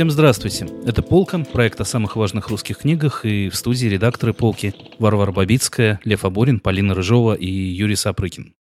Всем 0.00 0.10
здравствуйте. 0.10 0.66
Это 0.86 1.02
«Полка», 1.02 1.40
проект 1.40 1.78
о 1.78 1.84
самых 1.84 2.16
важных 2.16 2.48
русских 2.48 2.78
книгах, 2.78 3.26
и 3.26 3.50
в 3.50 3.54
студии 3.54 3.86
редакторы 3.86 4.32
«Полки» 4.32 4.74
Варвара 4.98 5.30
Бабицкая, 5.30 6.00
Лев 6.04 6.24
Аборин, 6.24 6.58
Полина 6.58 6.94
Рыжова 6.94 7.34
и 7.34 7.46
Юрий 7.46 7.96
Сапрыкин. 7.96 8.54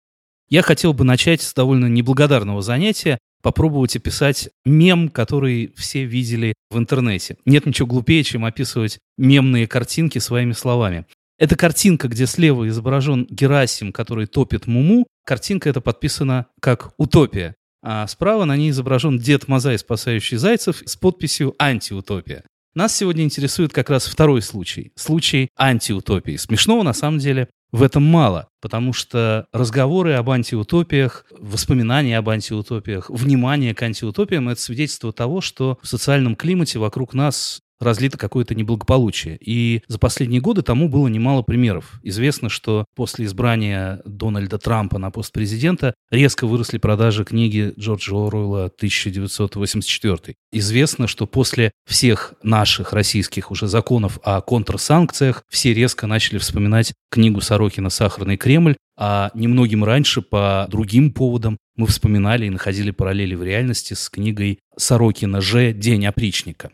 Я 0.50 0.64
хотел 0.64 0.92
бы 0.92 1.06
начать 1.06 1.42
с 1.42 1.54
довольно 1.54 1.86
неблагодарного 1.86 2.62
занятия, 2.62 3.20
попробовать 3.42 3.96
описать 3.96 4.50
мем, 4.66 5.08
который 5.08 5.72
все 5.78 6.04
видели 6.04 6.56
в 6.72 6.78
интернете. 6.78 7.38
Нет 7.46 7.66
ничего 7.66 7.88
глупее, 7.88 8.26
чем 8.26 8.44
описывать 8.44 9.00
мемные 9.18 9.66
картинки 9.66 10.20
своими 10.20 10.52
словами. 10.52 11.06
Это 11.38 11.56
картинка, 11.56 12.10
где 12.10 12.26
слева 12.26 12.68
изображен 12.68 13.26
Герасим, 13.30 13.94
который 13.94 14.26
топит 14.28 14.68
Муму. 14.68 15.08
Картинка 15.24 15.70
эта 15.70 15.80
подписана 15.80 16.48
как 16.60 16.92
«Утопия». 16.98 17.56
А 17.82 18.08
справа 18.08 18.46
на 18.46 18.58
ней 18.58 18.72
изображен 18.72 19.20
Дед 19.20 19.48
Мазай, 19.48 19.78
спасающий 19.78 20.38
зайцев, 20.38 20.84
с 20.86 20.96
подписью 20.96 21.56
«Антиутопия». 21.58 22.44
Нас 22.76 22.96
сегодня 22.96 23.24
интересует 23.24 23.74
как 23.74 23.90
раз 23.90 24.06
второй 24.06 24.42
случай. 24.42 24.92
Случай 24.96 25.50
антиутопии. 25.58 26.36
Смешного 26.36 26.84
на 26.84 26.94
самом 26.94 27.20
деле 27.20 27.50
в 27.72 27.84
этом 27.84 28.04
мало, 28.04 28.48
потому 28.62 28.94
что 28.94 29.48
разговоры 29.52 30.14
об 30.14 30.30
антиутопиях, 30.30 31.26
воспоминания 31.32 32.18
об 32.18 32.30
антиутопиях, 32.30 33.10
внимание 33.10 33.76
к 33.76 33.82
антиутопиям– 33.82 34.50
это 34.50 34.62
свидетельство 34.62 35.12
того, 35.14 35.42
что 35.42 35.78
в 35.82 35.88
социальном 35.88 36.36
климате 36.36 36.80
вокруг 36.80 37.14
нас 37.14 37.62
разлито 37.80 38.18
какое-то 38.18 38.56
неблагополучие. 38.56 39.38
И 39.40 39.82
за 39.88 40.00
последние 40.00 40.42
годы 40.42 40.62
тому 40.62 40.90
было 40.90 41.08
немало 41.08 41.42
примеров. 41.42 42.00
Известно, 42.04 42.50
что 42.50 42.86
после 42.96 43.26
избрания 43.26 44.02
Дональда 44.06 44.58
Трампа 44.58 44.98
на 44.98 45.12
пост 45.12 45.32
президента 45.32 45.94
резко 46.12 46.48
выросли 46.48 46.78
продажи 46.78 47.26
книги 47.26 47.74
Джорджа 47.78 48.28
Оруэлла 48.28 48.66
1984. 48.66 50.36
Известно, 50.52 51.08
что 51.08 51.26
после 51.26 51.72
всех 51.88 52.34
наших 52.44 52.94
российских 52.94 53.52
уже 53.52 53.68
законов 53.68 54.20
о 54.24 54.42
контрсанкциях 54.42 55.44
все 55.50 55.74
резко 55.74 56.08
начали 56.08 56.38
вспоминать 56.38 56.94
книгу 57.12 57.42
Сорокина 57.42 57.90
«Сахарный 57.90 58.38
Кремль», 58.38 58.76
а 58.98 59.32
немногим 59.34 59.86
раньше 59.86 60.22
по 60.22 60.68
другим 60.70 61.12
поводам 61.14 61.58
мы 61.78 61.88
вспоминали 61.88 62.48
и 62.48 62.50
находили 62.50 62.92
параллели 62.92 63.36
в 63.36 63.44
реальности 63.44 63.94
с 63.94 64.10
книгой 64.10 64.60
Сорокина 64.76 65.40
«Ж. 65.40 65.72
День 65.72 66.06
опричника». 66.06 66.72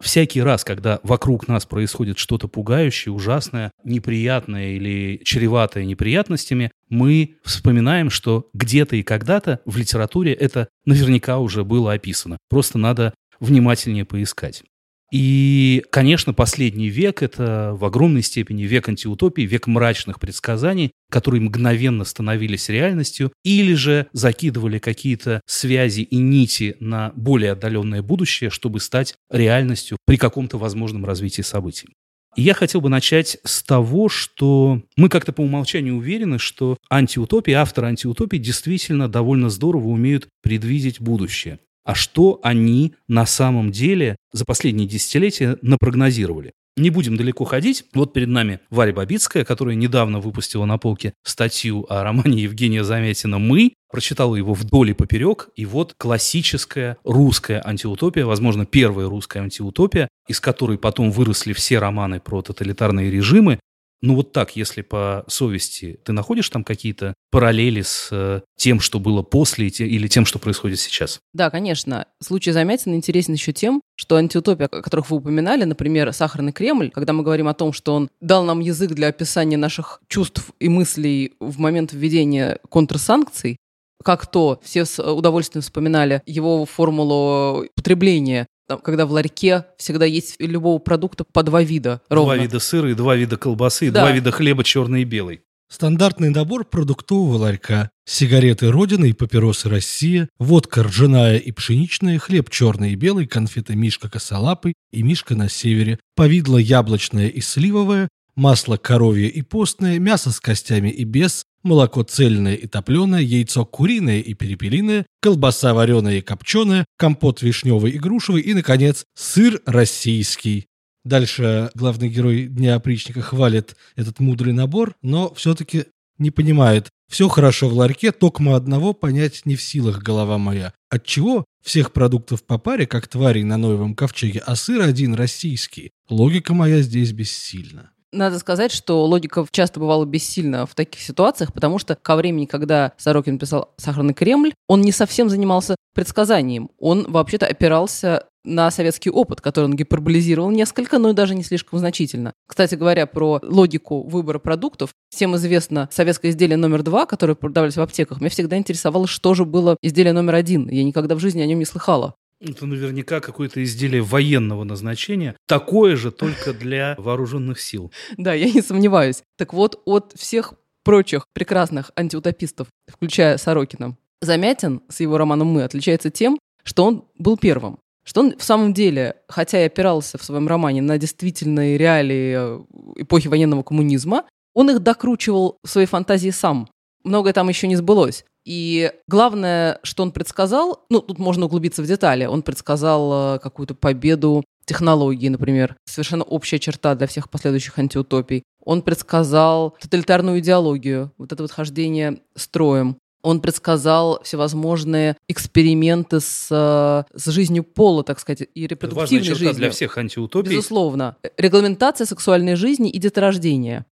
Всякий 0.00 0.42
раз, 0.42 0.62
когда 0.62 1.00
вокруг 1.02 1.48
нас 1.48 1.64
происходит 1.64 2.18
что-то 2.18 2.48
пугающее, 2.48 3.12
ужасное, 3.12 3.70
неприятное 3.82 4.72
или 4.72 5.20
чреватое 5.24 5.84
неприятностями, 5.84 6.70
мы 6.90 7.36
вспоминаем, 7.44 8.10
что 8.10 8.48
где-то 8.52 8.96
и 8.96 9.02
когда-то 9.02 9.60
в 9.64 9.76
литературе 9.76 10.32
это 10.34 10.68
наверняка 10.84 11.38
уже 11.38 11.64
было 11.64 11.94
описано. 11.94 12.36
Просто 12.50 12.78
надо 12.78 13.14
внимательнее 13.40 14.04
поискать. 14.04 14.64
И, 15.12 15.84
конечно, 15.90 16.34
последний 16.34 16.88
век– 16.88 17.22
это 17.22 17.76
в 17.78 17.84
огромной 17.84 18.22
степени 18.22 18.64
век 18.64 18.88
антиутопии, 18.88 19.42
век 19.42 19.68
мрачных 19.68 20.18
предсказаний, 20.18 20.90
которые 21.10 21.40
мгновенно 21.42 22.04
становились 22.04 22.68
реальностью 22.68 23.32
или 23.44 23.74
же 23.74 24.08
закидывали 24.12 24.78
какие-то 24.78 25.40
связи 25.46 26.00
и 26.00 26.16
нити 26.16 26.76
на 26.80 27.12
более 27.14 27.52
отдаленное 27.52 28.02
будущее, 28.02 28.50
чтобы 28.50 28.80
стать 28.80 29.14
реальностью 29.30 29.96
при 30.06 30.16
каком-то 30.16 30.58
возможном 30.58 31.04
развитии 31.04 31.42
событий. 31.42 31.88
И 32.34 32.42
я 32.42 32.52
хотел 32.52 32.82
бы 32.82 32.90
начать 32.90 33.38
с 33.44 33.62
того, 33.62 34.10
что 34.10 34.82
мы 34.96 35.08
как-то 35.08 35.32
по 35.32 35.40
умолчанию 35.40 35.96
уверены, 35.96 36.38
что 36.38 36.76
антиутопии, 36.90 37.52
авторы 37.52 37.86
антиутопии 37.86 38.36
действительно 38.36 39.08
довольно 39.08 39.48
здорово 39.48 39.86
умеют 39.86 40.28
предвидеть 40.42 41.00
будущее 41.00 41.60
а 41.86 41.94
что 41.94 42.40
они 42.42 42.94
на 43.08 43.24
самом 43.24 43.70
деле 43.70 44.16
за 44.32 44.44
последние 44.44 44.88
десятилетия 44.88 45.56
напрогнозировали. 45.62 46.52
Не 46.76 46.90
будем 46.90 47.16
далеко 47.16 47.44
ходить. 47.44 47.84
Вот 47.94 48.12
перед 48.12 48.28
нами 48.28 48.60
Варя 48.68 48.92
Бабицкая, 48.92 49.44
которая 49.44 49.76
недавно 49.76 50.20
выпустила 50.20 50.66
на 50.66 50.76
полке 50.76 51.14
статью 51.24 51.86
о 51.88 52.02
романе 52.02 52.42
Евгения 52.42 52.84
Замятина 52.84 53.38
«Мы». 53.38 53.72
Прочитала 53.90 54.34
его 54.34 54.52
вдоль 54.52 54.90
и 54.90 54.92
поперек. 54.92 55.48
И 55.56 55.64
вот 55.64 55.94
классическая 55.96 56.98
русская 57.02 57.62
антиутопия, 57.64 58.26
возможно, 58.26 58.66
первая 58.66 59.08
русская 59.08 59.40
антиутопия, 59.40 60.08
из 60.28 60.40
которой 60.40 60.76
потом 60.76 61.12
выросли 61.12 61.54
все 61.54 61.78
романы 61.78 62.20
про 62.20 62.42
тоталитарные 62.42 63.10
режимы, 63.10 63.58
ну 64.02 64.14
вот 64.14 64.32
так, 64.32 64.56
если 64.56 64.82
по 64.82 65.24
совести, 65.26 65.98
ты 66.04 66.12
находишь 66.12 66.48
там 66.50 66.64
какие-то 66.64 67.14
параллели 67.30 67.82
с 67.82 68.08
э, 68.12 68.42
тем, 68.56 68.80
что 68.80 69.00
было 69.00 69.22
после 69.22 69.68
или 69.68 70.06
тем, 70.06 70.26
что 70.26 70.38
происходит 70.38 70.78
сейчас? 70.80 71.20
Да, 71.32 71.50
конечно. 71.50 72.06
Случай 72.22 72.52
Замятина 72.52 72.94
интересен 72.94 73.34
еще 73.34 73.52
тем, 73.52 73.80
что 73.96 74.16
антиутопия, 74.16 74.66
о 74.66 74.82
которых 74.82 75.10
вы 75.10 75.16
упоминали, 75.16 75.64
например, 75.64 76.12
«Сахарный 76.12 76.52
Кремль», 76.52 76.90
когда 76.90 77.12
мы 77.14 77.22
говорим 77.22 77.48
о 77.48 77.54
том, 77.54 77.72
что 77.72 77.94
он 77.94 78.10
дал 78.20 78.44
нам 78.44 78.60
язык 78.60 78.92
для 78.92 79.08
описания 79.08 79.56
наших 79.56 80.00
чувств 80.08 80.50
и 80.60 80.68
мыслей 80.68 81.34
в 81.40 81.58
момент 81.58 81.92
введения 81.92 82.58
контрсанкций, 82.68 83.56
как 84.04 84.30
то 84.30 84.60
все 84.62 84.84
с 84.84 85.02
удовольствием 85.02 85.62
вспоминали 85.62 86.22
его 86.26 86.64
формулу 86.66 87.66
потребления 87.74 88.46
там, 88.66 88.80
когда 88.80 89.06
в 89.06 89.12
ларьке 89.12 89.66
всегда 89.78 90.04
есть 90.04 90.36
любого 90.38 90.78
продукта 90.78 91.24
по 91.24 91.42
два 91.42 91.62
вида. 91.62 92.00
Ровно. 92.08 92.34
Два 92.34 92.42
вида 92.42 92.60
сыра 92.60 92.90
и 92.90 92.94
два 92.94 93.16
вида 93.16 93.36
колбасы, 93.36 93.90
да. 93.90 94.00
два 94.00 94.12
вида 94.12 94.30
хлеба, 94.32 94.64
черный 94.64 95.02
и 95.02 95.04
белый. 95.04 95.42
Стандартный 95.68 96.30
набор 96.30 96.64
продуктового 96.64 97.38
ларька. 97.38 97.90
Сигареты 98.04 98.70
«Родина» 98.70 99.04
и 99.06 99.12
папиросы 99.12 99.68
«Россия», 99.68 100.28
водка 100.38 100.84
ржаная 100.84 101.38
и 101.38 101.50
пшеничная, 101.50 102.20
хлеб 102.20 102.50
черный 102.50 102.92
и 102.92 102.94
белый, 102.94 103.26
конфеты 103.26 103.74
«Мишка 103.74 104.08
косолапый» 104.08 104.74
и 104.92 105.02
«Мишка 105.02 105.34
на 105.34 105.48
севере», 105.48 105.98
повидло 106.14 106.56
яблочное 106.56 107.28
и 107.28 107.40
сливовое, 107.40 108.08
масло 108.36 108.76
коровье 108.76 109.28
и 109.28 109.42
постное, 109.42 109.98
мясо 109.98 110.30
с 110.30 110.38
костями 110.38 110.88
и 110.88 111.02
без, 111.02 111.44
молоко 111.66 112.02
цельное 112.02 112.54
и 112.54 112.66
топленое, 112.66 113.22
яйцо 113.22 113.66
куриное 113.66 114.20
и 114.20 114.32
перепелиное, 114.34 115.04
колбаса 115.20 115.74
вареная 115.74 116.18
и 116.18 116.20
копченая, 116.22 116.86
компот 116.96 117.42
вишневый 117.42 117.92
и 117.92 117.98
грушевый 117.98 118.42
и, 118.42 118.54
наконец, 118.54 119.04
сыр 119.14 119.60
российский. 119.66 120.66
Дальше 121.04 121.70
главный 121.74 122.08
герой 122.08 122.46
Дня 122.46 122.76
опричника 122.76 123.20
хвалит 123.20 123.76
этот 123.94 124.18
мудрый 124.18 124.52
набор, 124.52 124.94
но 125.02 125.32
все-таки 125.34 125.84
не 126.18 126.30
понимает. 126.30 126.88
Все 127.08 127.28
хорошо 127.28 127.68
в 127.68 127.74
ларьке, 127.74 128.10
токмо 128.10 128.56
одного 128.56 128.92
понять 128.92 129.42
не 129.44 129.54
в 129.54 129.62
силах 129.62 130.02
голова 130.02 130.38
моя. 130.38 130.72
Отчего 130.88 131.44
всех 131.64 131.92
продуктов 131.92 132.44
по 132.44 132.58
паре, 132.58 132.86
как 132.86 133.06
тварей 133.06 133.44
на 133.44 133.56
новом 133.56 133.94
ковчеге, 133.94 134.42
а 134.44 134.56
сыр 134.56 134.82
один 134.82 135.14
российский? 135.14 135.90
Логика 136.08 136.54
моя 136.54 136.80
здесь 136.82 137.12
бессильна. 137.12 137.90
Надо 138.12 138.38
сказать, 138.38 138.72
что 138.72 139.04
логика 139.04 139.44
часто 139.50 139.80
бывала 139.80 140.04
бессильна 140.04 140.64
в 140.64 140.74
таких 140.74 141.00
ситуациях, 141.00 141.52
потому 141.52 141.78
что 141.78 141.96
ко 141.96 142.16
времени, 142.16 142.46
когда 142.46 142.92
Сорокин 142.96 143.38
писал 143.38 143.74
«Сахарный 143.76 144.14
Кремль», 144.14 144.54
он 144.68 144.80
не 144.80 144.92
совсем 144.92 145.28
занимался 145.28 145.76
предсказанием. 145.94 146.70
Он 146.78 147.04
вообще-то 147.08 147.46
опирался 147.46 148.26
на 148.46 148.70
советский 148.70 149.10
опыт, 149.10 149.40
который 149.40 149.66
он 149.66 149.74
гиперболизировал 149.74 150.50
несколько, 150.50 150.98
но 150.98 151.12
даже 151.12 151.34
не 151.34 151.42
слишком 151.42 151.78
значительно. 151.78 152.32
Кстати 152.46 152.76
говоря, 152.76 153.06
про 153.06 153.40
логику 153.42 154.02
выбора 154.02 154.38
продуктов, 154.38 154.90
всем 155.10 155.34
известно 155.36 155.88
советское 155.92 156.30
изделие 156.30 156.56
номер 156.56 156.82
два, 156.82 157.06
которое 157.06 157.34
продавались 157.34 157.76
в 157.76 157.80
аптеках. 157.80 158.20
Меня 158.20 158.30
всегда 158.30 158.56
интересовало, 158.56 159.06
что 159.06 159.34
же 159.34 159.44
было 159.44 159.76
изделие 159.82 160.12
номер 160.12 160.36
один. 160.36 160.68
Я 160.68 160.84
никогда 160.84 161.16
в 161.16 161.20
жизни 161.20 161.42
о 161.42 161.46
нем 161.46 161.58
не 161.58 161.64
слыхала. 161.64 162.14
Это 162.40 162.66
наверняка 162.66 163.20
какое-то 163.20 163.62
изделие 163.64 164.02
военного 164.02 164.64
назначения, 164.64 165.36
такое 165.46 165.96
же 165.96 166.10
только 166.10 166.52
для 166.52 166.94
вооруженных 166.98 167.60
сил. 167.60 167.92
Да, 168.16 168.34
я 168.34 168.50
не 168.50 168.62
сомневаюсь. 168.62 169.22
Так 169.38 169.54
вот, 169.54 169.80
от 169.86 170.12
всех 170.16 170.54
прочих 170.84 171.26
прекрасных 171.32 171.90
антиутопистов, 171.96 172.68
включая 172.86 173.38
Сорокина, 173.38 173.96
Замятин 174.20 174.82
с 174.88 175.00
его 175.00 175.18
романом 175.18 175.48
«Мы» 175.48 175.62
отличается 175.62 176.10
тем, 176.10 176.38
что 176.62 176.84
он 176.84 177.04
был 177.18 177.36
первым. 177.36 177.78
Что 178.04 178.20
он 178.20 178.36
в 178.38 178.42
самом 178.42 178.72
деле, 178.72 179.16
хотя 179.28 179.62
и 179.62 179.66
опирался 179.66 180.16
в 180.16 180.24
своем 180.24 180.46
романе 180.46 180.80
на 180.80 180.96
действительные 180.96 181.76
реалии 181.76 182.34
э, 182.36 182.64
эпохи 182.96 183.28
военного 183.28 183.62
коммунизма, 183.62 184.24
он 184.54 184.70
их 184.70 184.80
докручивал 184.80 185.58
в 185.62 185.68
своей 185.68 185.86
фантазии 185.86 186.30
сам. 186.30 186.68
Многое 187.04 187.32
там 187.32 187.48
еще 187.48 187.66
не 187.66 187.76
сбылось. 187.76 188.24
И 188.46 188.92
главное, 189.08 189.80
что 189.82 190.04
он 190.04 190.12
предсказал, 190.12 190.86
ну, 190.88 191.00
тут 191.00 191.18
можно 191.18 191.46
углубиться 191.46 191.82
в 191.82 191.86
детали, 191.86 192.26
он 192.26 192.42
предсказал 192.42 193.34
э, 193.34 193.38
какую-то 193.40 193.74
победу 193.74 194.44
технологии, 194.64 195.28
например, 195.28 195.76
совершенно 195.84 196.22
общая 196.22 196.60
черта 196.60 196.94
для 196.94 197.08
всех 197.08 197.28
последующих 197.28 197.76
антиутопий. 197.76 198.44
Он 198.64 198.82
предсказал 198.82 199.76
тоталитарную 199.80 200.38
идеологию, 200.38 201.12
вот 201.18 201.32
это 201.32 201.42
вот 201.42 201.50
хождение 201.50 202.20
строем. 202.36 202.98
Он 203.22 203.40
предсказал 203.40 204.22
всевозможные 204.22 205.16
эксперименты 205.26 206.20
с, 206.20 206.46
э, 206.48 207.18
с 207.18 207.30
жизнью 207.30 207.64
пола, 207.64 208.04
так 208.04 208.20
сказать, 208.20 208.48
и 208.54 208.66
репродуктивной 208.68 209.30
Важная 209.30 209.34
жизнью. 209.34 209.54
для 209.54 209.70
всех 209.70 209.98
антиутопий. 209.98 210.52
Безусловно. 210.52 211.16
Регламентация 211.36 212.04
сексуальной 212.04 212.54
жизни 212.54 212.90
и 212.90 212.98
деторождения. 212.98 213.86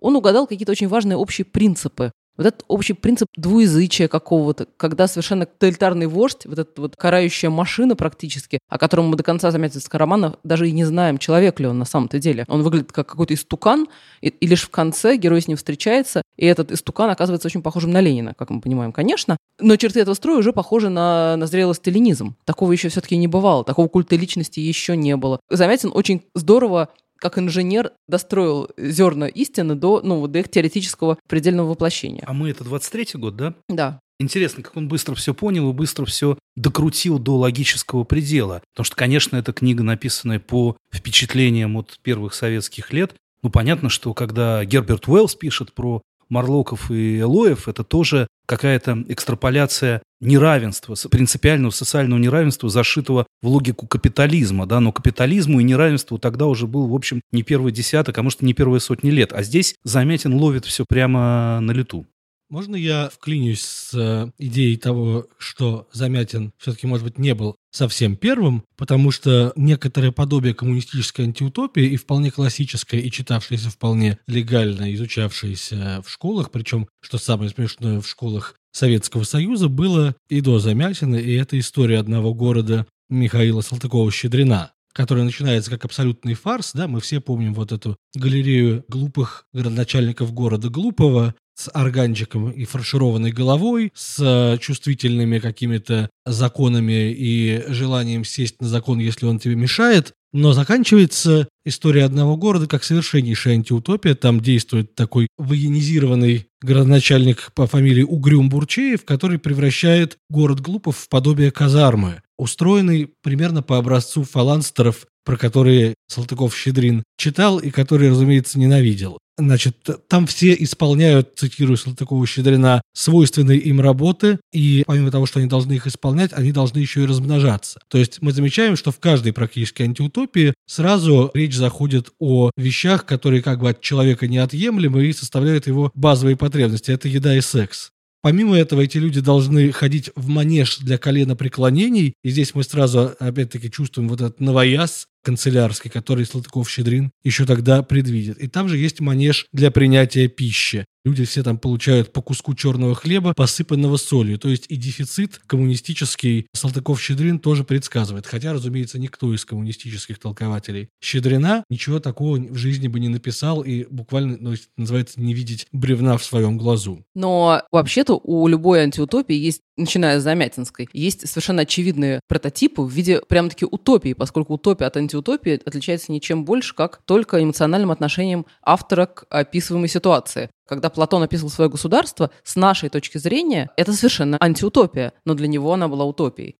Он 0.00 0.14
угадал 0.14 0.46
какие-то 0.46 0.70
очень 0.70 0.86
важные 0.86 1.16
общие 1.16 1.44
принципы 1.44 2.12
Вот 2.38 2.46
этот 2.46 2.64
общий 2.68 2.92
принцип 2.92 3.28
двуязычия 3.36 4.06
какого-то, 4.06 4.68
когда 4.76 5.08
совершенно 5.08 5.44
тоталитарный 5.44 6.06
вождь, 6.06 6.46
вот 6.46 6.58
эта 6.58 6.80
вот 6.80 6.96
карающая 6.96 7.50
машина 7.50 7.96
практически, 7.96 8.60
о 8.68 8.78
котором 8.78 9.08
мы 9.08 9.16
до 9.16 9.24
конца 9.24 9.50
заметительского 9.50 9.98
романа 9.98 10.36
даже 10.44 10.68
и 10.68 10.72
не 10.72 10.84
знаем, 10.84 11.18
человек 11.18 11.58
ли 11.58 11.66
он 11.66 11.78
на 11.78 11.84
самом-то 11.84 12.20
деле. 12.20 12.44
Он 12.46 12.62
выглядит 12.62 12.92
как 12.92 13.08
какой-то 13.08 13.34
истукан, 13.34 13.88
и, 14.20 14.28
и 14.28 14.46
лишь 14.46 14.62
в 14.62 14.70
конце 14.70 15.16
герой 15.16 15.42
с 15.42 15.48
ним 15.48 15.56
встречается, 15.56 16.22
и 16.36 16.46
этот 16.46 16.70
истукан 16.70 17.10
оказывается 17.10 17.48
очень 17.48 17.62
похожим 17.62 17.90
на 17.90 18.00
Ленина, 18.00 18.34
как 18.34 18.50
мы 18.50 18.60
понимаем, 18.60 18.92
конечно. 18.92 19.36
Но 19.58 19.74
черты 19.74 20.00
этого 20.00 20.14
строя 20.14 20.38
уже 20.38 20.52
похожи 20.52 20.88
на, 20.88 21.36
на 21.36 21.46
зрелый 21.48 21.74
сталинизм. 21.74 22.36
Такого 22.44 22.70
еще 22.70 22.88
все-таки 22.88 23.16
не 23.16 23.26
бывало, 23.26 23.64
такого 23.64 23.88
культа 23.88 24.14
личности 24.14 24.60
еще 24.60 24.96
не 24.96 25.16
было. 25.16 25.40
Замятин 25.50 25.90
очень 25.92 26.22
здорово 26.36 26.90
как 27.18 27.38
инженер 27.38 27.92
достроил 28.08 28.70
зерна 28.76 29.26
истины 29.28 29.74
до, 29.74 30.00
ну, 30.02 30.26
до 30.26 30.40
их 30.40 30.48
теоретического 30.48 31.18
предельного 31.28 31.70
воплощения. 31.70 32.24
А 32.26 32.32
мы 32.32 32.50
это 32.50 32.64
23-й 32.64 33.18
год, 33.18 33.36
да? 33.36 33.54
Да. 33.68 34.00
Интересно, 34.20 34.64
как 34.64 34.76
он 34.76 34.88
быстро 34.88 35.14
все 35.14 35.32
понял 35.32 35.70
и 35.70 35.72
быстро 35.72 36.04
все 36.04 36.38
докрутил 36.56 37.18
до 37.18 37.36
логического 37.36 38.02
предела. 38.02 38.62
Потому 38.72 38.84
что, 38.84 38.96
конечно, 38.96 39.36
эта 39.36 39.52
книга, 39.52 39.84
написанная 39.84 40.40
по 40.40 40.76
впечатлениям 40.92 41.76
от 41.76 41.98
первых 42.02 42.34
советских 42.34 42.92
лет, 42.92 43.14
ну, 43.42 43.50
понятно, 43.50 43.88
что 43.88 44.14
когда 44.14 44.64
Герберт 44.64 45.06
Уэллс 45.06 45.36
пишет 45.36 45.72
про 45.72 46.02
Марлоков 46.28 46.90
и 46.90 47.20
Элоев, 47.20 47.68
это 47.68 47.84
тоже 47.84 48.28
какая-то 48.46 49.04
экстраполяция 49.08 50.02
неравенства, 50.20 50.96
принципиального 51.10 51.70
социального 51.70 52.18
неравенства, 52.18 52.68
зашитого 52.68 53.26
в 53.42 53.48
логику 53.48 53.86
капитализма. 53.86 54.66
Да? 54.66 54.80
Но 54.80 54.92
капитализму 54.92 55.60
и 55.60 55.64
неравенству 55.64 56.18
тогда 56.18 56.46
уже 56.46 56.66
был, 56.66 56.88
в 56.88 56.94
общем, 56.94 57.20
не 57.30 57.42
первый 57.42 57.72
десяток, 57.72 58.16
а 58.18 58.22
может, 58.22 58.42
не 58.42 58.54
первые 58.54 58.80
сотни 58.80 59.10
лет. 59.10 59.32
А 59.32 59.42
здесь 59.42 59.74
Заметин 59.84 60.34
ловит 60.34 60.64
все 60.64 60.84
прямо 60.88 61.60
на 61.60 61.72
лету. 61.72 62.06
Можно 62.50 62.76
я 62.76 63.10
вклинюсь 63.10 63.60
с 63.60 63.90
э, 63.92 64.30
идеей 64.38 64.78
того, 64.78 65.26
что 65.36 65.86
Замятин 65.92 66.52
все-таки, 66.56 66.86
может 66.86 67.04
быть, 67.04 67.18
не 67.18 67.34
был 67.34 67.56
совсем 67.70 68.16
первым, 68.16 68.64
потому 68.76 69.10
что 69.10 69.52
некоторое 69.54 70.12
подобие 70.12 70.54
коммунистической 70.54 71.26
антиутопии 71.26 71.84
и 71.84 71.96
вполне 71.96 72.30
классическое, 72.30 73.00
и 73.00 73.10
читавшееся 73.10 73.68
вполне 73.68 74.18
легально, 74.26 74.94
изучавшееся 74.94 76.02
в 76.02 76.10
школах, 76.10 76.50
причем, 76.50 76.88
что 77.02 77.18
самое 77.18 77.50
смешное, 77.50 78.00
в 78.00 78.08
школах 78.08 78.54
Советского 78.72 79.24
Союза 79.24 79.68
было 79.68 80.16
и 80.30 80.40
до 80.40 80.58
Замятина, 80.58 81.16
и 81.16 81.34
это 81.34 81.58
история 81.58 81.98
одного 81.98 82.32
города 82.32 82.86
Михаила 83.10 83.60
Салтыкова-Щедрина, 83.60 84.70
которая 84.94 85.24
начинается 85.24 85.70
как 85.70 85.84
абсолютный 85.84 86.34
фарс, 86.34 86.72
да, 86.72 86.88
мы 86.88 87.00
все 87.00 87.20
помним 87.20 87.52
вот 87.52 87.72
эту 87.72 87.96
галерею 88.14 88.84
глупых 88.88 89.44
городначальников 89.52 90.32
города 90.32 90.70
Глупого, 90.70 91.34
с 91.58 91.68
органчиком 91.74 92.50
и 92.50 92.64
фаршированной 92.64 93.32
головой, 93.32 93.90
с 93.94 94.18
э, 94.20 94.58
чувствительными 94.58 95.40
какими-то 95.40 96.08
законами 96.24 97.12
и 97.12 97.64
желанием 97.68 98.24
сесть 98.24 98.60
на 98.60 98.68
закон, 98.68 99.00
если 99.00 99.26
он 99.26 99.40
тебе 99.40 99.56
мешает. 99.56 100.12
Но 100.32 100.52
заканчивается 100.52 101.48
история 101.64 102.04
одного 102.04 102.36
города 102.36 102.66
как 102.66 102.84
совершеннейшая 102.84 103.54
антиутопия. 103.54 104.14
Там 104.14 104.40
действует 104.40 104.94
такой 104.94 105.26
военизированный 105.38 106.46
городначальник 106.60 107.50
по 107.54 107.66
фамилии 107.66 108.02
Угрюм 108.02 108.50
Бурчеев, 108.50 109.04
который 109.04 109.38
превращает 109.38 110.18
город 110.28 110.60
Глупов 110.60 110.98
в 110.98 111.08
подобие 111.08 111.50
казармы, 111.50 112.22
устроенный 112.36 113.10
примерно 113.22 113.62
по 113.62 113.78
образцу 113.78 114.22
фаланстеров 114.22 115.06
про 115.28 115.36
которые 115.36 115.94
Салтыков-Щедрин 116.10 117.02
читал 117.18 117.58
и 117.58 117.68
которые, 117.68 118.12
разумеется, 118.12 118.58
ненавидел. 118.58 119.18
Значит, 119.36 119.76
там 120.08 120.26
все 120.26 120.56
исполняют, 120.58 121.34
цитирую 121.36 121.76
Салтыкова-Щедрина, 121.76 122.80
свойственные 122.94 123.58
им 123.58 123.82
работы, 123.82 124.38
и 124.54 124.84
помимо 124.86 125.10
того, 125.10 125.26
что 125.26 125.40
они 125.40 125.46
должны 125.46 125.74
их 125.74 125.86
исполнять, 125.86 126.32
они 126.32 126.50
должны 126.50 126.78
еще 126.78 127.02
и 127.02 127.06
размножаться. 127.06 127.78
То 127.88 127.98
есть 127.98 128.22
мы 128.22 128.32
замечаем, 128.32 128.74
что 128.74 128.90
в 128.90 129.00
каждой 129.00 129.34
практически 129.34 129.82
антиутопии 129.82 130.54
сразу 130.66 131.30
речь 131.34 131.54
заходит 131.54 132.08
о 132.18 132.50
вещах, 132.56 133.04
которые 133.04 133.42
как 133.42 133.60
бы 133.60 133.68
от 133.68 133.82
человека 133.82 134.26
неотъемлемы 134.28 135.04
и 135.04 135.12
составляют 135.12 135.66
его 135.66 135.90
базовые 135.94 136.38
потребности. 136.38 136.90
Это 136.90 137.06
еда 137.06 137.36
и 137.36 137.42
секс. 137.42 137.90
Помимо 138.20 138.58
этого, 138.58 138.80
эти 138.80 138.98
люди 138.98 139.20
должны 139.20 139.70
ходить 139.70 140.10
в 140.16 140.28
манеж 140.28 140.78
для 140.78 140.98
колена 140.98 141.36
преклонений. 141.36 142.14
И 142.24 142.30
здесь 142.30 142.54
мы 142.54 142.64
сразу, 142.64 143.14
опять-таки, 143.18 143.70
чувствуем 143.70 144.08
вот 144.08 144.20
этот 144.20 144.40
новояз, 144.40 145.06
канцелярский, 145.28 145.90
который 145.90 146.24
Салтыков-Щедрин 146.24 147.10
еще 147.22 147.44
тогда 147.44 147.82
предвидит. 147.82 148.38
И 148.38 148.48
там 148.48 148.66
же 148.66 148.78
есть 148.78 149.00
манеж 149.00 149.46
для 149.52 149.70
принятия 149.70 150.26
пищи. 150.26 150.86
Люди 151.04 151.24
все 151.24 151.42
там 151.42 151.58
получают 151.58 152.12
по 152.12 152.22
куску 152.22 152.54
черного 152.54 152.94
хлеба, 152.94 153.32
посыпанного 153.34 153.98
солью. 153.98 154.38
То 154.38 154.48
есть 154.48 154.64
и 154.68 154.76
дефицит 154.76 155.40
коммунистический 155.46 156.46
Салтыков-Щедрин 156.54 157.38
тоже 157.38 157.64
предсказывает. 157.64 158.26
Хотя, 158.26 158.54
разумеется, 158.54 158.98
никто 158.98 159.34
из 159.34 159.44
коммунистических 159.44 160.18
толкователей 160.18 160.88
Щедрина 161.02 161.64
ничего 161.68 162.00
такого 162.00 162.36
в 162.36 162.56
жизни 162.56 162.88
бы 162.88 162.98
не 162.98 163.08
написал 163.08 163.62
и 163.62 163.84
буквально, 163.90 164.38
ну, 164.40 164.54
называется, 164.76 165.20
не 165.20 165.34
видеть 165.34 165.66
бревна 165.72 166.16
в 166.16 166.24
своем 166.24 166.56
глазу. 166.56 167.04
Но 167.14 167.62
вообще-то 167.70 168.18
у 168.22 168.48
любой 168.48 168.80
антиутопии 168.80 169.36
есть 169.36 169.60
начиная 169.78 170.20
с 170.20 170.24
Замятинской, 170.24 170.88
есть 170.92 171.28
совершенно 171.28 171.62
очевидные 171.62 172.20
прототипы 172.28 172.82
в 172.82 172.90
виде 172.90 173.20
прям-таки 173.28 173.64
утопии, 173.64 174.12
поскольку 174.12 174.54
утопия 174.54 174.86
от 174.86 174.96
антиутопии 174.96 175.17
отличается 175.66 176.12
ничем 176.12 176.44
больше, 176.44 176.74
как 176.74 177.02
только 177.04 177.42
эмоциональным 177.42 177.90
отношением 177.90 178.46
автора 178.62 179.06
к 179.06 179.26
описываемой 179.30 179.88
ситуации. 179.88 180.50
Когда 180.66 180.90
Платон 180.90 181.22
описывал 181.22 181.50
свое 181.50 181.70
государство, 181.70 182.30
с 182.42 182.56
нашей 182.56 182.88
точки 182.88 183.18
зрения, 183.18 183.70
это 183.76 183.92
совершенно 183.92 184.36
антиутопия, 184.40 185.12
но 185.24 185.34
для 185.34 185.48
него 185.48 185.72
она 185.72 185.88
была 185.88 186.04
утопией. 186.04 186.56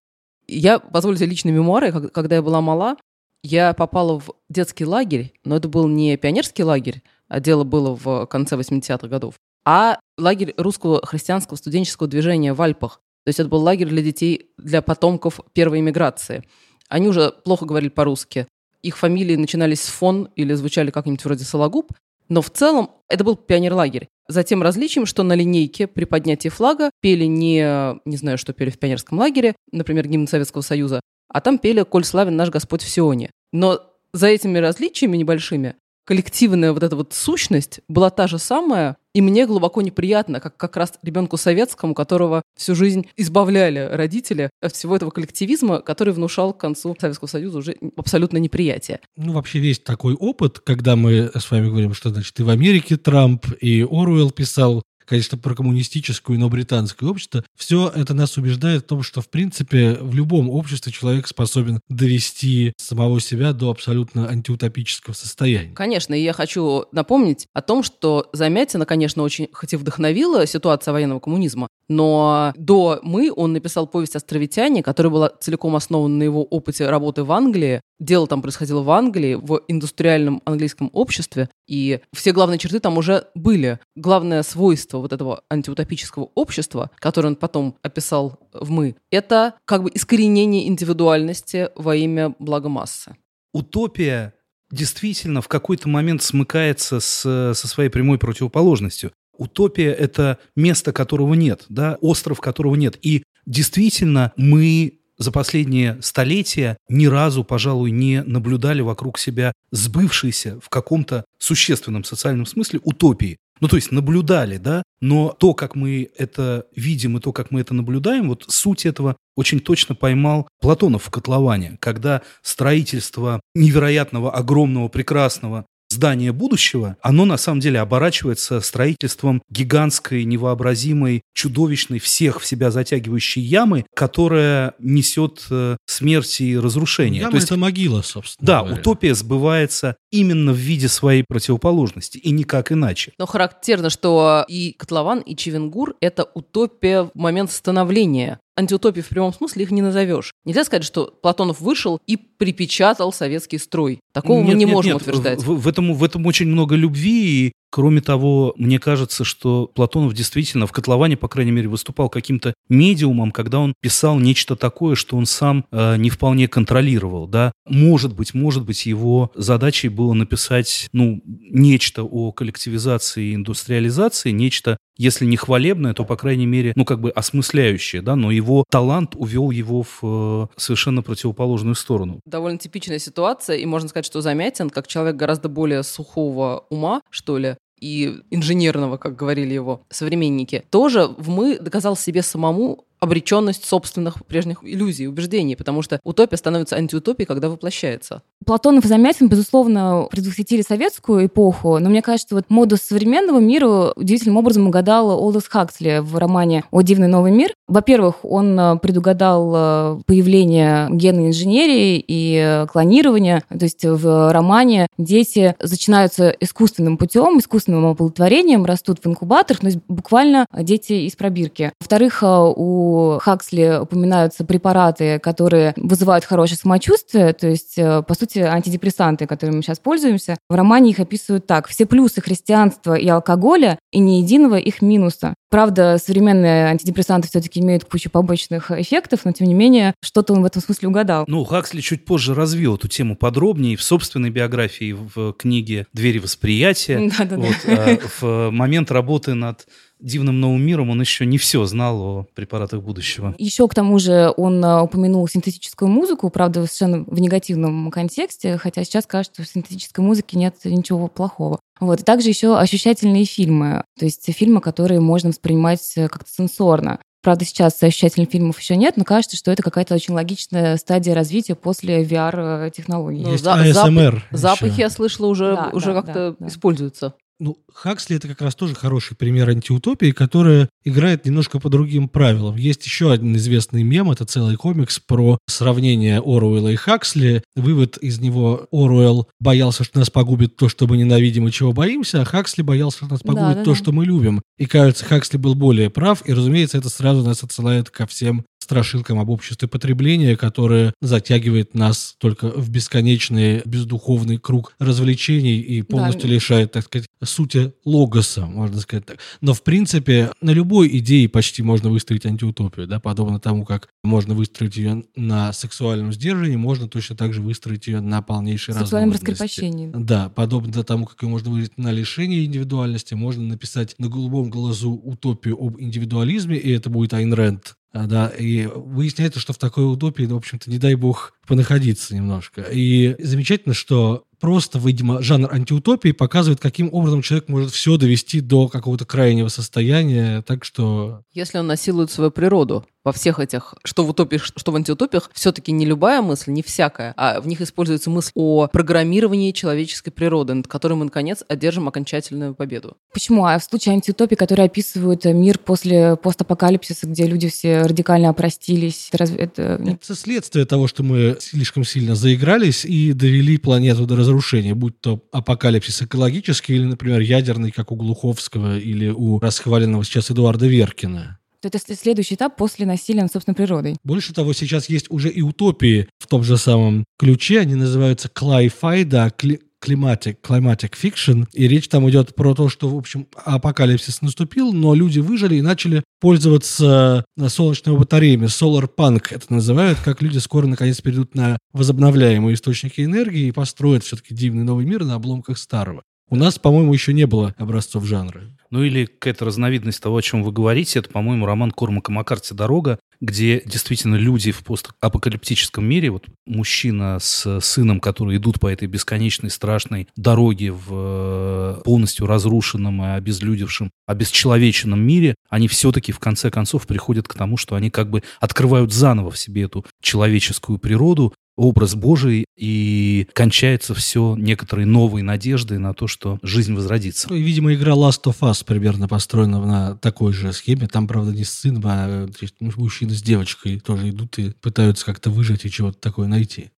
Я 0.46 0.78
позволю 0.78 1.16
себе 1.16 1.26
личные 1.26 1.52
мемуары. 1.52 1.93
Когда 2.10 2.37
я 2.37 2.43
была 2.43 2.60
мала, 2.60 2.96
я 3.43 3.72
попала 3.75 4.19
в 4.19 4.31
детский 4.49 4.84
лагерь, 4.84 5.32
но 5.44 5.56
это 5.56 5.69
был 5.69 5.87
не 5.88 6.16
пионерский 6.16 6.64
лагерь, 6.64 7.02
а 7.28 7.40
дело 7.40 7.64
было 7.64 7.94
в 7.94 8.26
конце 8.26 8.56
80-х 8.56 9.06
годов, 9.08 9.34
а 9.64 9.99
лагерь 10.16 10.55
русского 10.56 11.05
христианского 11.05 11.56
студенческого 11.56 12.08
движения 12.08 12.55
в 12.55 12.62
Альпах. 12.62 13.00
То 13.25 13.28
есть 13.28 13.40
это 13.40 13.49
был 13.49 13.60
лагерь 13.60 13.88
для 13.88 14.02
детей, 14.02 14.50
для 14.56 14.81
потомков 14.81 15.40
первой 15.52 15.81
иммиграции. 15.81 16.44
Они 16.88 17.08
уже 17.08 17.32
плохо 17.44 17.67
говорили 17.67 17.90
по-русски. 17.90 18.46
Их 18.82 18.96
фамилии 18.96 19.37
начинались 19.37 19.82
с 19.82 19.88
фон 19.88 20.31
или 20.37 20.55
звучали 20.55 20.90
как-нибудь 20.90 21.25
вроде 21.25 21.44
Сологуб. 21.44 21.93
Но 22.29 22.43
в 22.43 22.50
целом 22.50 22.90
это 23.08 23.25
был 23.25 23.37
пионерлагерь. 23.37 24.08
За 24.29 24.44
тем 24.44 24.62
различием, 24.62 25.06
что 25.06 25.23
на 25.23 25.35
линейке 25.35 25.87
при 25.87 26.05
поднятии 26.05 26.49
флага 26.49 26.90
пели 27.00 27.25
не, 27.25 27.99
не 28.05 28.17
знаю, 28.17 28.37
что 28.37 28.52
пели 28.52 28.70
в 28.70 28.79
пионерском 28.79 29.19
лагере, 29.19 29.55
например, 29.72 30.06
гимн 30.06 30.27
Советского 30.27 30.60
Союза, 30.60 31.01
а 31.29 31.41
там 31.41 31.58
пели 31.58 31.82
«Коль 31.82 32.05
славен 32.05 32.36
наш 32.36 32.51
Господь 32.51 32.82
в 32.82 32.89
Сионе». 32.89 33.31
Но 33.53 33.81
за 34.12 34.29
этими 34.29 34.58
различиями 34.58 35.17
небольшими 35.17 35.77
коллективная 36.05 36.72
вот 36.72 36.82
эта 36.82 36.96
вот 36.96 37.12
сущность 37.12 37.81
была 37.86 38.08
та 38.08 38.27
же 38.27 38.39
самая, 38.39 38.96
и 39.19 39.20
мне 39.20 39.48
глубоко 39.48 39.82
неприятно, 39.82 40.39
как 40.39 40.56
как 40.56 40.77
раз 40.77 40.93
ребенку 41.03 41.37
советскому, 41.37 41.93
которого 41.93 42.43
всю 42.56 42.77
жизнь 42.77 43.08
избавляли 43.17 43.81
родители 43.91 44.48
от 44.63 44.77
всего 44.77 44.94
этого 44.94 45.10
коллективизма, 45.10 45.81
который 45.81 46.13
внушал 46.13 46.55
к 46.55 46.58
концу 46.58 46.96
Советского 47.01 47.27
Союза 47.27 47.58
уже 47.58 47.77
абсолютно 47.96 48.39
неприятие. 48.39 49.01
Ну, 49.17 49.32
вообще 49.32 49.58
весь 49.58 49.81
такой 49.81 50.15
опыт, 50.15 50.60
когда 50.60 50.94
мы 50.94 51.32
с 51.34 51.51
вами 51.51 51.67
говорим, 51.69 51.94
что, 51.94 52.10
значит, 52.10 52.39
и 52.39 52.44
в 52.44 52.48
Америке 52.48 52.96
Трамп, 52.96 53.44
и 53.60 53.82
Оруэлл 53.82 54.31
писал 54.31 54.84
конечно, 55.08 55.38
про 55.38 55.55
коммунистическую, 55.55 56.38
но 56.38 56.48
британское 56.48 57.08
общество, 57.08 57.44
все 57.56 57.91
это 57.94 58.15
нас 58.15 58.36
убеждает 58.36 58.84
в 58.84 58.86
том, 58.86 59.03
что, 59.03 59.20
в 59.20 59.29
принципе, 59.29 59.94
в 60.00 60.15
любом 60.15 60.50
обществе 60.50 60.93
человек 60.93 61.27
способен 61.27 61.81
довести 61.88 62.74
самого 62.77 63.20
себя 63.20 63.53
до 63.53 63.70
абсолютно 63.70 64.29
антиутопического 64.29 65.15
состояния. 65.15 65.74
Конечно, 65.74 66.15
и 66.15 66.22
я 66.22 66.32
хочу 66.32 66.84
напомнить 66.93 67.46
о 67.55 67.62
том, 67.62 67.82
что 67.82 68.29
Замятина, 68.32 68.84
конечно, 68.84 69.22
очень, 69.22 69.48
хоть 69.53 69.72
и 69.72 69.77
вдохновила 69.77 70.46
ситуация 70.46 70.93
военного 70.93 71.20
коммунизма, 71.20 71.69
но 71.88 72.53
до 72.56 73.00
«Мы» 73.03 73.32
он 73.34 73.55
написал 73.55 73.86
повесть 73.86 74.15
«Островитяне», 74.17 74.82
которая 74.82 75.10
была 75.10 75.32
целиком 75.41 75.74
основана 75.74 76.17
на 76.17 76.22
его 76.22 76.44
опыте 76.44 76.88
работы 76.88 77.24
в 77.24 77.32
Англии. 77.32 77.81
Дело 77.98 78.27
там 78.27 78.43
происходило 78.43 78.82
в 78.82 78.91
Англии, 78.91 79.34
в 79.34 79.62
индустриальном 79.69 80.43
английском 80.44 80.91
обществе, 80.93 81.48
и 81.67 82.00
все 82.15 82.32
главные 82.32 82.58
черты 82.58 82.79
там 82.79 82.98
уже 82.98 83.24
были. 83.34 83.79
Главное 83.96 84.43
свойство 84.43 84.97
вот 84.98 85.12
этого 85.12 85.43
антиутопического 85.50 86.31
общества, 86.34 86.90
которое 86.98 87.28
он 87.28 87.36
потом 87.36 87.76
описал 87.82 88.38
в 88.52 88.70
«Мы», 88.70 88.96
это 89.10 89.55
как 89.64 89.82
бы 89.82 89.90
искоренение 89.94 90.69
индивидуальности 90.69 91.70
во 91.74 91.96
имя 91.96 92.34
блага 92.38 92.69
массы. 92.69 93.17
Утопия 93.52 94.34
действительно 94.70 95.40
в 95.40 95.48
какой-то 95.48 95.88
момент 95.88 96.22
смыкается 96.22 97.00
с, 97.00 97.22
со 97.55 97.69
своей 97.69 97.88
прямой 97.88 98.19
противоположностью. 98.19 99.12
Утопия– 99.36 99.93
это 99.98 100.38
место, 100.56 100.93
которого 100.93 101.34
нет, 101.34 101.64
да, 101.69 101.96
остров, 102.00 102.40
которого 102.40 102.74
нет. 102.74 102.98
И 103.02 103.22
действительно 103.46 104.32
мы 104.36 104.98
за 105.19 105.32
последние 105.32 106.00
столетия 106.00 106.76
ни 106.88 107.06
разу, 107.06 107.44
пожалуй, 107.44 107.90
не 107.90 108.22
наблюдали 108.22 108.81
вокруг 108.82 109.19
себя 109.19 109.52
сбывшейся 109.70 110.60
в 110.60 110.69
каком-то 110.69 111.24
существенном 111.38 112.05
социальном 112.05 112.46
смысле 112.46 112.81
утопии. 112.84 113.38
Ну, 113.60 113.69
то 113.69 113.77
есть 113.77 113.93
наблюдали, 113.93 114.56
да, 114.56 114.82
но 115.00 115.31
то, 115.38 115.55
как 115.55 115.74
мы 115.74 116.10
это 116.17 116.67
видим 116.74 117.17
и 117.17 117.20
то, 117.20 117.32
как 117.32 117.50
мы 117.50 117.60
это 117.60 117.74
наблюдаем, 117.74 118.29
вот 118.29 118.44
суть 118.48 118.86
этого 118.86 119.17
очень 119.36 119.60
точно 119.60 119.94
поймал 119.94 120.48
Платонов 120.60 121.05
в 121.05 121.10
«Котловане», 121.10 121.77
когда 121.81 122.22
строительство 122.43 123.41
невероятного, 123.55 124.32
огромного, 124.32 124.88
прекрасного 124.88 125.67
здание 125.90 126.32
будущего, 126.32 126.96
оно 127.02 127.24
на 127.24 127.36
самом 127.36 127.60
деле 127.60 127.80
оборачивается 127.80 128.60
строительством 128.60 129.42
гигантской, 129.50 130.24
невообразимой, 130.24 131.22
чудовищной, 131.34 131.98
всех 131.98 132.40
в 132.40 132.46
себя 132.46 132.70
затягивающей 132.70 133.42
ямы, 133.42 133.86
которая 133.94 134.74
несет 134.78 135.46
э, 135.50 135.76
смерть 135.86 136.40
и 136.40 136.58
разрушение. 136.58 137.20
Яма 137.20 137.30
То 137.32 137.36
есть, 137.36 137.46
это 137.48 137.56
могила, 137.56 138.02
собственно. 138.02 138.46
да, 138.46 138.62
говоря. 138.62 138.80
утопия 138.80 139.14
сбывается 139.14 139.96
именно 140.10 140.52
в 140.52 140.56
виде 140.56 140.88
своей 140.88 141.24
противоположности, 141.26 142.18
и 142.18 142.30
никак 142.30 142.72
иначе. 142.72 143.12
Но 143.18 143.26
характерно, 143.26 143.90
что 143.90 144.44
и 144.48 144.72
Котлован, 144.72 145.20
и 145.20 145.36
Чевенгур— 145.36 145.94
это 146.00 146.28
утопия 146.34 147.04
в 147.04 147.10
момент 147.14 147.50
становления. 147.50 148.38
Антиутопии 148.58 149.00
в 149.03 149.08
прямом 149.08 149.32
смысле 149.32 149.62
их 149.62 149.70
не 149.70 149.82
назовешь. 149.82 150.32
Нельзя 150.44 150.65
сказать, 150.65 150.84
что 150.84 151.06
Платонов 151.22 151.60
вышел 151.60 152.00
и 152.06 152.17
припечатал 152.17 153.12
советский 153.12 153.58
строй. 153.58 154.00
Такого 154.12 154.41
мы 154.41 154.48
Нет, 154.48 154.56
не 154.56 154.65
нет, 154.65 154.74
можем 154.74 154.93
нет, 154.94 155.03
утверждать. 155.03 155.43
В, 155.43 155.60
в 155.60 155.69
этом, 155.69 155.94
в 155.94 156.03
этом 156.03 156.27
очень 156.27 156.46
много 156.48 156.74
любви, 156.74 157.46
и 157.46 157.53
кроме 157.70 158.01
того, 158.01 158.55
мне 158.56 158.79
кажется, 158.79 159.25
что 159.25 159.67
Платонов 159.67 160.15
действительно 160.15 160.67
в 160.67 160.72
котловане, 160.72 161.17
по 161.17 161.29
крайней 161.29 161.53
мере, 161.53 161.69
выступал 161.69 162.08
каким-то 162.08 162.55
медиумом, 162.69 163.31
когда 163.31 163.58
он 163.58 163.75
писал 163.81 164.19
нечто 164.19 164.56
такое, 164.56 164.94
что 164.94 165.17
он 165.17 165.27
сам 165.27 165.65
э, 165.70 165.96
не 165.96 166.10
вполне 166.10 166.48
контролировал. 166.48 167.27
Да? 167.27 167.53
Может 167.67 168.15
быть, 168.15 168.34
может 168.34 168.65
быть, 168.65 168.87
его 168.87 169.31
задачей 169.34 169.89
было 169.89 170.13
написать 170.13 170.89
ну, 170.93 171.22
нечто 171.25 172.03
о 172.05 172.32
коллективизации 172.32 173.31
и 173.31 173.34
индустриализации, 173.34 174.31
нечто 174.31 174.79
если 174.98 175.25
не 175.25 175.37
хвалебное, 175.37 175.94
то, 175.94 176.05
по 176.05 176.17
крайней 176.17 176.46
мере, 176.46 176.72
ну, 176.75 176.84
как 176.84 177.01
бы 177.01 177.10
осмысляющее, 177.10 178.03
да, 178.03 178.17
но 178.17 178.32
его 178.32 178.65
талант 178.69 179.15
увел 179.15 179.51
его 179.51 179.82
в 179.84 180.01
э, 180.03 180.46
совершенно 180.56 181.03
противоположную 181.03 181.77
сторону. 181.77 182.20
Довольно 182.27 182.58
типичная 182.58 182.98
ситуация, 182.98 183.56
и 183.56 183.65
можно 183.65 183.89
сказать, 183.89 184.05
что 184.05 184.20
Замятин, 184.20 184.70
как 184.70 184.89
человек 184.89 185.15
гораздо 185.15 185.48
более 185.48 185.84
сухого 185.84 186.67
ума, 186.69 187.01
что 187.10 187.39
ли, 187.39 187.56
и 187.81 188.20
инженерного, 188.31 188.97
как 188.97 189.17
говорили 189.17 189.55
его 189.55 189.82
современники, 189.91 190.65
тоже 190.70 191.06
в 191.17 191.29
«Мы» 191.29 191.58
доказал 191.58 191.97
себе 191.97 192.23
самому 192.23 192.85
обреченность 193.01 193.65
собственных 193.65 194.25
прежних 194.27 194.65
иллюзий, 194.65 195.06
убеждений, 195.06 195.56
потому 195.56 195.82
что 195.82 196.01
утопия 196.03 196.37
становится 196.37 196.77
антиутопией, 196.77 197.27
когда 197.27 197.49
воплощается. 197.49 198.23
Платонов 198.48 198.86
и 198.86 198.88
Замятин, 198.88 199.28
безусловно, 199.28 200.08
предвосхитили 200.10 200.62
советскую 200.62 201.26
эпоху, 201.26 201.78
но 201.81 201.90
мне 201.90 202.00
кажется, 202.00 202.34
вот 202.34 202.46
модус 202.48 202.81
современного 202.81 203.40
мира 203.40 203.93
удивительным 203.94 204.38
образом 204.38 204.67
угадал 204.67 205.10
Олдос 205.22 205.48
Хаксли 205.48 205.98
в 206.00 206.17
романе 206.17 206.64
«О 206.70 206.81
дивный 206.81 207.08
новый 207.08 207.31
мир». 207.31 207.52
Во-первых, 207.67 208.24
он 208.24 208.58
э, 208.58 208.78
предугадал 208.78 209.52
э, 209.55 210.00
появление 210.06 210.88
генной 210.90 211.26
инженерии 211.26 212.02
и 212.08 212.43
э, 212.43 212.67
клонирования. 212.67 213.44
То 213.50 213.64
есть 213.64 213.84
в 213.84 214.32
романе 214.32 214.86
дети 214.96 215.55
начинаются 215.60 216.31
искусственным 216.31 216.96
путем, 216.96 217.38
искусственным 217.38 217.84
оплодотворением, 217.84 218.64
растут 218.64 219.00
в 219.05 219.06
инкубаторах, 219.06 219.60
то 219.60 219.67
есть 219.67 219.81
буквально 219.86 220.46
дети 220.55 220.94
из 220.94 221.14
пробирки. 221.17 221.72
Во-вторых, 221.78 222.22
у 222.22 223.19
Хаксли 223.20 223.81
упоминаются 223.82 224.46
препараты, 224.46 225.19
которые 225.19 225.74
вызывают 225.76 226.24
хорошее 226.24 226.56
самочувствие, 226.56 227.34
то 227.34 227.46
есть, 227.48 227.76
по 227.76 228.14
сути, 228.19 228.37
антидепрессанты, 228.44 229.26
которыми 229.26 229.56
мы 229.56 229.62
сейчас 229.62 229.78
пользуемся. 229.78 230.36
В 230.48 230.54
романе 230.54 230.90
их 230.90 231.00
описывают 231.00 231.46
так. 231.46 231.68
Все 231.68 231.86
плюсы 231.86 232.20
христианства 232.20 232.94
и 232.94 233.08
алкоголя, 233.08 233.78
и 233.92 233.98
ни 233.98 234.20
единого 234.20 234.56
их 234.56 234.82
минуса. 234.82 235.34
Правда, 235.50 235.96
современные 235.98 236.66
антидепрессанты 236.66 237.28
все-таки 237.28 237.60
имеют 237.60 237.84
кучу 237.84 238.10
побочных 238.10 238.70
эффектов, 238.70 239.24
но 239.24 239.32
тем 239.32 239.46
не 239.46 239.54
менее, 239.54 239.94
что-то 240.02 240.34
он 240.34 240.42
в 240.42 240.44
этом 240.44 240.60
смысле 240.60 240.88
угадал. 240.88 241.24
Ну, 241.26 241.42
Хаксли 241.44 241.80
чуть 241.80 242.04
позже 242.04 242.34
развил 242.34 242.76
эту 242.76 242.88
тему 242.88 243.16
подробнее 243.16 243.76
в 243.76 243.82
собственной 243.82 244.30
биографии, 244.30 244.92
в 244.92 245.32
книге 245.32 245.86
«Двери 245.94 246.18
восприятия». 246.18 247.10
Да-да-да. 247.18 247.36
Вот, 247.36 247.56
а 247.66 247.98
в 248.20 248.50
момент 248.50 248.90
работы 248.90 249.34
над 249.34 249.66
дивным 250.00 250.40
новым 250.40 250.62
миром 250.62 250.90
он 250.90 251.00
еще 251.00 251.26
не 251.26 251.38
все 251.38 251.64
знал 251.67 252.00
о 252.02 252.26
препаратах 252.34 252.82
будущего. 252.82 253.34
Еще 253.38 253.67
к 253.69 253.74
тому 253.74 253.98
же 253.98 254.32
он 254.36 254.64
а, 254.64 254.82
упомянул 254.82 255.26
синтетическую 255.28 255.88
музыку, 255.90 256.31
правда, 256.31 256.67
совершенно 256.67 257.05
в 257.06 257.20
негативном 257.20 257.90
контексте, 257.90 258.56
хотя 258.58 258.84
сейчас 258.84 259.06
кажется, 259.06 259.43
что 259.43 259.50
в 259.50 259.52
синтетической 259.52 260.05
музыке 260.05 260.38
нет 260.38 260.55
ничего 260.64 261.08
плохого. 261.08 261.58
Вот. 261.81 262.00
И 262.00 262.05
также 262.05 262.28
еще 262.28 262.58
ощущательные 262.58 263.24
фильмы, 263.24 263.84
то 263.98 264.05
есть 264.05 264.32
фильмы, 264.34 264.60
которые 264.60 265.00
можно 265.00 265.31
воспринимать 265.31 265.81
как-то 265.94 266.24
сенсорно. 266.28 266.98
Правда, 267.20 267.44
сейчас 267.44 267.82
ощущательных 267.82 268.31
фильмов 268.31 268.60
еще 268.60 268.76
нет, 268.76 268.96
но 268.96 269.02
кажется, 269.05 269.36
что 269.36 269.50
это 269.50 269.62
какая-то 269.62 269.94
очень 269.94 270.14
логичная 270.14 270.76
стадия 270.76 271.14
развития 271.14 271.56
после 271.56 272.05
VR-технологий. 272.05 273.22
Ну, 273.24 273.32
Есть 273.32 273.44
за- 273.44 273.50
ASMR 273.55 273.72
запах- 273.72 274.22
Запахи, 274.31 274.72
еще. 274.72 274.81
я 274.82 274.90
слышала, 274.90 275.26
уже, 275.26 275.55
Да, 275.56 275.70
уже 275.72 275.86
да, 275.93 276.02
как-то 276.02 276.31
да, 276.31 276.36
да. 276.38 276.46
используются. 276.46 277.14
Ну, 277.40 277.56
Хаксли 277.72 278.16
это 278.16 278.26
как 278.26 278.40
раз 278.42 278.56
тоже 278.56 278.74
хороший 278.74 279.16
пример 279.16 279.48
антиутопии, 279.48 280.10
которая 280.10 280.68
играет 280.84 281.24
немножко 281.24 281.60
по 281.60 281.68
другим 281.68 282.08
правилам. 282.08 282.56
Есть 282.56 282.84
еще 282.84 283.12
один 283.12 283.36
известный 283.36 283.84
мем, 283.84 284.10
это 284.10 284.24
целый 284.24 284.56
комикс 284.56 284.98
про 284.98 285.38
сравнение 285.46 286.18
Оруэлла 286.18 286.68
и 286.70 286.76
Хаксли. 286.76 287.44
Вывод 287.54 287.96
из 287.98 288.18
него 288.18 288.66
Оруэлл 288.72 289.28
боялся, 289.38 289.84
что 289.84 290.00
нас 290.00 290.10
погубит 290.10 290.56
то, 290.56 290.68
что 290.68 290.88
мы 290.88 290.96
ненавидим 290.96 291.46
и 291.46 291.52
чего 291.52 291.72
боимся, 291.72 292.22
а 292.22 292.24
Хаксли 292.24 292.62
боялся, 292.62 292.98
что 292.98 293.06
нас 293.08 293.20
Да, 293.22 293.28
погубит 293.32 293.56
да, 293.58 293.64
то, 293.64 293.70
да. 293.70 293.76
что 293.76 293.92
мы 293.92 294.04
любим. 294.04 294.42
И 294.58 294.66
кажется, 294.66 295.04
Хаксли 295.04 295.36
был 295.36 295.54
более 295.54 295.90
прав, 295.90 296.22
и, 296.28 296.32
разумеется, 296.32 296.78
это 296.78 296.88
сразу 296.88 297.22
нас 297.22 297.44
отсылает 297.44 297.90
ко 297.90 298.06
всем 298.08 298.44
страшилкам 298.60 299.18
об 299.20 299.30
обществе 299.30 299.66
потребления, 299.68 300.36
которое 300.36 300.92
затягивает 301.00 301.74
нас 301.74 302.16
только 302.18 302.48
в 302.50 302.68
бесконечный 302.68 303.62
бездуховный 303.64 304.36
круг 304.38 304.74
развлечений 304.78 305.58
и 305.60 305.80
полностью 305.82 306.28
Да. 306.28 306.34
лишает, 306.34 306.72
так 306.72 306.84
сказать, 306.84 307.06
сути 307.29 307.73
логоса, 307.85 308.47
можно 308.47 308.81
сказать 308.81 309.06
так. 309.06 309.19
Но, 309.41 309.55
в 309.55 309.63
принципе, 309.63 310.32
на 310.41 310.51
любой 310.51 310.89
идее 310.99 311.29
почти 311.29 311.63
можно 311.63 311.91
выстроить 311.91 312.27
антиутопию, 312.27 312.87
да, 312.87 313.01
подобно 313.01 313.39
тому, 313.41 313.65
как 313.65 313.89
можно 314.03 314.35
выстроить 314.35 314.77
ее 314.77 315.05
на 315.17 315.53
сексуальном 315.53 316.13
сдержании, 316.13 316.56
можно 316.56 316.89
точно 316.89 317.17
так 317.17 317.32
же 317.32 317.43
выстроить 317.43 317.87
ее 317.87 318.01
на 318.01 318.23
полнейшей 318.23 318.75
сексуальном 318.75 319.13
раскрепощении. 319.13 319.91
Да, 319.94 320.29
подобно 320.29 320.85
тому, 320.85 321.06
как 321.06 321.23
ее 321.23 321.29
можно 321.29 321.51
выразить 321.51 321.79
на 321.79 321.93
лишении 321.93 322.44
индивидуальности, 322.44 323.15
можно 323.15 323.43
написать 323.44 323.94
на 323.99 324.08
голубом 324.08 324.51
глазу 324.51 324.93
утопию 324.93 325.56
об 325.61 325.81
индивидуализме, 325.81 326.56
и 326.56 326.70
это 326.70 326.91
будет 326.91 327.15
Айн 327.15 327.32
Рэнд. 327.32 327.77
А, 327.93 328.06
Да, 328.06 328.29
и 328.29 328.67
выясняется, 328.67 329.41
что 329.41 329.53
в 329.53 329.58
такой 329.58 329.91
утопии, 329.91 330.25
ну, 330.25 330.35
в 330.35 330.39
общем-то, 330.39 330.70
не 330.70 330.79
дай 330.79 330.94
бог 330.94 331.35
понаходиться 331.47 332.15
немножко. 332.15 332.63
И 332.63 333.17
замечательно, 333.19 333.75
что 333.75 334.25
просто, 334.40 334.78
видимо, 334.78 335.22
жанр 335.22 335.52
антиутопии 335.52 336.12
показывает, 336.12 336.60
каким 336.60 336.92
образом 336.92 337.22
человек 337.22 337.48
может 337.48 337.72
все 337.72 337.96
довести 337.96 338.40
до 338.40 338.68
какого-то 338.68 339.04
крайнего 339.04 339.48
состояния, 339.48 340.42
так 340.42 340.64
что 340.64 341.22
Если 341.32 341.58
он 341.58 341.66
насилует 341.66 342.10
свою 342.10 342.30
природу 342.30 342.86
во 343.08 343.12
всех 343.12 343.41
этих, 343.41 343.74
что 343.84 344.05
в 344.05 344.10
утопиях, 344.10 344.44
что 344.44 344.70
в 344.70 344.77
антиутопиях, 344.77 345.31
все-таки 345.32 345.72
не 345.72 345.86
любая 345.86 346.20
мысль, 346.20 346.53
не 346.53 346.62
всякая, 346.62 347.15
а 347.17 347.41
в 347.41 347.46
них 347.46 347.62
используется 347.62 348.10
мысль 348.10 348.32
о 348.34 348.67
программировании 348.67 349.53
человеческой 349.53 350.10
природы, 350.10 350.53
над 350.53 350.67
которой 350.67 350.93
мы, 350.93 351.06
наконец, 351.06 351.43
одержим 351.48 351.88
окончательную 351.88 352.55
победу. 352.55 352.98
Почему? 353.15 353.46
А 353.46 353.58
в 353.58 353.65
случае 353.65 353.94
антиутопии, 353.94 354.34
которые 354.34 354.67
описывают 354.67 355.24
э, 355.24 355.32
мир 355.32 355.58
после 355.58 356.17
постапокалипсиса, 356.17 357.06
где 357.06 357.27
люди 357.27 357.48
все 357.48 357.81
радикально 357.81 358.29
опростились, 358.29 359.08
это 359.08 359.19
разве 359.19 359.38
это 359.38 359.81
это 359.82 360.15
следствие 360.15 360.67
того, 360.67 360.86
что 360.86 361.03
мы 361.03 361.38
слишком 361.41 361.84
сильно 361.84 362.15
заигрались 362.15 362.84
и 362.84 363.15
довели 363.15 363.56
планету 363.56 364.05
до 364.05 364.17
разрушения, 364.17 364.74
будь 364.74 365.00
то 365.00 365.22
апокалипсис 365.32 366.03
экологический 366.03 366.74
или, 366.74 366.84
например, 366.84 367.20
ядерный, 367.20 367.70
как 367.70 367.91
у 367.91 367.96
Глуховского 367.96 368.79
или 368.79 369.08
у 369.08 369.38
расхваленного 369.38 370.05
сейчас 370.05 370.31
Эдуарда 370.31 370.67
Веркина. 370.67 371.37
То 371.60 371.69
это 371.69 371.79
след- 371.79 371.98
следующий 371.98 372.34
этап 372.36 372.56
после 372.56 372.86
насилия 372.86 373.22
над 373.22 373.32
собственной 373.32 373.56
природой. 373.56 373.96
Больше 374.05 374.32
того, 374.32 374.53
сейчас 374.53 374.88
есть 374.88 375.06
уже 375.10 375.29
и 375.29 375.43
утопии 375.43 376.08
в 376.19 376.27
том 376.27 376.44
же 376.44 376.56
самом 376.56 377.05
ключе. 377.19 377.60
Они 377.60 377.74
называются 377.74 378.29
cli-fi, 378.29 379.05
да, 379.05 379.29
кли- 379.29 379.60
climatic, 379.84 380.36
climatic 380.43 380.93
fiction. 381.00 381.46
И 381.53 381.69
речь 381.69 381.88
там 381.88 382.08
идет 382.10 382.34
про 382.34 382.55
то, 382.55 382.69
что, 382.69 382.88
в 382.88 382.96
общем, 382.96 383.27
апокалипсис 383.44 384.22
наступил, 384.22 384.72
но 384.72 384.94
люди 384.94 385.20
выжили 385.20 385.56
и 385.56 385.62
начали 385.62 386.03
пользоваться 386.20 387.24
э, 387.36 387.48
солнечными 387.48 387.96
батареями. 387.96 388.46
Solar 388.46 388.88
punk 388.96 389.29
это 389.31 389.53
называют, 389.53 389.98
как 390.05 390.22
люди 390.22 390.38
скоро 390.38 390.67
наконец 390.67 391.00
перейдут 391.00 391.34
на 391.34 391.58
возобновляемые 391.72 392.55
источники 392.55 393.00
энергии 393.03 393.46
и 393.48 393.53
построят 393.53 394.05
все-таки 394.05 394.34
дивный 394.34 394.65
новый 394.65 394.84
мир 394.84 395.05
на 395.05 395.15
обломках 395.15 395.58
старого. 395.58 396.03
У 396.31 396.36
нас, 396.36 396.58
по-моему, 396.58 396.93
еще 396.93 397.15
не 397.15 397.27
было 397.27 397.55
образцов 397.56 398.05
жанра. 398.05 398.43
Ну 398.70 398.82
или 398.82 399.06
какая-то 399.06 399.44
разновидность 399.44 400.03
того, 400.03 400.17
о 400.17 400.22
чем 400.22 400.43
вы 400.43 400.53
говорите, 400.53 400.98
это, 400.98 401.10
по-моему, 401.10 401.46
роман 401.46 401.70
Кормака 401.70 402.13
Маккарти 402.13 402.55
«Дорога», 402.55 402.98
где 403.20 403.63
действительно 403.65 404.17
люди 404.17 404.53
в 404.53 404.63
постапокалиптическом 404.65 405.84
мире, 405.84 406.10
вот 406.10 406.27
мужчина 406.46 407.19
с 407.20 407.60
сыном, 407.60 408.01
которые 408.01 408.39
идут 408.39 408.60
по 408.60 408.69
этой 408.69 408.87
бесконечной 408.87 409.51
страшной 409.51 410.08
дороге 410.17 410.72
в 410.72 410.87
э, 410.91 411.81
полностью 411.84 412.27
разрушенном 412.27 413.03
и 413.03 413.08
обезлюдевшем, 413.08 413.91
обесчеловеченном 414.06 415.01
мире, 415.01 415.34
они 415.51 415.67
все-таки 415.67 416.13
в 416.13 416.19
конце 416.19 416.51
концов 416.51 416.87
приходят 416.87 417.27
к 417.27 417.34
тому, 417.34 417.56
что 417.56 417.75
они 417.75 417.91
как 417.91 418.10
бы 418.10 418.22
открывают 418.41 418.93
заново 418.93 419.31
в 419.31 419.39
себе 419.39 419.63
эту 419.63 419.84
человеческую 420.01 420.79
природу, 420.79 421.34
образ 421.58 421.96
Божий, 421.96 422.46
и 422.56 423.27
кончается 423.32 423.93
все 423.93 424.37
некоторой 424.39 424.84
новой 424.84 425.22
надеждой 425.22 425.79
на 425.79 425.93
то, 425.93 426.06
что 426.06 426.39
жизнь 426.43 426.75
возродится. 426.75 427.29
Ну, 427.31 427.37
видимо, 427.37 427.75
игра 427.75 427.94
Last 427.94 428.22
of 428.25 428.37
Us 428.41 428.57
примерно 428.65 429.08
построена 429.08 429.65
на 429.65 429.96
такой 429.96 430.32
же 430.32 430.53
схеме. 430.53 430.88
Там, 430.88 431.06
правда, 431.06 431.32
не 431.32 431.44
с 431.44 431.50
сыном, 431.50 431.82
а 431.86 432.29
мужчина 432.60 433.15
с 433.15 433.22
девочкой 433.22 433.81
тоже 433.81 434.10
идут 434.10 434.38
и 434.38 434.50
пытаются 434.50 435.05
как-то 435.05 435.31
выжить 435.31 435.65
и 435.65 435.70
чего-то 435.70 435.98
такое 435.98 436.29
найти. 436.29 436.70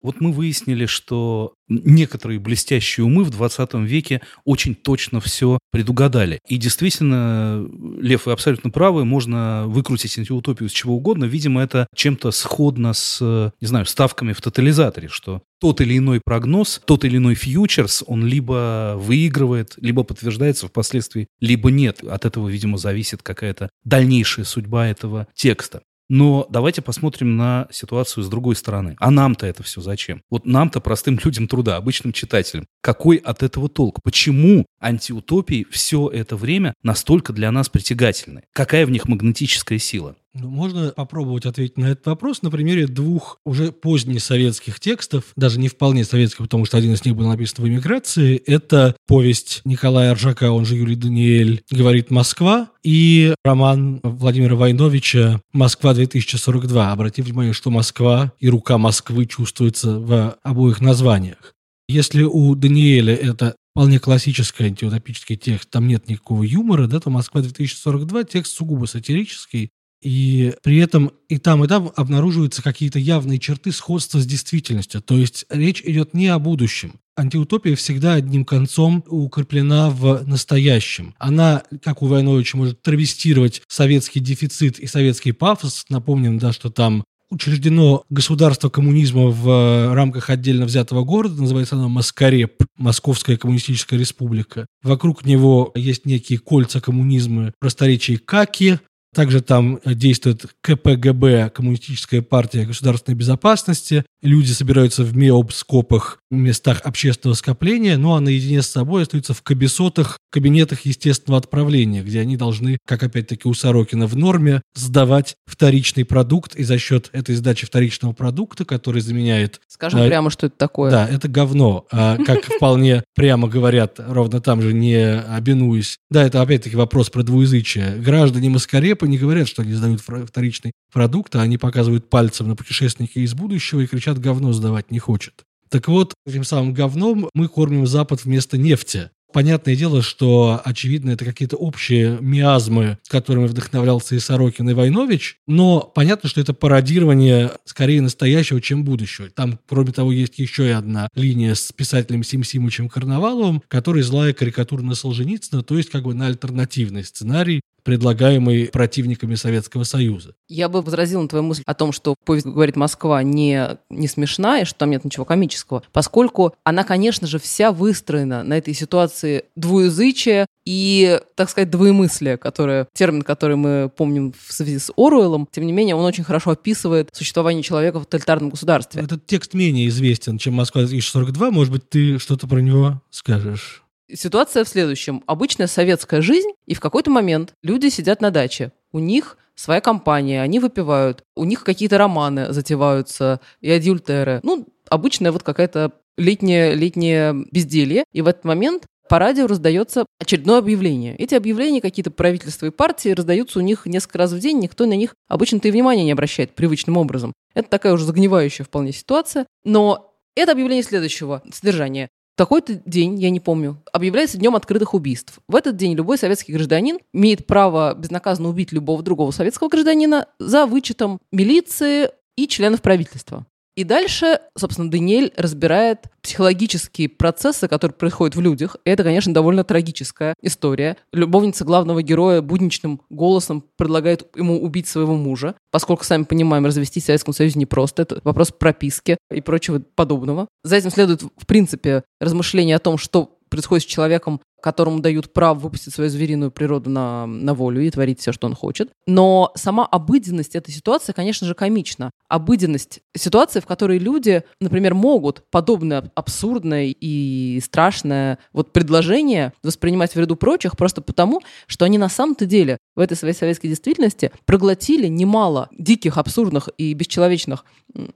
Вот 0.00 0.20
мы 0.20 0.32
выяснили, 0.32 0.86
что 0.86 1.54
некоторые 1.68 2.38
блестящие 2.38 3.04
умы 3.04 3.24
в 3.24 3.30
20 3.30 3.74
веке 3.74 4.20
очень 4.44 4.74
точно 4.74 5.20
все 5.20 5.58
предугадали. 5.70 6.40
И 6.48 6.56
действительно, 6.56 7.66
Лев, 8.00 8.26
вы 8.26 8.32
абсолютно 8.32 8.70
правы, 8.70 9.04
можно 9.04 9.64
выкрутить 9.66 10.18
антиутопию 10.18 10.68
с 10.68 10.72
чего 10.72 10.96
угодно. 10.96 11.24
Видимо, 11.24 11.62
это 11.62 11.88
чем-то 11.94 12.30
сходно 12.30 12.92
с, 12.92 13.20
не 13.60 13.66
знаю, 13.66 13.86
ставками 13.86 14.32
в 14.32 14.40
тотализаторе, 14.40 15.08
что 15.08 15.42
тот 15.60 15.80
или 15.80 15.98
иной 15.98 16.20
прогноз, 16.24 16.80
тот 16.84 17.04
или 17.04 17.16
иной 17.16 17.34
фьючерс, 17.34 18.04
он 18.06 18.24
либо 18.24 18.94
выигрывает, 18.96 19.74
либо 19.78 20.04
подтверждается 20.04 20.68
впоследствии, 20.68 21.26
либо 21.40 21.70
нет. 21.70 22.02
От 22.04 22.24
этого, 22.24 22.48
видимо, 22.48 22.78
зависит 22.78 23.22
какая-то 23.22 23.68
дальнейшая 23.84 24.44
судьба 24.44 24.86
этого 24.86 25.26
текста. 25.34 25.82
Но 26.08 26.46
давайте 26.48 26.80
посмотрим 26.80 27.36
на 27.36 27.68
ситуацию 27.70 28.24
с 28.24 28.28
другой 28.28 28.56
стороны. 28.56 28.96
А 28.98 29.10
нам-то 29.10 29.46
это 29.46 29.62
все 29.62 29.80
зачем? 29.80 30.22
Вот 30.30 30.46
нам-то, 30.46 30.80
простым 30.80 31.18
людям 31.24 31.48
труда, 31.48 31.76
обычным 31.76 32.12
читателям, 32.12 32.66
какой 32.80 33.16
от 33.16 33.42
этого 33.42 33.68
толк? 33.68 34.02
Почему 34.02 34.66
антиутопии 34.80 35.66
все 35.70 36.08
это 36.08 36.36
время 36.36 36.74
настолько 36.82 37.32
для 37.32 37.52
нас 37.52 37.68
притягательны? 37.68 38.44
Какая 38.52 38.86
в 38.86 38.90
них 38.90 39.06
магнетическая 39.06 39.78
сила? 39.78 40.16
Ну, 40.40 40.50
можно 40.50 40.90
попробовать 40.90 41.46
ответить 41.46 41.78
на 41.78 41.86
этот 41.86 42.06
вопрос 42.06 42.42
на 42.42 42.50
примере 42.50 42.86
двух 42.86 43.38
уже 43.44 43.72
поздних 43.72 44.22
советских 44.22 44.78
текстов, 44.78 45.24
даже 45.36 45.58
не 45.58 45.68
вполне 45.68 46.04
советских, 46.04 46.44
потому 46.44 46.64
что 46.64 46.76
один 46.76 46.92
из 46.92 47.04
них 47.04 47.16
был 47.16 47.26
написан 47.26 47.64
в 47.64 47.68
эмиграции. 47.68 48.36
Это 48.46 48.94
повесть 49.06 49.62
Николая 49.64 50.14
Ржака, 50.14 50.52
он 50.52 50.64
же 50.64 50.76
Юрий 50.76 50.94
Даниэль, 50.94 51.62
говорит 51.70 52.10
«Москва», 52.10 52.70
и 52.84 53.34
роман 53.44 54.00
Владимира 54.04 54.54
Войновича 54.54 55.40
«Москва-2042». 55.52 56.92
Обратите 56.92 57.22
внимание, 57.22 57.52
что 57.52 57.70
Москва 57.70 58.32
и 58.38 58.48
рука 58.48 58.78
Москвы 58.78 59.26
чувствуется 59.26 59.98
в 59.98 60.36
обоих 60.42 60.80
названиях. 60.80 61.54
Если 61.88 62.22
у 62.22 62.54
Даниэля 62.54 63.14
это 63.14 63.56
вполне 63.72 63.98
классический 63.98 64.64
антиутопический 64.64 65.36
текст, 65.36 65.70
там 65.70 65.88
нет 65.88 66.08
никакого 66.08 66.42
юмора, 66.42 66.86
да, 66.86 67.00
то 67.00 67.10
«Москва-2042» 67.10 68.28
текст 68.30 68.56
сугубо 68.56 68.86
сатирический, 68.86 69.70
и 70.02 70.54
при 70.62 70.78
этом 70.78 71.12
и 71.28 71.38
там, 71.38 71.64
и 71.64 71.68
там 71.68 71.90
обнаруживаются 71.96 72.62
какие-то 72.62 72.98
явные 72.98 73.38
черты 73.38 73.72
сходства 73.72 74.20
с 74.20 74.26
действительностью. 74.26 75.02
То 75.02 75.16
есть 75.16 75.44
речь 75.50 75.82
идет 75.82 76.14
не 76.14 76.28
о 76.28 76.38
будущем. 76.38 76.94
Антиутопия 77.16 77.74
всегда 77.74 78.14
одним 78.14 78.44
концом 78.44 79.04
укреплена 79.08 79.90
в 79.90 80.22
настоящем. 80.26 81.14
Она, 81.18 81.64
как 81.82 82.02
у 82.02 82.06
Войновича, 82.06 82.56
может 82.56 82.80
травестировать 82.80 83.62
советский 83.66 84.20
дефицит 84.20 84.78
и 84.78 84.86
советский 84.86 85.32
пафос. 85.32 85.84
Напомним, 85.88 86.38
да, 86.38 86.52
что 86.52 86.70
там 86.70 87.02
учреждено 87.30 88.04
государство 88.08 88.68
коммунизма 88.68 89.26
в 89.28 89.94
рамках 89.94 90.30
отдельно 90.30 90.64
взятого 90.64 91.04
города, 91.04 91.40
называется 91.40 91.76
оно 91.76 91.88
Маскареп, 91.88 92.64
Московская 92.76 93.36
коммунистическая 93.36 93.98
республика. 93.98 94.66
Вокруг 94.82 95.26
него 95.26 95.72
есть 95.74 96.06
некие 96.06 96.38
кольца 96.38 96.80
коммунизма, 96.80 97.52
просторечие 97.58 98.18
Каки, 98.18 98.78
также 99.14 99.40
там 99.40 99.80
действует 99.84 100.46
КПГБ, 100.60 101.50
Коммунистическая 101.54 102.22
партия 102.22 102.64
государственной 102.66 103.16
безопасности. 103.16 104.04
Люди 104.22 104.52
собираются 104.52 105.04
в 105.04 105.16
меобскопах, 105.16 106.20
местах 106.30 106.80
общественного 106.84 107.34
скопления, 107.34 107.96
ну 107.96 108.14
а 108.14 108.20
наедине 108.20 108.62
с 108.62 108.68
собой 108.68 109.02
остаются 109.02 109.34
в 109.34 109.42
кабисотах, 109.42 110.18
кабинетах 110.30 110.82
естественного 110.82 111.38
отправления, 111.38 112.02
где 112.02 112.20
они 112.20 112.36
должны, 112.36 112.78
как 112.86 113.02
опять-таки 113.02 113.48
у 113.48 113.54
Сорокина 113.54 114.06
в 114.06 114.16
норме, 114.16 114.62
сдавать 114.74 115.36
вторичный 115.46 116.04
продукт, 116.04 116.54
и 116.54 116.64
за 116.64 116.78
счет 116.78 117.08
этой 117.12 117.34
сдачи 117.34 117.66
вторичного 117.66 118.12
продукта, 118.12 118.64
который 118.64 119.00
заменяет... 119.00 119.60
Скажем 119.68 120.00
а, 120.00 120.06
прямо, 120.06 120.30
что 120.30 120.46
это 120.46 120.56
такое. 120.56 120.90
Да, 120.90 121.08
это 121.08 121.28
говно. 121.28 121.86
А, 121.90 122.16
как 122.18 122.44
вполне 122.56 123.04
прямо 123.14 123.48
говорят, 123.48 123.98
ровно 123.98 124.40
там 124.40 124.60
же 124.60 124.72
не 124.72 125.20
обинуясь. 125.20 125.98
Да, 126.10 126.24
это 126.24 126.42
опять-таки 126.42 126.76
вопрос 126.76 127.10
про 127.10 127.22
двуязычие. 127.22 127.96
Граждане 127.98 128.50
Маскарепа 128.98 129.04
не 129.06 129.18
говорят, 129.18 129.48
что 129.48 129.62
они 129.62 129.72
сдают 129.72 130.00
вторичный 130.00 130.72
продукт, 130.92 131.34
а 131.36 131.42
они 131.42 131.56
показывают 131.56 132.10
пальцем 132.10 132.48
на 132.48 132.56
путешественника 132.56 133.20
из 133.20 133.34
будущего 133.34 133.80
и 133.80 133.86
кричат 133.86 134.18
«говно 134.18 134.52
сдавать 134.52 134.90
не 134.90 134.98
хочет». 134.98 135.44
Так 135.70 135.86
вот, 135.88 136.14
этим 136.26 136.44
самым 136.44 136.74
говном 136.74 137.28
мы 137.34 137.48
кормим 137.48 137.86
Запад 137.86 138.24
вместо 138.24 138.58
нефти. 138.58 139.10
Понятное 139.30 139.76
дело, 139.76 140.00
что, 140.00 140.62
очевидно, 140.64 141.10
это 141.10 141.26
какие-то 141.26 141.56
общие 141.56 142.16
миазмы, 142.22 142.96
которыми 143.08 143.46
вдохновлялся 143.46 144.14
и 144.14 144.18
Сорокин, 144.18 144.70
и 144.70 144.72
Войнович, 144.72 145.36
но 145.46 145.80
понятно, 145.80 146.30
что 146.30 146.40
это 146.40 146.54
пародирование 146.54 147.52
скорее 147.66 148.00
настоящего, 148.00 148.62
чем 148.62 148.84
будущего. 148.84 149.28
Там, 149.28 149.60
кроме 149.68 149.92
того, 149.92 150.12
есть 150.12 150.38
еще 150.38 150.68
и 150.68 150.70
одна 150.70 151.08
линия 151.14 151.54
с 151.54 151.72
писателем 151.72 152.24
Сим 152.24 152.42
Симычем 152.42 152.88
Карнаваловым, 152.88 153.62
который 153.68 154.00
злая 154.00 154.32
карикатура 154.32 154.80
на 154.80 154.94
Солженицына, 154.94 155.62
то 155.62 155.76
есть 155.76 155.90
как 155.90 156.04
бы 156.04 156.14
на 156.14 156.26
альтернативный 156.26 157.04
сценарий, 157.04 157.60
предлагаемый 157.88 158.66
противниками 158.66 159.34
Советского 159.34 159.84
Союза. 159.84 160.34
Я 160.46 160.68
бы 160.68 160.82
возразила 160.82 161.22
на 161.22 161.28
твою 161.28 161.42
мысль 161.42 161.62
о 161.64 161.72
том, 161.72 161.92
что 161.92 162.16
повесть 162.26 162.44
«Говорит 162.44 162.76
Москва» 162.76 163.22
не, 163.22 163.78
не 163.88 164.08
смешная, 164.08 164.66
что 164.66 164.80
там 164.80 164.90
нет 164.90 165.06
ничего 165.06 165.24
комического, 165.24 165.82
поскольку 165.90 166.54
она, 166.64 166.84
конечно 166.84 167.26
же, 167.26 167.38
вся 167.38 167.72
выстроена 167.72 168.42
на 168.44 168.58
этой 168.58 168.74
ситуации 168.74 169.44
двуязычия 169.56 170.44
и, 170.66 171.18
так 171.34 171.48
сказать, 171.48 171.70
двоемыслия, 171.70 172.36
которое, 172.36 172.88
термин, 172.92 173.22
который 173.22 173.56
мы 173.56 173.90
помним 173.96 174.34
в 174.46 174.52
связи 174.52 174.78
с 174.78 174.92
Оруэллом, 174.94 175.48
тем 175.50 175.64
не 175.64 175.72
менее, 175.72 175.94
он 175.94 176.04
очень 176.04 176.24
хорошо 176.24 176.50
описывает 176.50 177.08
существование 177.14 177.62
человека 177.62 178.00
в 178.00 178.04
тоталитарном 178.04 178.50
государстве. 178.50 179.00
Этот 179.00 179.26
текст 179.26 179.54
менее 179.54 179.88
известен, 179.88 180.36
чем 180.36 180.52
«Москва-2042». 180.52 181.50
Может 181.52 181.72
быть, 181.72 181.88
ты 181.88 182.18
что-то 182.18 182.46
про 182.46 182.58
него 182.58 183.00
скажешь? 183.08 183.82
Ситуация 184.12 184.64
в 184.64 184.68
следующем. 184.68 185.22
Обычная 185.26 185.66
советская 185.66 186.22
жизнь, 186.22 186.50
и 186.66 186.74
в 186.74 186.80
какой-то 186.80 187.10
момент 187.10 187.52
люди 187.62 187.88
сидят 187.88 188.20
на 188.20 188.30
даче. 188.30 188.72
У 188.92 188.98
них 188.98 189.36
своя 189.54 189.80
компания, 189.80 190.40
они 190.40 190.60
выпивают, 190.60 191.24
у 191.36 191.44
них 191.44 191.62
какие-то 191.64 191.98
романы 191.98 192.52
затеваются 192.52 193.40
и 193.60 193.70
адюльтеры. 193.70 194.40
Ну, 194.42 194.66
обычная 194.88 195.32
вот 195.32 195.42
какая-то 195.42 195.92
летнее, 196.16 196.74
летнее 196.74 197.46
безделье. 197.52 198.04
И 198.12 198.22
в 198.22 198.28
этот 198.28 198.44
момент 198.44 198.84
по 199.08 199.18
радио 199.18 199.46
раздается 199.46 200.06
очередное 200.18 200.58
объявление. 200.58 201.16
Эти 201.16 201.34
объявления 201.34 201.80
какие-то 201.80 202.10
правительства 202.10 202.66
и 202.66 202.70
партии 202.70 203.10
раздаются 203.10 203.58
у 203.58 203.62
них 203.62 203.86
несколько 203.86 204.18
раз 204.18 204.32
в 204.32 204.38
день, 204.38 204.58
никто 204.58 204.86
на 204.86 204.94
них 204.94 205.14
обычно-то 205.28 205.68
и 205.68 205.70
внимания 205.70 206.04
не 206.04 206.12
обращает 206.12 206.54
привычным 206.54 206.96
образом. 206.96 207.32
Это 207.54 207.68
такая 207.68 207.92
уже 207.92 208.04
загнивающая 208.04 208.64
вполне 208.64 208.92
ситуация. 208.92 209.46
Но 209.64 210.14
это 210.34 210.52
объявление 210.52 210.84
следующего 210.84 211.42
содержания 211.52 212.08
такой-то 212.38 212.80
день, 212.86 213.18
я 213.18 213.30
не 213.30 213.40
помню, 213.40 213.82
объявляется 213.92 214.38
днем 214.38 214.54
открытых 214.54 214.94
убийств. 214.94 215.40
В 215.48 215.56
этот 215.56 215.76
день 215.76 215.94
любой 215.94 216.18
советский 216.18 216.52
гражданин 216.52 216.98
имеет 217.12 217.46
право 217.46 217.94
безнаказанно 217.94 218.48
убить 218.48 218.70
любого 218.70 219.02
другого 219.02 219.32
советского 219.32 219.68
гражданина 219.68 220.28
за 220.38 220.64
вычетом 220.64 221.18
милиции 221.32 222.10
и 222.36 222.46
членов 222.46 222.80
правительства. 222.80 223.44
И 223.78 223.84
дальше, 223.84 224.40
собственно, 224.56 224.90
Даниэль 224.90 225.32
разбирает 225.36 226.06
психологические 226.20 227.08
процессы, 227.08 227.68
которые 227.68 227.94
происходят 227.94 228.34
в 228.34 228.40
людях. 228.40 228.76
И 228.84 228.90
это, 228.90 229.04
конечно, 229.04 229.32
довольно 229.32 229.62
трагическая 229.62 230.34
история. 230.42 230.96
Любовница 231.12 231.64
главного 231.64 232.02
героя 232.02 232.42
будничным 232.42 233.00
голосом 233.08 233.64
предлагает 233.76 234.26
ему 234.34 234.60
убить 234.60 234.88
своего 234.88 235.14
мужа, 235.14 235.54
поскольку, 235.70 236.02
сами 236.02 236.24
понимаем, 236.24 236.66
развестись 236.66 237.04
в 237.04 237.06
Советском 237.06 237.32
Союзе 237.32 237.60
непросто. 237.60 238.02
Это 238.02 238.20
вопрос 238.24 238.50
прописки 238.50 239.16
и 239.32 239.40
прочего 239.40 239.80
подобного. 239.94 240.48
За 240.64 240.74
этим 240.74 240.90
следует, 240.90 241.22
в 241.22 241.46
принципе, 241.46 242.02
размышление 242.20 242.74
о 242.74 242.80
том, 242.80 242.98
что 242.98 243.38
происходит 243.48 243.84
с 243.84 243.86
человеком 243.86 244.40
которому 244.60 245.00
дают 245.00 245.32
право 245.32 245.58
выпустить 245.58 245.94
свою 245.94 246.10
звериную 246.10 246.50
природу 246.50 246.90
на, 246.90 247.26
на 247.26 247.54
волю 247.54 247.82
и 247.82 247.90
творить 247.90 248.20
все, 248.20 248.32
что 248.32 248.46
он 248.46 248.54
хочет. 248.54 248.90
Но 249.06 249.52
сама 249.54 249.86
обыденность 249.86 250.56
этой 250.56 250.72
ситуации, 250.72 251.12
конечно 251.12 251.46
же, 251.46 251.54
комична. 251.54 252.10
Обыденность 252.28 253.00
ситуации, 253.16 253.60
в 253.60 253.66
которой 253.66 253.98
люди, 253.98 254.42
например, 254.60 254.94
могут 254.94 255.44
подобное 255.50 256.10
абсурдное 256.14 256.94
и 256.98 257.60
страшное 257.62 258.38
вот 258.52 258.72
предложение 258.72 259.52
воспринимать 259.62 260.14
в 260.14 260.18
ряду 260.18 260.36
прочих 260.36 260.76
просто 260.76 261.00
потому, 261.00 261.40
что 261.66 261.84
они 261.84 261.98
на 261.98 262.08
самом-то 262.08 262.46
деле 262.46 262.78
в 262.96 263.00
этой 263.00 263.16
своей 263.16 263.34
советской 263.34 263.68
действительности 263.68 264.32
проглотили 264.44 265.06
немало 265.06 265.68
диких, 265.72 266.18
абсурдных 266.18 266.68
и 266.76 266.94
бесчеловечных 266.94 267.64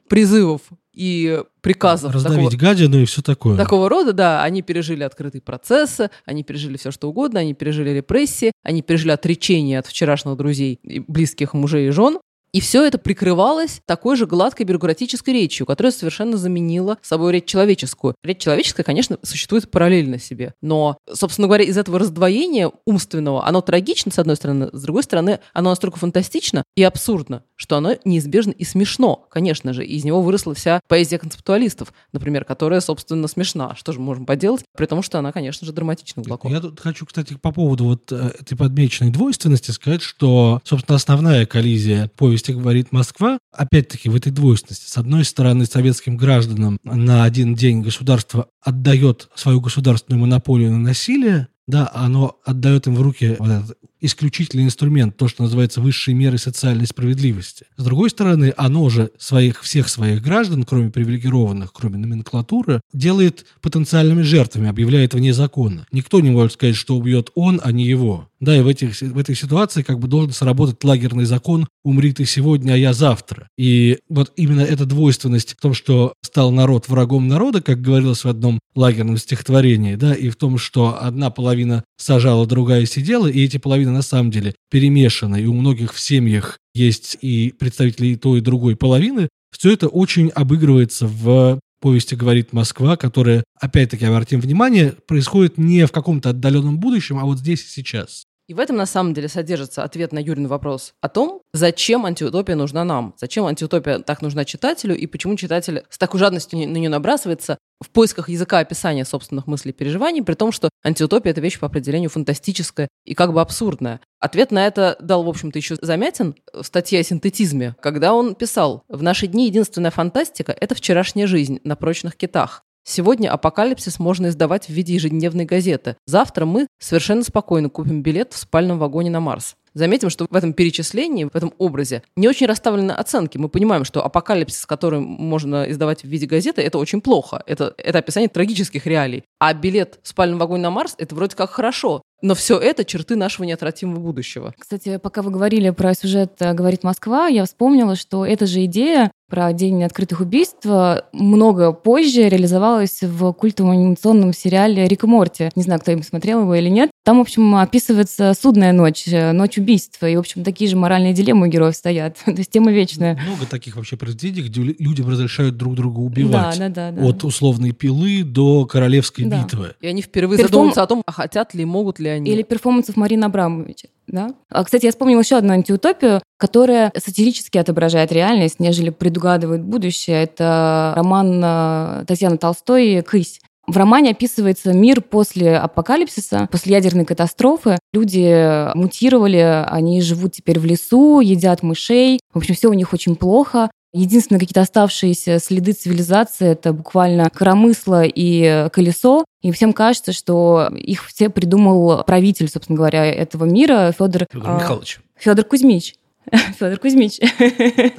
призывов 0.08 0.62
и 0.92 1.42
приказов. 1.60 2.12
Раздавить 2.12 2.50
такого, 2.50 2.60
гадину 2.60 2.98
и 2.98 3.04
все 3.04 3.22
такое. 3.22 3.56
Такого 3.56 3.88
рода, 3.88 4.12
да. 4.12 4.42
Они 4.42 4.62
пережили 4.62 5.02
открытые 5.02 5.42
процессы, 5.42 6.10
они 6.24 6.44
пережили 6.44 6.76
все, 6.76 6.90
что 6.90 7.08
угодно, 7.08 7.40
они 7.40 7.54
пережили 7.54 7.90
репрессии, 7.90 8.52
они 8.62 8.82
пережили 8.82 9.10
отречение 9.10 9.78
от 9.78 9.86
вчерашних 9.86 10.36
друзей, 10.36 10.78
и 10.82 11.00
близких 11.00 11.54
мужей 11.54 11.88
и 11.88 11.90
жен. 11.90 12.18
И 12.52 12.60
все 12.60 12.84
это 12.84 12.98
прикрывалось 12.98 13.80
такой 13.86 14.16
же 14.16 14.26
гладкой 14.26 14.66
бюрократической 14.66 15.30
речью, 15.30 15.66
которая 15.66 15.90
совершенно 15.90 16.36
заменила 16.36 16.98
собой 17.00 17.32
речь 17.32 17.46
человеческую. 17.46 18.14
Речь 18.22 18.38
человеческая, 18.38 18.82
конечно, 18.82 19.18
существует 19.22 19.70
параллельно 19.70 20.18
себе. 20.18 20.54
Но, 20.60 20.98
собственно 21.10 21.48
говоря, 21.48 21.64
из 21.64 21.78
этого 21.78 21.98
раздвоения 21.98 22.70
умственного, 22.84 23.46
оно 23.46 23.62
трагично, 23.62 24.12
с 24.12 24.18
одной 24.18 24.36
стороны, 24.36 24.68
с 24.72 24.82
другой 24.82 25.02
стороны, 25.02 25.40
оно 25.54 25.70
настолько 25.70 25.98
фантастично 25.98 26.62
и 26.76 26.82
абсурдно, 26.82 27.42
что 27.56 27.76
оно 27.76 27.96
неизбежно 28.04 28.50
и 28.50 28.64
смешно, 28.64 29.26
конечно 29.30 29.72
же. 29.72 29.86
Из 29.86 30.04
него 30.04 30.20
выросла 30.20 30.54
вся 30.54 30.80
поэзия 30.88 31.18
концептуалистов, 31.18 31.94
например, 32.12 32.44
которая, 32.44 32.80
собственно, 32.80 33.28
смешна. 33.28 33.74
Что 33.76 33.92
же 33.92 34.00
мы 34.00 34.06
можем 34.06 34.26
поделать? 34.26 34.62
При 34.76 34.84
том, 34.84 35.02
что 35.02 35.18
она, 35.18 35.32
конечно 35.32 35.66
же, 35.66 35.72
драматична 35.72 36.22
глубоко. 36.22 36.50
Я 36.50 36.60
тут 36.60 36.80
хочу, 36.80 37.06
кстати, 37.06 37.34
по 37.40 37.50
поводу 37.50 37.84
вот 37.84 38.12
э, 38.12 38.32
этой 38.40 38.58
подмеченной 38.58 39.10
двойственности 39.10 39.70
сказать, 39.70 40.02
что, 40.02 40.60
собственно, 40.64 40.96
основная 40.96 41.46
коллизия 41.46 42.10
повести 42.16 42.41
новости 42.42 42.52
говорит 42.52 42.92
Москва, 42.92 43.38
опять-таки 43.52 44.08
в 44.08 44.16
этой 44.16 44.32
двойственности. 44.32 44.88
С 44.88 44.96
одной 44.96 45.24
стороны, 45.24 45.66
советским 45.66 46.16
гражданам 46.16 46.78
на 46.82 47.24
один 47.24 47.54
день 47.54 47.82
государство 47.82 48.48
отдает 48.60 49.28
свою 49.34 49.60
государственную 49.60 50.20
монополию 50.20 50.72
на 50.72 50.78
насилие, 50.78 51.48
да, 51.66 51.90
оно 51.94 52.38
отдает 52.44 52.86
им 52.86 52.96
в 52.96 53.02
руки 53.02 53.36
вот 53.38 53.48
этот 53.48 53.78
исключительный 54.02 54.64
инструмент, 54.64 55.16
то, 55.16 55.28
что 55.28 55.44
называется 55.44 55.80
высшей 55.80 56.12
мерой 56.12 56.38
социальной 56.38 56.86
справедливости. 56.86 57.64
С 57.76 57.84
другой 57.84 58.10
стороны, 58.10 58.52
оно 58.56 58.88
же 58.90 59.10
своих, 59.18 59.62
всех 59.62 59.88
своих 59.88 60.22
граждан, 60.22 60.64
кроме 60.64 60.90
привилегированных, 60.90 61.72
кроме 61.72 61.98
номенклатуры, 61.98 62.80
делает 62.92 63.46
потенциальными 63.60 64.22
жертвами, 64.22 64.68
объявляет 64.68 65.14
вне 65.14 65.32
закона. 65.32 65.86
Никто 65.92 66.20
не 66.20 66.30
может 66.30 66.52
сказать, 66.52 66.76
что 66.76 66.96
убьет 66.96 67.30
он, 67.34 67.60
а 67.62 67.72
не 67.72 67.84
его. 67.84 68.28
Да, 68.42 68.56
и 68.56 68.60
в, 68.60 68.66
этих, 68.66 69.00
в 69.00 69.18
этой 69.18 69.36
ситуации 69.36 69.82
как 69.82 70.00
бы 70.00 70.08
должен 70.08 70.32
сработать 70.32 70.82
лагерный 70.82 71.26
закон 71.26 71.68
«умри 71.84 72.12
ты 72.12 72.24
сегодня, 72.24 72.72
а 72.72 72.76
я 72.76 72.92
завтра». 72.92 73.46
И 73.56 74.00
вот 74.08 74.32
именно 74.34 74.62
эта 74.62 74.84
двойственность 74.84 75.52
в 75.52 75.60
том, 75.60 75.74
что 75.74 76.14
стал 76.22 76.50
народ 76.50 76.88
врагом 76.88 77.28
народа, 77.28 77.62
как 77.62 77.80
говорилось 77.80 78.24
в 78.24 78.28
одном 78.28 78.58
лагерном 78.74 79.16
стихотворении, 79.16 79.94
да, 79.94 80.12
и 80.12 80.28
в 80.28 80.34
том, 80.34 80.58
что 80.58 80.98
одна 81.00 81.30
половина 81.30 81.84
сажала, 81.96 82.44
другая 82.44 82.84
сидела, 82.84 83.28
и 83.28 83.44
эти 83.44 83.58
половины 83.58 83.91
на 83.92 84.02
самом 84.02 84.30
деле 84.30 84.54
перемешаны, 84.70 85.42
и 85.42 85.46
у 85.46 85.54
многих 85.54 85.94
в 85.94 86.00
семьях 86.00 86.58
есть 86.74 87.16
и 87.20 87.54
представители 87.58 88.08
и 88.08 88.16
той, 88.16 88.38
и 88.38 88.42
другой 88.42 88.76
половины, 88.76 89.28
все 89.56 89.72
это 89.72 89.88
очень 89.88 90.28
обыгрывается 90.30 91.06
в 91.06 91.60
повести 91.80 92.14
«Говорит 92.14 92.52
Москва», 92.52 92.96
которая, 92.96 93.44
опять-таки, 93.60 94.04
обратим 94.04 94.40
внимание, 94.40 94.94
происходит 95.06 95.58
не 95.58 95.86
в 95.86 95.92
каком-то 95.92 96.30
отдаленном 96.30 96.78
будущем, 96.78 97.18
а 97.18 97.24
вот 97.24 97.38
здесь 97.38 97.64
и 97.64 97.68
сейчас. 97.68 98.24
И 98.52 98.54
в 98.54 98.60
этом 98.60 98.76
на 98.76 98.84
самом 98.84 99.14
деле 99.14 99.28
содержится 99.28 99.82
ответ 99.82 100.12
на 100.12 100.18
Юрин 100.18 100.46
вопрос 100.46 100.92
о 101.00 101.08
том, 101.08 101.40
зачем 101.54 102.04
антиутопия 102.04 102.54
нужна 102.54 102.84
нам, 102.84 103.14
зачем 103.16 103.46
антиутопия 103.46 104.00
так 104.00 104.20
нужна 104.20 104.44
читателю 104.44 104.94
и 104.94 105.06
почему 105.06 105.36
читатель 105.36 105.84
с 105.88 105.96
такой 105.96 106.20
жадностью 106.20 106.58
на 106.58 106.76
нее 106.76 106.90
набрасывается 106.90 107.56
в 107.80 107.88
поисках 107.88 108.28
языка 108.28 108.58
описания 108.58 109.06
собственных 109.06 109.46
мыслей 109.46 109.70
и 109.70 109.74
переживаний, 109.74 110.22
при 110.22 110.34
том, 110.34 110.52
что 110.52 110.68
антиутопия— 110.84 111.30
это 111.32 111.40
вещь 111.40 111.58
по 111.58 111.66
определению 111.66 112.10
фантастическая 112.10 112.88
и 113.06 113.14
как 113.14 113.32
бы 113.32 113.40
абсурдная. 113.40 114.02
Ответ 114.20 114.50
на 114.50 114.66
это 114.66 114.98
дал, 115.00 115.24
в 115.24 115.30
общем-то, 115.30 115.58
еще 115.58 115.76
Замятин 115.80 116.34
в 116.52 116.62
статье 116.62 117.00
о 117.00 117.02
синтетизме, 117.02 117.74
когда 117.80 118.12
он 118.12 118.34
писал 118.34 118.84
«В 118.88 119.02
наши 119.02 119.28
дни 119.28 119.46
единственная 119.46 119.90
фантастика— 119.90 120.54
это 120.60 120.74
вчерашняя 120.74 121.26
жизнь 121.26 121.60
на 121.64 121.74
прочных 121.74 122.16
китах. 122.16 122.64
Сегодня 122.84 123.30
апокалипсис 123.30 124.00
можно 124.00 124.28
издавать 124.28 124.66
в 124.66 124.70
виде 124.70 124.94
ежедневной 124.94 125.44
газеты. 125.44 125.96
Завтра 126.06 126.46
мы 126.46 126.66
совершенно 126.80 127.22
спокойно 127.22 127.68
купим 127.68 128.02
билет 128.02 128.32
в 128.32 128.38
спальном 128.38 128.78
вагоне 128.78 129.10
на 129.10 129.20
Марс. 129.20 129.54
Заметим, 129.74 130.10
что 130.10 130.26
в 130.28 130.36
этом 130.36 130.52
перечислении, 130.52 131.24
в 131.24 131.34
этом 131.34 131.54
образе 131.56 132.02
не 132.16 132.28
очень 132.28 132.46
расставлены 132.46 132.92
оценки. 132.92 133.38
Мы 133.38 133.48
понимаем, 133.48 133.84
что 133.84 134.04
апокалипсис, 134.04 134.66
который 134.66 135.00
можно 135.00 135.70
издавать 135.70 136.02
в 136.02 136.08
виде 136.08 136.26
газеты, 136.26 136.60
это 136.60 136.78
очень 136.78 137.00
плохо. 137.00 137.42
Это, 137.46 137.72
это 137.78 137.98
описание 137.98 138.28
трагических 138.28 138.86
реалий. 138.86 139.24
А 139.44 139.54
билет 139.54 139.98
в 140.04 140.08
спальном 140.08 140.38
вагоне 140.38 140.62
на 140.62 140.70
Марс– 140.70 140.94
это 140.98 141.16
вроде 141.16 141.34
как 141.34 141.50
хорошо. 141.50 142.02
Но 142.22 142.36
все 142.36 142.56
это 142.56 142.84
черты 142.84 143.16
нашего 143.16 143.44
неотвратимого 143.44 143.98
будущего. 143.98 144.54
Кстати, 144.56 144.98
пока 144.98 145.22
вы 145.22 145.32
говорили 145.32 145.70
про 145.70 145.94
сюжет 145.94 146.34
«Говорит 146.38 146.84
Москва», 146.84 147.26
я 147.26 147.44
вспомнила, 147.44 147.96
что 147.96 148.24
эта 148.24 148.46
же 148.46 148.64
идея 148.66 149.10
про 149.28 149.50
День 149.54 149.82
открытых 149.82 150.20
убийств 150.20 150.66
много 151.12 151.72
позже 151.72 152.28
реализовалась 152.28 153.00
в 153.00 153.32
культовом 153.32 153.70
анимационном 153.70 154.34
сериале 154.34 154.86
«Рик 154.86 155.04
и 155.04 155.06
Морти». 155.06 155.50
Не 155.56 155.62
знаю, 155.62 155.80
кто 155.80 155.90
им 155.90 156.02
смотрел 156.02 156.42
его 156.42 156.54
или 156.54 156.68
нет. 156.68 156.90
Там, 157.02 157.16
в 157.16 157.22
общем, 157.22 157.56
описывается 157.56 158.34
судная 158.38 158.72
ночь, 158.72 159.06
ночь 159.06 159.56
убийства. 159.56 160.06
И, 160.06 160.16
в 160.16 160.18
общем, 160.18 160.44
такие 160.44 160.68
же 160.68 160.76
моральные 160.76 161.14
дилеммы 161.14 161.48
у 161.48 161.50
героев 161.50 161.74
стоят. 161.74 162.18
То 162.26 162.32
есть 162.32 162.50
тема 162.50 162.72
вечная. 162.72 163.18
Много 163.26 163.46
таких 163.46 163.76
вообще 163.76 163.96
произведений, 163.96 164.46
где 164.46 164.60
людям 164.60 165.08
разрешают 165.08 165.56
друг 165.56 165.76
друга 165.76 166.00
убивать. 166.00 166.58
Да, 166.58 166.68
да, 166.68 166.90
да. 166.90 167.00
да. 167.00 167.02
От 167.02 167.24
условной 167.24 167.72
пилы 167.72 168.24
до 168.24 168.66
королевской 168.66 169.24
Да. 169.32 169.42
битвы. 169.42 169.74
И 169.80 169.86
они 169.86 170.02
впервые 170.02 170.38
Перформ- 170.38 170.46
задумываются 170.48 170.82
о 170.82 170.86
том, 170.86 171.02
а 171.06 171.12
хотят 171.12 171.54
ли, 171.54 171.64
могут 171.64 171.98
ли 171.98 172.08
они. 172.08 172.30
Или 172.30 172.42
перформансов 172.42 172.96
Марины 172.96 173.24
Абрамовича. 173.24 173.88
Да? 174.06 174.34
А, 174.48 174.64
кстати, 174.64 174.84
я 174.86 174.90
вспомнила 174.90 175.20
еще 175.20 175.36
одну 175.36 175.52
антиутопию, 175.52 176.20
которая 176.38 176.92
сатирически 176.96 177.58
отображает 177.58 178.12
реальность, 178.12 178.60
нежели 178.60 178.90
предугадывает 178.90 179.62
будущее. 179.62 180.22
Это 180.22 180.92
роман 180.96 181.40
э, 181.42 182.04
Татьяны 182.06 182.36
Толстой 182.38 183.02
«Кысь». 183.02 183.40
В 183.66 183.76
романе 183.76 184.10
описывается 184.10 184.72
мир 184.72 185.00
после 185.00 185.56
апокалипсиса, 185.56 186.48
после 186.50 186.72
ядерной 186.72 187.04
катастрофы. 187.04 187.78
Люди 187.92 188.74
мутировали, 188.76 189.64
они 189.66 190.00
живут 190.02 190.32
теперь 190.32 190.58
в 190.58 190.64
лесу, 190.64 191.20
едят 191.20 191.62
мышей. 191.62 192.18
В 192.32 192.38
общем, 192.38 192.54
все 192.54 192.68
у 192.68 192.72
них 192.72 192.92
очень 192.92 193.14
плохо. 193.14 193.70
Единственные 193.94 194.40
какие-то 194.40 194.62
оставшиеся 194.62 195.38
следы 195.38 195.72
цивилизации— 195.72 196.48
это 196.52 196.72
буквально 196.72 197.28
коромысло 197.30 198.04
и 198.04 198.68
колесо. 198.72 199.24
И 199.42 199.52
всем 199.52 199.72
кажется, 199.72 200.12
что 200.12 200.70
их 200.74 201.06
все 201.06 201.28
придумал 201.28 202.02
правитель, 202.04 202.48
собственно 202.48 202.76
говоря, 202.76 203.04
этого 203.04 203.44
мира, 203.44 203.92
Федор, 203.92 204.26
Федор 204.32 204.54
Михайлович. 204.54 205.00
Федор 205.16 205.44
Кузьмич. 205.44 205.94
Федор 206.58 206.78
Кузьмич. 206.78 207.20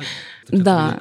Да. 0.49 0.99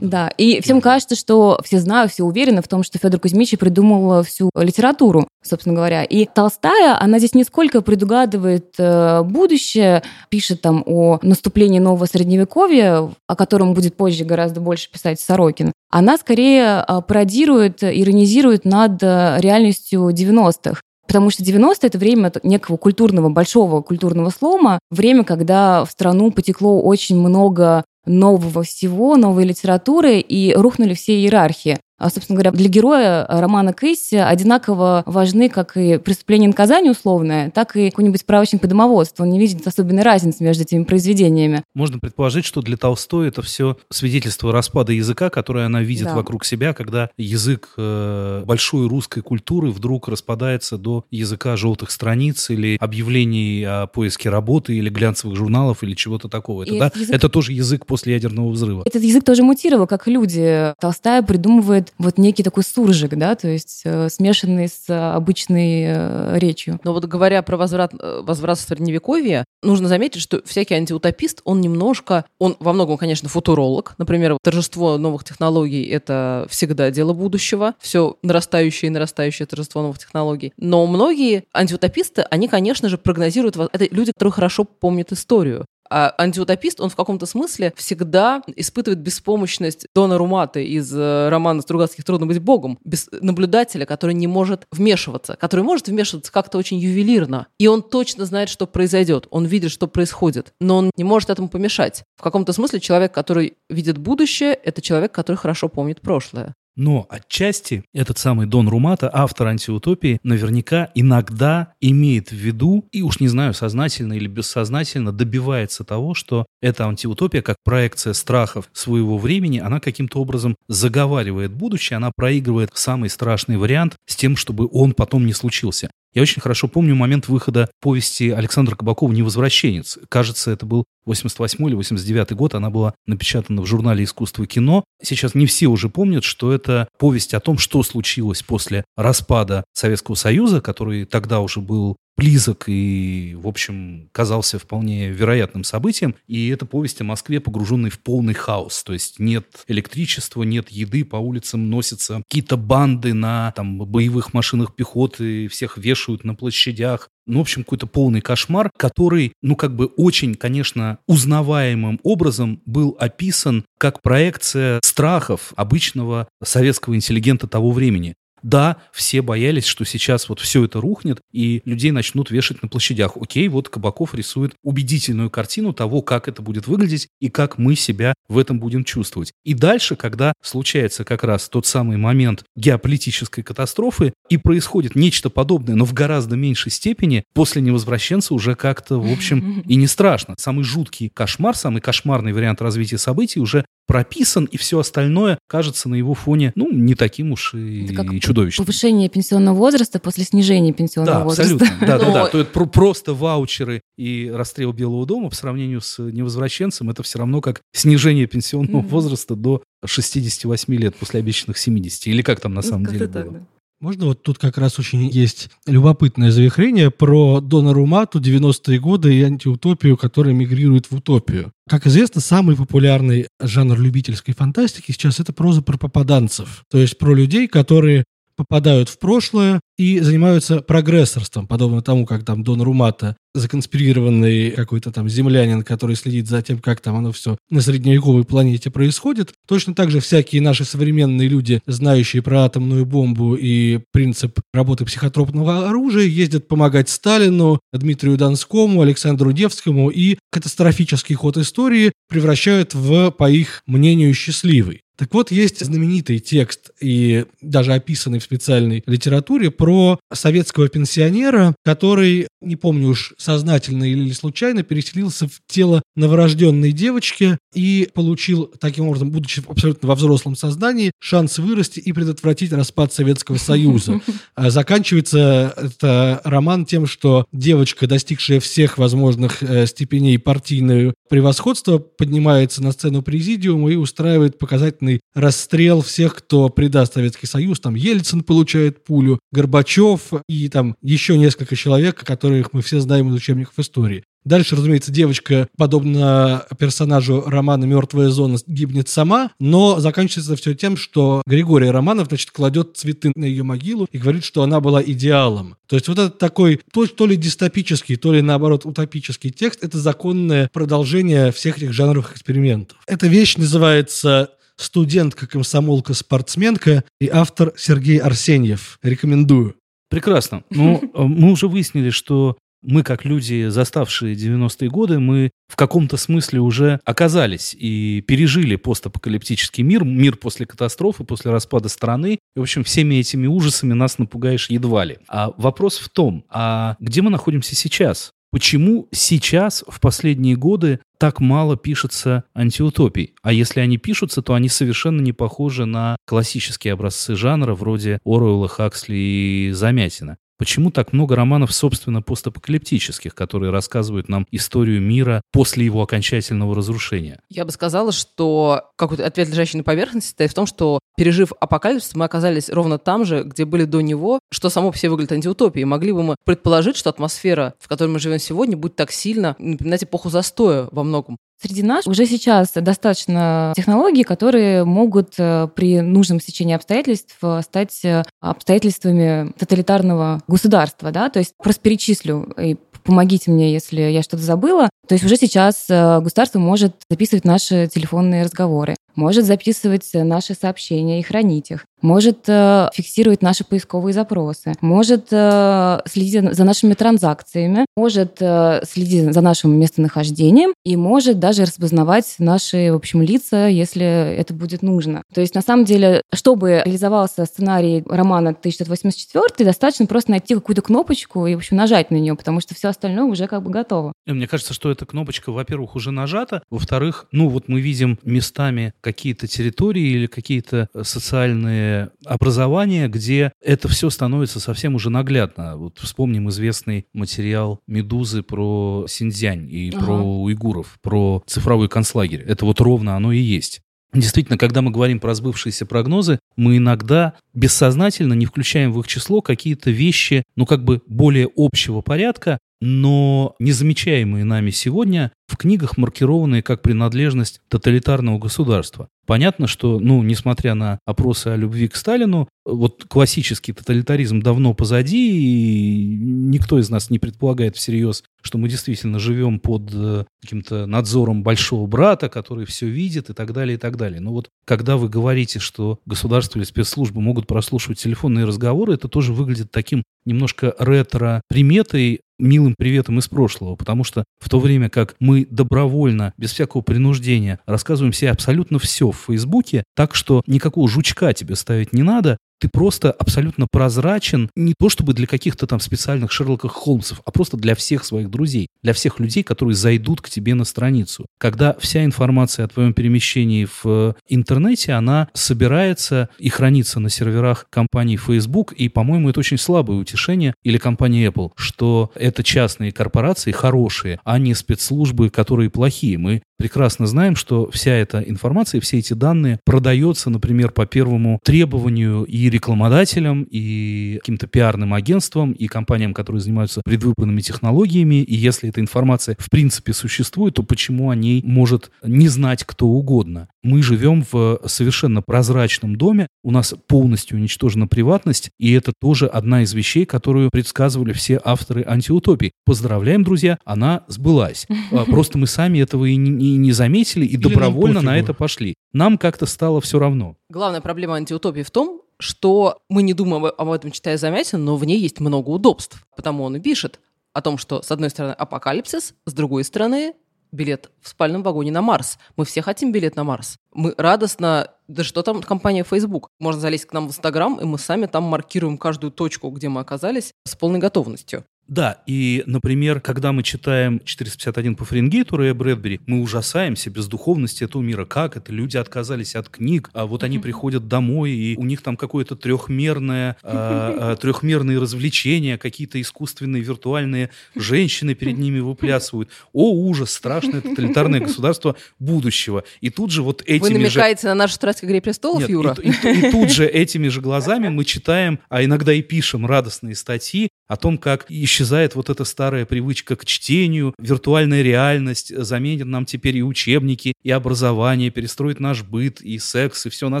Да, 0.00 0.28
и 0.28 0.60
всем 0.60 0.80
кажется, 0.80 1.16
что 1.16 1.60
все 1.64 1.78
знают, 1.78 2.12
все 2.12 2.24
уверены 2.24 2.62
в 2.62 2.68
том, 2.68 2.82
что 2.82 2.98
Федор 2.98 3.20
Кузьмич 3.20 3.56
придумал 3.58 4.22
всю 4.22 4.50
литературу, 4.56 5.28
собственно 5.42 5.74
говоря. 5.74 6.04
И 6.04 6.26
Толстая, 6.26 7.00
она 7.00 7.18
здесь 7.18 7.34
не 7.34 7.44
сколько 7.44 7.82
предугадывает 7.82 8.74
э, 8.78 9.22
будущее, 9.22 10.02
пишет 10.28 10.60
там 10.60 10.82
о 10.86 11.18
наступлении 11.22 11.78
нового 11.78 12.06
средневековья, 12.06 13.10
о 13.26 13.36
котором 13.36 13.74
будет 13.74 13.96
позже 13.96 14.24
гораздо 14.24 14.60
больше 14.60 14.90
писать 14.90 15.20
Сорокин. 15.20 15.72
Она 15.90 16.16
скорее 16.16 16.84
э, 16.86 17.00
пародирует, 17.06 17.82
иронизирует 17.82 18.64
над 18.64 19.02
э, 19.02 19.36
реальностью 19.40 20.08
90-х. 20.08 20.80
Потому 21.06 21.30
что 21.30 21.42
90-е— 21.42 21.76
это 21.82 21.98
время 21.98 22.32
некого 22.42 22.76
культурного, 22.76 23.28
большого 23.28 23.82
культурного 23.82 24.30
слома, 24.30 24.78
время, 24.90 25.24
когда 25.24 25.84
в 25.84 25.90
страну 25.90 26.30
потекло 26.30 26.82
очень 26.82 27.18
много 27.18 27.84
нового 28.06 28.62
всего, 28.62 29.16
новой 29.16 29.44
литературы, 29.44 30.20
и 30.20 30.54
рухнули 30.54 30.94
все 30.94 31.14
иерархии. 31.14 31.78
А, 31.96 32.10
собственно 32.10 32.36
говоря, 32.36 32.50
для 32.50 32.68
героя 32.68 33.24
романа 33.28 33.72
Кейси 33.72 34.16
одинаково 34.16 35.04
важны 35.06 35.48
как 35.48 35.76
и 35.76 35.98
преступление 35.98 36.46
и 36.46 36.50
наказание 36.50 36.90
условное, 36.90 37.50
так 37.50 37.76
и 37.76 37.88
какой-нибудь 37.90 38.20
справочник 38.20 38.60
по 38.60 38.66
домоводству. 38.66 39.24
Он 39.24 39.30
не 39.30 39.38
видит 39.38 39.64
особенной 39.66 40.02
разницы 40.02 40.42
между 40.42 40.64
этими 40.64 40.82
произведениями. 40.82 41.62
Можно 41.74 42.00
предположить, 42.00 42.44
что 42.44 42.62
для 42.62 42.76
Толстой 42.76 43.28
это 43.28 43.42
все 43.42 43.76
свидетельство 43.90 44.52
распада 44.52 44.92
языка, 44.92 45.30
которое 45.30 45.66
она 45.66 45.82
видит 45.82 46.06
Да. 46.06 46.16
вокруг 46.16 46.44
себя, 46.44 46.72
когда 46.74 47.10
язык 47.16 47.70
э, 47.78 48.42
большой 48.44 48.88
русской 48.88 49.20
культуры 49.22 49.70
вдруг 49.70 50.08
распадается 50.08 50.76
до 50.78 51.04
языка 51.12 51.56
желтых 51.56 51.90
страниц 51.92 52.50
или 52.50 52.76
объявлений 52.80 53.64
о 53.64 53.86
поиске 53.86 54.30
работы 54.30 54.74
или 54.74 54.88
глянцевых 54.90 55.36
журналов 55.36 55.82
или 55.84 55.94
чего-то 55.94 56.28
такого. 56.28 56.64
Это, 56.64 56.74
И 56.74 56.78
да, 56.78 56.90
язык- 56.94 57.14
это 57.14 57.28
тоже 57.28 57.52
язык 57.52 57.86
после 57.86 58.14
ядерного 58.14 58.50
взрыва. 58.50 58.82
Этот 58.84 59.02
язык 59.02 59.24
тоже 59.24 59.42
мутировал, 59.44 59.86
как 59.86 60.08
люди. 60.08 60.74
Толстая 60.80 61.22
придумывает 61.22 61.83
вызывает 61.84 61.92
вот 61.98 62.18
некий 62.18 62.42
такой 62.42 62.62
суржик, 62.62 63.14
да, 63.16 63.34
то 63.34 63.48
есть 63.48 63.82
э, 63.84 64.08
смешанный 64.08 64.68
с 64.68 64.84
обычной 64.88 65.84
э, 65.86 66.38
речью. 66.38 66.80
Но 66.84 66.92
вот 66.92 67.04
говоря 67.04 67.42
про 67.42 67.56
возврат, 67.56 67.92
э, 67.98 68.22
возврат 68.22 68.58
в 68.58 68.62
средневековье, 68.62 69.44
нужно 69.62 69.88
заметить, 69.88 70.20
что 70.20 70.42
всякий 70.44 70.74
антиутопист, 70.74 71.40
он 71.44 71.60
немножко, 71.60 72.24
он 72.38 72.56
во 72.60 72.72
многом, 72.72 72.96
конечно, 72.96 73.28
футуролог. 73.28 73.94
Например, 73.98 74.36
торжество 74.42 74.98
новых 74.98 75.24
технологий— 75.24 75.84
это 75.90 76.46
всегда 76.50 76.90
дело 76.90 77.12
будущего, 77.12 77.74
все 77.78 78.16
нарастающее 78.22 78.88
и 78.88 78.90
нарастающее 78.90 79.46
торжество 79.46 79.82
новых 79.82 79.98
технологий. 79.98 80.52
Но 80.56 80.86
многие 80.86 81.44
антиутописты, 81.52 82.22
они, 82.30 82.48
конечно 82.48 82.88
же, 82.88 82.98
прогнозируют, 82.98 83.56
это 83.56 83.88
люди, 83.90 84.12
которые 84.12 84.32
хорошо 84.32 84.64
помнят 84.64 85.12
историю. 85.12 85.64
А 85.96 86.12
антиутопист, 86.18 86.80
он 86.80 86.90
в 86.90 86.96
каком-то 86.96 87.24
смысле 87.24 87.72
всегда 87.76 88.42
испытывает 88.56 88.98
беспомощность 88.98 89.86
Дона 89.94 90.18
Румата 90.18 90.58
из 90.58 90.92
э, 90.92 91.28
романа 91.28 91.62
Стругацких 91.62 92.02
«Трудно 92.02 92.26
быть 92.26 92.40
богом», 92.40 92.80
без 92.84 93.08
наблюдателя, 93.12 93.86
который 93.86 94.12
не 94.16 94.26
может 94.26 94.66
вмешиваться, 94.72 95.36
который 95.36 95.60
может 95.60 95.86
вмешиваться 95.86 96.32
как-то 96.32 96.58
очень 96.58 96.78
ювелирно. 96.78 97.46
И 97.60 97.68
он 97.68 97.80
точно 97.80 98.24
знает, 98.24 98.48
что 98.48 98.66
произойдет, 98.66 99.28
он 99.30 99.46
видит, 99.46 99.70
что 99.70 99.86
происходит, 99.86 100.52
но 100.60 100.78
он 100.78 100.90
не 100.96 101.04
может 101.04 101.30
этому 101.30 101.48
помешать. 101.48 102.02
В 102.16 102.22
каком-то 102.22 102.52
смысле 102.52 102.80
человек, 102.80 103.14
который 103.14 103.54
видит 103.70 103.96
будущее, 103.96 104.52
это 104.52 104.82
человек, 104.82 105.12
который 105.12 105.36
хорошо 105.36 105.68
помнит 105.68 106.00
прошлое. 106.00 106.56
Но 106.76 107.06
отчасти 107.08 107.84
этот 107.92 108.18
самый 108.18 108.46
Дон 108.46 108.68
Румата, 108.68 109.08
автор 109.12 109.48
антиутопии, 109.48 110.18
наверняка 110.24 110.90
иногда 110.94 111.72
имеет 111.80 112.30
в 112.30 112.34
виду, 112.34 112.88
и 112.90 113.02
уж 113.02 113.20
не 113.20 113.28
знаю, 113.28 113.54
сознательно 113.54 114.14
или 114.14 114.26
бессознательно, 114.26 115.12
добивается 115.12 115.84
того, 115.84 116.14
что 116.14 116.46
эта 116.60 116.86
антиутопия, 116.86 117.42
как 117.42 117.56
проекция 117.64 118.12
страхов 118.12 118.68
своего 118.72 119.18
времени, 119.18 119.58
она 119.58 119.78
каким-то 119.78 120.18
образом 120.20 120.56
заговаривает 120.68 121.52
будущее, 121.52 121.98
она 121.98 122.10
проигрывает 122.14 122.70
самый 122.74 123.08
страшный 123.08 123.56
вариант 123.56 123.96
с 124.06 124.16
тем, 124.16 124.36
чтобы 124.36 124.68
он 124.72 124.94
потом 124.94 125.26
не 125.26 125.32
случился. 125.32 125.90
Я 126.14 126.22
очень 126.22 126.40
хорошо 126.40 126.68
помню 126.68 126.94
момент 126.94 127.26
выхода 127.26 127.68
повести 127.80 128.30
Александра 128.30 128.76
Кабакова 128.76 129.10
«Невозвращенец». 129.10 129.98
Кажется, 130.08 130.52
это 130.52 130.64
был 130.64 130.84
88 131.06 131.66
или 131.66 131.74
89 131.74 132.32
год. 132.32 132.54
Она 132.54 132.70
была 132.70 132.94
напечатана 133.04 133.62
в 133.62 133.66
журнале 133.66 134.04
«Искусство 134.04 134.44
и 134.44 134.46
кино». 134.46 134.84
Сейчас 135.02 135.34
не 135.34 135.46
все 135.46 135.66
уже 135.66 135.88
помнят, 135.88 136.22
что 136.22 136.52
это 136.52 136.86
повесть 136.98 137.34
о 137.34 137.40
том, 137.40 137.58
что 137.58 137.82
случилось 137.82 138.42
после 138.42 138.84
распада 138.96 139.64
Советского 139.72 140.14
Союза, 140.14 140.60
который 140.60 141.04
тогда 141.04 141.40
уже 141.40 141.60
был 141.60 141.96
близок 142.16 142.64
и, 142.68 143.36
в 143.38 143.46
общем, 143.46 144.08
казался 144.12 144.58
вполне 144.58 145.10
вероятным 145.10 145.64
событием. 145.64 146.14
И 146.26 146.48
это 146.48 146.66
повесть 146.66 147.00
о 147.00 147.04
Москве, 147.04 147.40
погруженной 147.40 147.90
в 147.90 147.98
полный 147.98 148.34
хаос. 148.34 148.82
То 148.84 148.92
есть 148.92 149.18
нет 149.18 149.64
электричества, 149.68 150.42
нет 150.42 150.70
еды, 150.70 151.04
по 151.04 151.16
улицам 151.16 151.70
носятся 151.70 152.22
какие-то 152.28 152.56
банды 152.56 153.14
на 153.14 153.52
там, 153.52 153.78
боевых 153.78 154.32
машинах 154.32 154.74
пехоты, 154.74 155.48
всех 155.48 155.76
вешают 155.76 156.24
на 156.24 156.34
площадях. 156.34 157.08
Ну, 157.26 157.38
в 157.38 157.42
общем, 157.42 157.64
какой-то 157.64 157.86
полный 157.86 158.20
кошмар, 158.20 158.70
который, 158.76 159.32
ну, 159.40 159.56
как 159.56 159.74
бы 159.74 159.86
очень, 159.86 160.34
конечно, 160.34 160.98
узнаваемым 161.06 161.98
образом 162.02 162.60
был 162.66 162.96
описан 162.98 163.64
как 163.78 164.02
проекция 164.02 164.80
страхов 164.82 165.52
обычного 165.56 166.28
советского 166.42 166.94
интеллигента 166.94 167.46
того 167.46 167.70
времени. 167.70 168.14
Да, 168.44 168.76
все 168.92 169.22
боялись, 169.22 169.64
что 169.64 169.86
сейчас 169.86 170.28
вот 170.28 170.38
все 170.38 170.64
это 170.64 170.78
рухнет, 170.78 171.18
и 171.32 171.62
людей 171.64 171.92
начнут 171.92 172.30
вешать 172.30 172.62
на 172.62 172.68
площадях. 172.68 173.16
Окей, 173.16 173.48
вот 173.48 173.70
Кабаков 173.70 174.14
рисует 174.14 174.52
убедительную 174.62 175.30
картину 175.30 175.72
того, 175.72 176.02
как 176.02 176.28
это 176.28 176.42
будет 176.42 176.66
выглядеть 176.66 177.08
и 177.20 177.30
как 177.30 177.56
мы 177.56 177.74
себя 177.74 178.12
в 178.28 178.36
этом 178.36 178.60
будем 178.60 178.84
чувствовать. 178.84 179.32
И 179.44 179.54
дальше, 179.54 179.96
когда 179.96 180.34
случается 180.42 181.04
как 181.04 181.24
раз 181.24 181.48
тот 181.48 181.64
самый 181.66 181.96
момент 181.96 182.44
геополитической 182.54 183.42
катастрофы, 183.42 184.12
и 184.28 184.36
происходит 184.36 184.94
нечто 184.94 185.30
подобное, 185.30 185.74
но 185.74 185.86
в 185.86 185.94
гораздо 185.94 186.36
меньшей 186.36 186.70
степени, 186.70 187.24
после 187.32 187.62
невозвращенца 187.62 188.34
уже 188.34 188.56
как-то, 188.56 189.00
в 189.00 189.10
общем, 189.10 189.60
и 189.66 189.76
не 189.76 189.86
страшно. 189.86 190.34
Самый 190.38 190.64
жуткий 190.64 191.08
кошмар, 191.08 191.56
самый 191.56 191.80
кошмарный 191.80 192.34
вариант 192.34 192.60
развития 192.60 192.98
событий 192.98 193.40
уже 193.40 193.64
прописан, 193.86 194.44
и 194.46 194.56
все 194.56 194.78
остальное 194.78 195.38
кажется 195.46 195.88
на 195.88 195.94
его 195.94 196.14
фоне, 196.14 196.52
ну, 196.54 196.72
не 196.72 196.94
таким 196.94 197.32
уж 197.32 197.54
и, 197.54 197.84
Это 197.84 197.94
как 197.94 198.12
и 198.12 198.20
чудовищным. 198.20 198.64
Повышение 198.64 199.08
пенсионного 199.08 199.56
возраста 199.56 199.98
после 199.98 200.24
снижения 200.24 200.72
пенсионного 200.72 201.18
Да, 201.18 201.24
возраста. 201.24 201.54
абсолютно. 201.54 201.86
Да, 201.86 201.98
да, 201.98 202.04
да. 202.12 202.22
Но- 202.24 202.28
То 202.28 202.38
есть 202.38 202.50
про- 202.50 202.66
просто 202.66 203.14
ваучеры 203.14 203.80
и 203.98 204.30
расстрел 204.34 204.72
Белого 204.72 205.06
дома 205.06 205.28
по 205.30 205.34
сравнению 205.36 205.80
с 205.80 205.98
невозвращенцем 206.02 206.90
это 206.90 207.02
все 207.02 207.18
равно 207.18 207.40
как 207.40 207.60
снижение 207.74 208.26
пенсионного 208.26 208.78
Мгм. 208.80 208.88
возраста 208.88 209.34
до 209.36 209.62
68 209.84 210.74
лет 210.76 210.94
после 210.96 211.20
обещанных 211.20 211.58
70. 211.58 212.06
Или 212.06 212.22
как 212.22 212.40
там 212.40 212.54
на 212.54 212.62
Ну, 212.62 212.68
самом 212.68 212.86
деле 212.86 213.06
так, 213.06 213.24
было. 213.26 213.34
да. 213.40 213.46
Можно 213.84 214.06
вот 214.06 214.22
тут 214.22 214.38
как 214.38 214.56
раз 214.56 214.78
очень 214.78 215.10
есть 215.10 215.50
любопытное 215.66 216.30
завихрение 216.30 216.90
про 216.90 217.42
Дона 217.42 217.74
Румату 217.74 218.18
90-е 218.18 218.80
годы 218.80 219.14
и 219.14 219.22
антиутопию, 219.22 219.98
которая 219.98 220.32
мигрирует 220.32 220.90
в 220.90 220.96
утопию. 220.96 221.52
Как 221.68 221.86
известно, 221.86 222.22
самый 222.22 222.56
популярный 222.56 223.28
жанр 223.42 223.78
любительской 223.78 224.32
фантастики 224.32 224.90
сейчас 224.90 225.20
это 225.20 225.34
проза 225.34 225.60
про 225.60 225.76
попаданцев. 225.76 226.64
То 226.70 226.78
есть 226.78 226.96
про 226.96 227.12
людей, 227.12 227.46
которые 227.46 228.04
попадают 228.36 228.88
в 228.88 228.98
прошлое 228.98 229.60
и 229.76 230.00
занимаются 230.00 230.60
прогрессорством, 230.60 231.46
подобно 231.46 231.82
тому, 231.82 232.06
как 232.06 232.24
там 232.24 232.44
Дон 232.44 232.62
Румата, 232.62 233.16
законспирированный 233.34 234.52
какой-то 234.52 234.92
там 234.92 235.08
землянин, 235.08 235.62
который 235.62 235.96
следит 235.96 236.28
за 236.28 236.42
тем, 236.42 236.60
как 236.60 236.80
там 236.80 236.96
оно 236.96 237.10
все 237.10 237.36
на 237.50 237.60
средневековой 237.60 238.24
планете 238.24 238.70
происходит. 238.70 239.32
Точно 239.48 239.74
так 239.74 239.90
же 239.90 240.00
всякие 240.00 240.40
наши 240.40 240.64
современные 240.64 241.28
люди, 241.28 241.60
знающие 241.66 242.22
про 242.22 242.44
атомную 242.44 242.86
бомбу 242.86 243.34
и 243.34 243.80
принцип 243.92 244.40
работы 244.52 244.84
психотропного 244.84 245.68
оружия, 245.68 246.04
ездят 246.04 246.46
помогать 246.46 246.88
Сталину, 246.88 247.60
Дмитрию 247.72 248.16
Донскому, 248.16 248.82
Александру 248.82 249.32
Невскому 249.32 249.90
и 249.90 250.18
катастрофический 250.30 251.16
ход 251.16 251.36
истории 251.36 251.92
превращают 252.08 252.74
в, 252.74 253.10
по 253.10 253.28
их 253.28 253.62
мнению, 253.66 254.14
счастливый. 254.14 254.83
Так 254.96 255.12
вот, 255.12 255.30
есть 255.30 255.64
знаменитый 255.64 256.20
текст, 256.20 256.70
и 256.80 257.24
даже 257.40 257.72
описанный 257.72 258.20
в 258.20 258.22
специальной 258.22 258.82
литературе, 258.86 259.50
про 259.50 259.98
советского 260.12 260.68
пенсионера, 260.68 261.54
который, 261.64 262.28
не 262.40 262.56
помню 262.56 262.88
уж, 262.88 263.14
сознательно 263.18 263.84
или 263.84 264.12
случайно, 264.12 264.62
переселился 264.62 265.26
в 265.26 265.40
тело 265.46 265.82
новорожденной 265.96 266.72
девочки 266.72 267.38
и 267.54 267.88
получил, 267.92 268.52
таким 268.60 268.86
образом, 268.86 269.10
будучи 269.10 269.42
абсолютно 269.46 269.88
во 269.88 269.94
взрослом 269.94 270.36
сознании, 270.36 270.92
шанс 271.00 271.38
вырасти 271.38 271.80
и 271.80 271.92
предотвратить 271.92 272.52
распад 272.52 272.92
Советского 272.92 273.36
Союза. 273.36 274.00
А 274.36 274.50
Заканчивается 274.50 275.54
это 275.56 276.20
роман 276.24 276.66
тем, 276.66 276.86
что 276.86 277.26
девочка, 277.32 277.86
достигшая 277.86 278.40
всех 278.40 278.78
возможных 278.78 279.42
э, 279.42 279.66
степеней 279.66 280.18
партийного 280.18 280.94
превосходства, 281.08 281.78
поднимается 281.78 282.62
на 282.62 282.72
сцену 282.72 283.02
президиума 283.02 283.70
и 283.70 283.76
устраивает 283.76 284.38
показательный 284.38 284.83
расстрел 285.14 285.82
всех, 285.82 286.14
кто 286.14 286.48
предаст 286.48 286.94
Советский 286.94 287.26
Союз. 287.26 287.60
Там 287.60 287.74
Ельцин 287.74 288.22
получает 288.22 288.84
пулю, 288.84 289.18
Горбачев 289.32 290.12
и 290.28 290.48
там 290.48 290.76
еще 290.82 291.16
несколько 291.16 291.56
человек, 291.56 292.04
которых 292.04 292.52
мы 292.52 292.62
все 292.62 292.80
знаем 292.80 293.08
из 293.10 293.14
учебников 293.14 293.58
истории. 293.58 294.04
Дальше, 294.24 294.56
разумеется, 294.56 294.90
девочка, 294.90 295.48
подобно 295.58 296.46
персонажу 296.58 297.24
романа 297.26 297.66
«Мертвая 297.66 298.08
зона», 298.08 298.38
гибнет 298.46 298.88
сама, 298.88 299.30
но 299.38 299.80
заканчивается 299.80 300.34
все 300.36 300.54
тем, 300.54 300.78
что 300.78 301.22
Григорий 301.26 301.68
Романов, 301.68 302.08
значит, 302.08 302.30
кладет 302.30 302.76
цветы 302.76 303.12
на 303.14 303.26
ее 303.26 303.42
могилу 303.42 303.86
и 303.92 303.98
говорит, 303.98 304.24
что 304.24 304.42
она 304.42 304.60
была 304.60 304.82
идеалом. 304.82 305.56
То 305.66 305.76
есть 305.76 305.88
вот 305.88 305.98
этот 305.98 306.18
такой, 306.18 306.60
то, 306.72 306.86
то 306.86 307.06
ли 307.06 307.16
дистопический, 307.16 307.96
то 307.96 308.14
ли, 308.14 308.22
наоборот, 308.22 308.64
утопический 308.64 309.30
текст, 309.30 309.62
это 309.62 309.78
законное 309.78 310.48
продолжение 310.54 311.30
всех 311.30 311.58
этих 311.58 311.74
жанровых 311.74 312.12
экспериментов. 312.12 312.78
Эта 312.86 313.06
вещь 313.06 313.36
называется 313.36 314.30
студентка, 314.56 315.26
комсомолка, 315.26 315.94
спортсменка 315.94 316.84
и 317.00 317.08
автор 317.08 317.52
Сергей 317.56 317.98
Арсеньев. 317.98 318.78
Рекомендую. 318.82 319.56
Прекрасно. 319.90 320.44
Ну, 320.50 320.80
э, 320.94 321.02
мы 321.02 321.32
уже 321.32 321.48
выяснили, 321.48 321.90
что 321.90 322.36
мы, 322.64 322.82
как 322.82 323.04
люди, 323.04 323.48
заставшие 323.48 324.14
90-е 324.14 324.70
годы, 324.70 324.98
мы 324.98 325.30
в 325.48 325.56
каком-то 325.56 325.96
смысле 325.96 326.40
уже 326.40 326.80
оказались 326.84 327.54
и 327.58 328.02
пережили 328.06 328.56
постапокалиптический 328.56 329.62
мир, 329.62 329.84
мир 329.84 330.16
после 330.16 330.46
катастрофы, 330.46 331.04
после 331.04 331.30
распада 331.30 331.68
страны. 331.68 332.18
И, 332.34 332.38
в 332.38 332.42
общем, 332.42 332.64
всеми 332.64 332.96
этими 332.96 333.26
ужасами 333.26 333.74
нас 333.74 333.98
напугаешь 333.98 334.48
едва 334.48 334.84
ли. 334.84 334.98
А 335.08 335.32
вопрос 335.36 335.78
в 335.78 335.90
том, 335.90 336.24
а 336.30 336.76
где 336.80 337.02
мы 337.02 337.10
находимся 337.10 337.54
сейчас? 337.54 338.12
Почему 338.34 338.88
сейчас, 338.90 339.64
в 339.68 339.78
последние 339.78 340.34
годы, 340.34 340.80
так 340.98 341.20
мало 341.20 341.56
пишется 341.56 342.24
антиутопий? 342.34 343.14
А 343.22 343.32
если 343.32 343.60
они 343.60 343.78
пишутся, 343.78 344.22
то 344.22 344.34
они 344.34 344.48
совершенно 344.48 345.00
не 345.00 345.12
похожи 345.12 345.66
на 345.66 345.94
классические 346.04 346.72
образцы 346.72 347.14
жанра 347.14 347.54
вроде 347.54 348.00
Оруэлла, 348.04 348.48
Хаксли 348.48 348.96
и 348.96 349.50
Замятина. 349.52 350.16
Почему 350.36 350.70
так 350.70 350.92
много 350.92 351.14
романов, 351.14 351.52
собственно, 351.54 352.02
постапокалиптических, 352.02 353.14
которые 353.14 353.52
рассказывают 353.52 354.08
нам 354.08 354.26
историю 354.32 354.80
мира 354.80 355.22
после 355.32 355.64
его 355.64 355.80
окончательного 355.80 356.56
разрушения? 356.56 357.20
Я 357.28 357.44
бы 357.44 357.52
сказала, 357.52 357.92
что 357.92 358.70
какой-то 358.76 359.06
ответ, 359.06 359.28
лежащий 359.28 359.58
на 359.58 359.62
поверхности, 359.62 360.08
состоит 360.08 360.32
в 360.32 360.34
том, 360.34 360.46
что, 360.46 360.80
пережив 360.96 361.32
апокалипсис, 361.38 361.94
мы 361.94 362.04
оказались 362.04 362.50
ровно 362.50 362.78
там 362.78 363.04
же, 363.04 363.22
где 363.22 363.44
были 363.44 363.64
до 363.64 363.80
него, 363.80 364.18
что 364.32 364.50
само 364.50 364.72
по 364.72 364.78
себе 364.78 364.90
выглядит 364.90 365.12
антиутопией. 365.12 365.64
Могли 365.64 365.92
бы 365.92 366.02
мы 366.02 366.16
предположить, 366.24 366.76
что 366.76 366.90
атмосфера, 366.90 367.54
в 367.60 367.68
которой 367.68 367.88
мы 367.88 368.00
живем 368.00 368.18
сегодня, 368.18 368.56
будет 368.56 368.74
так 368.74 368.90
сильно 368.90 369.36
напоминать 369.38 369.84
эпоху 369.84 370.10
застоя 370.10 370.68
во 370.72 370.82
многом. 370.82 371.16
Среди 371.44 371.62
нас 371.62 371.86
уже 371.86 372.06
сейчас 372.06 372.52
достаточно 372.54 373.52
технологий, 373.54 374.02
которые 374.02 374.64
могут 374.64 375.12
э, 375.18 375.46
при 375.54 375.82
нужном 375.82 376.18
стечении 376.18 376.54
обстоятельств 376.54 377.18
э, 377.22 377.42
стать 377.44 377.84
э, 377.84 378.02
обстоятельствами 378.22 379.30
тоталитарного 379.38 380.22
государства. 380.26 380.90
Да? 380.90 381.10
То 381.10 381.18
есть 381.18 381.34
просто 381.36 381.60
перечислю 381.60 382.34
и 382.40 382.56
помогите 382.82 383.30
мне, 383.30 383.52
если 383.52 383.82
я 383.82 384.02
что-то 384.02 384.22
забыла. 384.22 384.70
То 384.88 384.94
есть 384.94 385.04
уже 385.04 385.16
сейчас 385.16 385.66
государство 385.68 386.38
может 386.38 386.76
записывать 386.88 387.24
наши 387.24 387.66
телефонные 387.66 388.24
разговоры, 388.24 388.74
может 388.96 389.24
записывать 389.24 389.88
наши 389.92 390.34
сообщения 390.34 391.00
и 391.00 391.02
хранить 391.02 391.50
их, 391.50 391.66
может 391.84 392.28
э, 392.28 392.70
фиксировать 392.72 393.20
наши 393.20 393.44
поисковые 393.44 393.92
запросы, 393.92 394.54
может 394.62 395.08
э, 395.10 395.80
следить 395.86 396.34
за 396.34 396.44
нашими 396.44 396.72
транзакциями, 396.72 397.66
может 397.76 398.16
э, 398.20 398.62
следить 398.66 399.12
за 399.12 399.20
нашим 399.20 399.58
местонахождением 399.58 400.54
и 400.64 400.76
может 400.76 401.18
даже 401.18 401.42
распознавать 401.42 402.14
наши, 402.18 402.72
в 402.72 402.76
общем, 402.76 403.02
лица, 403.02 403.48
если 403.48 403.84
это 403.84 404.32
будет 404.32 404.62
нужно. 404.62 405.02
То 405.12 405.20
есть, 405.20 405.34
на 405.34 405.42
самом 405.42 405.66
деле, 405.66 406.00
чтобы 406.14 406.62
реализовался 406.64 407.26
сценарий 407.26 407.84
романа 407.86 408.30
1984, 408.30 409.44
достаточно 409.44 409.86
просто 409.86 410.12
найти 410.12 410.34
какую-то 410.34 410.62
кнопочку 410.62 411.26
и, 411.26 411.34
в 411.34 411.38
общем, 411.38 411.58
нажать 411.58 411.90
на 411.90 411.96
нее, 411.96 412.14
потому 412.14 412.40
что 412.40 412.54
все 412.54 412.68
остальное 412.68 413.04
уже 413.04 413.26
как 413.26 413.42
бы 413.42 413.50
готово. 413.50 413.92
Мне 414.06 414.26
кажется, 414.26 414.54
что 414.54 414.70
эта 414.70 414.86
кнопочка, 414.86 415.32
во-первых, 415.32 415.76
уже 415.76 415.90
нажата, 415.90 416.42
во-вторых, 416.50 417.06
ну 417.12 417.28
вот 417.28 417.48
мы 417.48 417.60
видим 417.60 417.98
местами 418.04 418.72
какие-то 418.84 419.26
территории 419.26 419.82
или 419.82 420.06
какие-то 420.06 420.68
социальные 420.82 421.90
образования, 422.04 422.86
где 422.88 423.32
это 423.42 423.66
все 423.68 423.88
становится 423.88 424.40
совсем 424.40 424.74
уже 424.74 424.90
наглядно. 424.90 425.56
Вот 425.56 425.78
вспомним 425.78 426.28
известный 426.28 426.86
материал 426.92 427.60
«Медузы» 427.66 428.22
про 428.22 428.84
Синьцзянь 428.86 429.48
и 429.50 429.70
ага. 429.70 429.84
про 429.84 429.94
уйгуров, 430.02 430.76
про 430.82 431.22
цифровой 431.26 431.68
концлагерь. 431.70 432.22
Это 432.28 432.44
вот 432.44 432.60
ровно 432.60 432.94
оно 432.94 433.10
и 433.10 433.18
есть. 433.18 433.62
Действительно, 433.94 434.36
когда 434.36 434.60
мы 434.60 434.70
говорим 434.70 435.00
про 435.00 435.14
сбывшиеся 435.14 435.66
прогнозы, 435.66 436.18
мы 436.36 436.58
иногда 436.58 437.14
бессознательно 437.32 438.12
не 438.12 438.26
включаем 438.26 438.72
в 438.72 438.80
их 438.80 438.88
число 438.88 439.22
какие-то 439.22 439.70
вещи, 439.70 440.24
ну, 440.36 440.46
как 440.46 440.64
бы 440.64 440.82
более 440.86 441.30
общего 441.36 441.80
порядка, 441.80 442.38
но 442.60 443.34
незамечаемые 443.38 444.24
нами 444.24 444.50
сегодня 444.50 445.12
в 445.26 445.36
книгах, 445.36 445.76
маркированные 445.76 446.42
как 446.42 446.62
принадлежность 446.62 447.40
тоталитарного 447.48 448.18
государства. 448.18 448.88
Понятно, 449.06 449.46
что, 449.46 449.80
ну, 449.80 450.02
несмотря 450.02 450.54
на 450.54 450.78
опросы 450.86 451.28
о 451.28 451.36
любви 451.36 451.68
к 451.68 451.76
Сталину, 451.76 452.28
вот 452.46 452.84
классический 452.88 453.52
тоталитаризм 453.52 454.20
давно 454.20 454.54
позади, 454.54 455.12
и 455.12 455.86
никто 455.86 456.58
из 456.58 456.70
нас 456.70 456.90
не 456.90 456.98
предполагает 456.98 457.56
всерьез, 457.56 458.04
что 458.22 458.38
мы 458.38 458.48
действительно 458.48 458.98
живем 458.98 459.40
под 459.40 459.70
э, 459.72 460.04
каким-то 460.22 460.66
надзором 460.66 461.22
большого 461.22 461.66
брата, 461.66 462.08
который 462.08 462.46
все 462.46 462.66
видит 462.66 463.10
и 463.10 463.14
так 463.14 463.32
далее, 463.32 463.56
и 463.56 463.58
так 463.58 463.76
далее. 463.76 464.00
Но 464.00 464.12
вот 464.12 464.28
когда 464.46 464.76
вы 464.76 464.88
говорите, 464.88 465.38
что 465.38 465.78
государство 465.84 466.38
или 466.38 466.44
спецслужбы 466.44 467.00
могут 467.00 467.26
прослушивать 467.26 467.78
телефонные 467.78 468.24
разговоры, 468.24 468.74
это 468.74 468.88
тоже 468.88 469.12
выглядит 469.12 469.50
таким 469.50 469.82
немножко 470.04 470.54
ретро-приметой, 470.58 472.00
милым 472.18 472.54
приветом 472.56 472.98
из 472.98 473.08
прошлого, 473.08 473.56
потому 473.56 473.84
что 473.84 474.04
в 474.20 474.28
то 474.28 474.38
время 474.38 474.70
как 474.70 474.94
мы 475.00 475.13
добровольно, 475.22 476.12
без 476.18 476.32
всякого 476.32 476.62
принуждения, 476.62 477.40
рассказываем 477.46 477.92
себе 477.92 478.10
абсолютно 478.10 478.58
все 478.58 478.90
в 478.90 478.96
Фейсбуке, 479.06 479.64
так 479.74 479.94
что 479.94 480.22
никакого 480.26 480.68
жучка 480.68 481.12
тебе 481.12 481.36
ставить 481.36 481.72
не 481.72 481.82
надо, 481.82 482.18
ты 482.38 482.48
просто 482.48 482.90
абсолютно 482.90 483.46
прозрачен, 483.50 484.30
не 484.36 484.54
то 484.58 484.68
чтобы 484.68 484.94
для 484.94 485.06
каких-то 485.06 485.46
там 485.46 485.60
специальных 485.60 486.12
Шерлоков 486.12 486.52
Холмсов, 486.52 487.00
а 487.04 487.10
просто 487.10 487.36
для 487.36 487.54
всех 487.54 487.84
своих 487.84 488.10
друзей, 488.10 488.48
для 488.62 488.72
всех 488.72 489.00
людей, 489.00 489.22
которые 489.22 489.54
зайдут 489.54 490.00
к 490.00 490.08
тебе 490.08 490.34
на 490.34 490.44
страницу. 490.44 491.06
Когда 491.18 491.56
вся 491.58 491.84
информация 491.84 492.44
о 492.44 492.48
твоем 492.48 492.74
перемещении 492.74 493.46
в 493.46 493.62
э, 493.64 493.92
интернете, 494.08 494.72
она 494.72 495.08
собирается 495.14 496.08
и 496.18 496.28
хранится 496.28 496.80
на 496.80 496.90
серверах 496.90 497.46
компании 497.50 497.96
Facebook, 497.96 498.52
и, 498.52 498.68
по-моему, 498.68 499.10
это 499.10 499.20
очень 499.20 499.38
слабое 499.38 499.78
утешение, 499.78 500.34
или 500.42 500.58
компании 500.58 501.08
Apple, 501.08 501.32
что 501.36 501.92
это 501.94 502.22
частные 502.22 502.72
корпорации 502.72 503.32
хорошие, 503.32 504.00
а 504.04 504.18
не 504.18 504.34
спецслужбы, 504.34 505.10
которые 505.10 505.50
плохие. 505.50 505.98
Мы 505.98 506.22
прекрасно 506.38 506.86
знаем, 506.86 507.16
что 507.16 507.50
вся 507.50 507.72
эта 507.72 508.00
информация, 508.00 508.60
все 508.60 508.78
эти 508.78 508.92
данные 508.94 509.40
продается, 509.44 510.10
например, 510.10 510.50
по 510.50 510.66
первому 510.66 511.20
требованию 511.24 512.04
и 512.04 512.30
рекламодателям, 512.30 513.26
и 513.30 513.98
каким-то 514.00 514.26
пиарным 514.26 514.74
агентствам, 514.74 515.32
и 515.32 515.46
компаниям, 515.46 515.94
которые 515.94 516.20
занимаются 516.20 516.62
предвыборными 516.64 517.20
технологиями. 517.20 518.02
И 518.02 518.14
если 518.14 518.48
эта 518.48 518.60
информация 518.60 519.16
в 519.18 519.30
принципе 519.30 519.72
существует, 519.72 520.34
то 520.34 520.42
почему 520.42 520.90
о 520.90 520.96
ней 520.96 521.22
может 521.24 521.70
не 521.82 522.08
знать 522.08 522.44
кто 522.44 522.66
угодно? 522.66 523.28
Мы 523.44 523.62
живем 523.62 524.04
в 524.10 524.40
совершенно 524.46 525.02
прозрачном 525.02 525.76
доме, 525.76 526.08
у 526.22 526.30
нас 526.30 526.54
полностью 526.66 527.18
уничтожена 527.18 527.68
приватность, 527.68 528.30
и 528.38 528.52
это 528.52 528.72
тоже 528.80 529.06
одна 529.06 529.42
из 529.42 529.52
вещей, 529.52 529.84
которую 529.84 530.30
предсказывали 530.30 530.94
все 530.94 531.20
авторы 531.22 531.62
антиутопии. 531.66 532.32
Поздравляем, 532.46 533.04
друзья, 533.04 533.38
она 533.44 533.84
сбылась. 533.86 534.46
А, 534.72 534.84
просто 534.86 535.18
мы 535.18 535.26
сами 535.26 535.58
этого 535.58 535.84
и 535.84 535.94
не, 535.94 536.36
не 536.36 536.52
заметили, 536.52 537.04
и 537.04 537.10
Или 537.10 537.22
добровольно 537.22 537.82
на 537.82 537.98
это 537.98 538.14
пошли. 538.14 538.54
Нам 538.72 538.96
как-то 538.96 539.26
стало 539.26 539.60
все 539.60 539.78
равно. 539.78 540.16
Главная 540.30 540.62
проблема 540.62 540.94
антиутопии 540.94 541.42
в 541.42 541.50
том, 541.50 541.82
что 541.98 542.58
мы 542.68 542.82
не 542.82 542.94
думаем 542.94 543.26
об 543.26 543.50
этом, 543.50 543.70
читая 543.70 543.98
Замятин, 543.98 544.42
но 544.44 544.56
в 544.56 544.64
ней 544.64 544.80
есть 544.80 545.00
много 545.00 545.30
удобств. 545.30 545.84
Потому 545.94 546.24
он 546.24 546.36
и 546.36 546.40
пишет 546.40 546.80
о 547.12 547.22
том, 547.22 547.38
что, 547.38 547.62
с 547.62 547.70
одной 547.70 547.90
стороны, 547.90 548.12
апокалипсис, 548.12 548.94
с 549.06 549.12
другой 549.12 549.44
стороны, 549.44 549.94
билет 550.34 550.70
в 550.80 550.88
спальном 550.88 551.22
вагоне 551.22 551.50
на 551.50 551.62
Марс. 551.62 551.98
Мы 552.16 552.24
все 552.24 552.42
хотим 552.42 552.72
билет 552.72 552.96
на 552.96 553.04
Марс. 553.04 553.38
Мы 553.52 553.74
радостно, 553.78 554.50
да 554.68 554.84
что 554.84 555.02
там 555.02 555.22
компания 555.22 555.64
Facebook. 555.64 556.10
Можно 556.18 556.40
залезть 556.40 556.66
к 556.66 556.72
нам 556.72 556.86
в 556.86 556.90
Инстаграм, 556.90 557.40
и 557.40 557.44
мы 557.44 557.58
сами 557.58 557.86
там 557.86 558.04
маркируем 558.04 558.58
каждую 558.58 558.90
точку, 558.90 559.30
где 559.30 559.48
мы 559.48 559.60
оказались, 559.60 560.12
с 560.24 560.36
полной 560.36 560.58
готовностью. 560.58 561.24
Да, 561.46 561.82
и, 561.86 562.22
например, 562.26 562.80
когда 562.80 563.12
мы 563.12 563.22
читаем 563.22 563.80
451 563.84 564.56
по 564.56 564.64
Фаренгейту 564.64 565.16
Рэя 565.16 565.34
Брэдбери, 565.34 565.80
мы 565.86 566.00
ужасаемся 566.00 566.70
бездуховности 566.70 567.44
этого 567.44 567.60
мира. 567.60 567.84
Как 567.84 568.16
это? 568.16 568.32
Люди 568.32 568.56
отказались 568.56 569.14
от 569.14 569.28
книг, 569.28 569.70
а 569.74 569.84
вот 569.84 570.04
они 570.04 570.18
приходят 570.18 570.68
домой, 570.68 571.10
и 571.10 571.36
у 571.36 571.44
них 571.44 571.60
там 571.60 571.76
какое-то 571.76 572.16
трехмерное, 572.16 573.18
а, 573.22 573.96
трехмерные 573.96 574.58
развлечения, 574.58 575.36
какие-то 575.36 575.78
искусственные 575.80 576.42
виртуальные 576.42 577.10
женщины 577.34 577.94
перед 577.94 578.16
ними 578.16 578.40
выплясывают. 578.40 579.10
О, 579.34 579.52
ужас, 579.52 579.92
страшное 579.92 580.40
тоталитарное 580.40 581.00
государство 581.06 581.56
будущего. 581.78 582.44
И 582.62 582.70
тут 582.70 582.90
же 582.90 583.02
вот 583.02 583.22
этими 583.26 583.40
Вы 583.40 583.50
намекаете 583.50 584.02
же... 584.02 584.08
на 584.08 584.14
нашу 584.14 584.34
страсть 584.34 584.60
к 584.60 584.64
«Игре 584.64 584.80
престолов», 584.80 585.20
Нет, 585.20 585.30
Юра? 585.30 585.54
И, 585.62 585.68
и, 585.68 586.08
и 586.08 586.10
тут 586.10 586.30
же 586.30 586.46
этими 586.48 586.88
же 586.88 587.02
глазами 587.02 587.48
мы 587.48 587.66
читаем, 587.66 588.18
а 588.30 588.42
иногда 588.42 588.72
и 588.72 588.80
пишем 588.80 589.26
радостные 589.26 589.74
статьи 589.74 590.30
о 590.46 590.56
том, 590.56 590.78
как 590.78 591.06
исчезает 591.08 591.74
вот 591.74 591.90
эта 591.90 592.04
старая 592.04 592.44
привычка 592.44 592.96
к 592.96 593.04
чтению, 593.04 593.74
виртуальная 593.78 594.42
реальность 594.42 595.16
заменит 595.16 595.66
нам 595.66 595.86
теперь 595.86 596.16
и 596.16 596.22
учебники, 596.22 596.92
и 597.02 597.10
образование, 597.10 597.90
перестроит 597.90 598.40
наш 598.40 598.62
быт, 598.62 599.00
и 599.00 599.18
секс, 599.18 599.66
и 599.66 599.70
все 599.70 599.88
на 599.88 600.00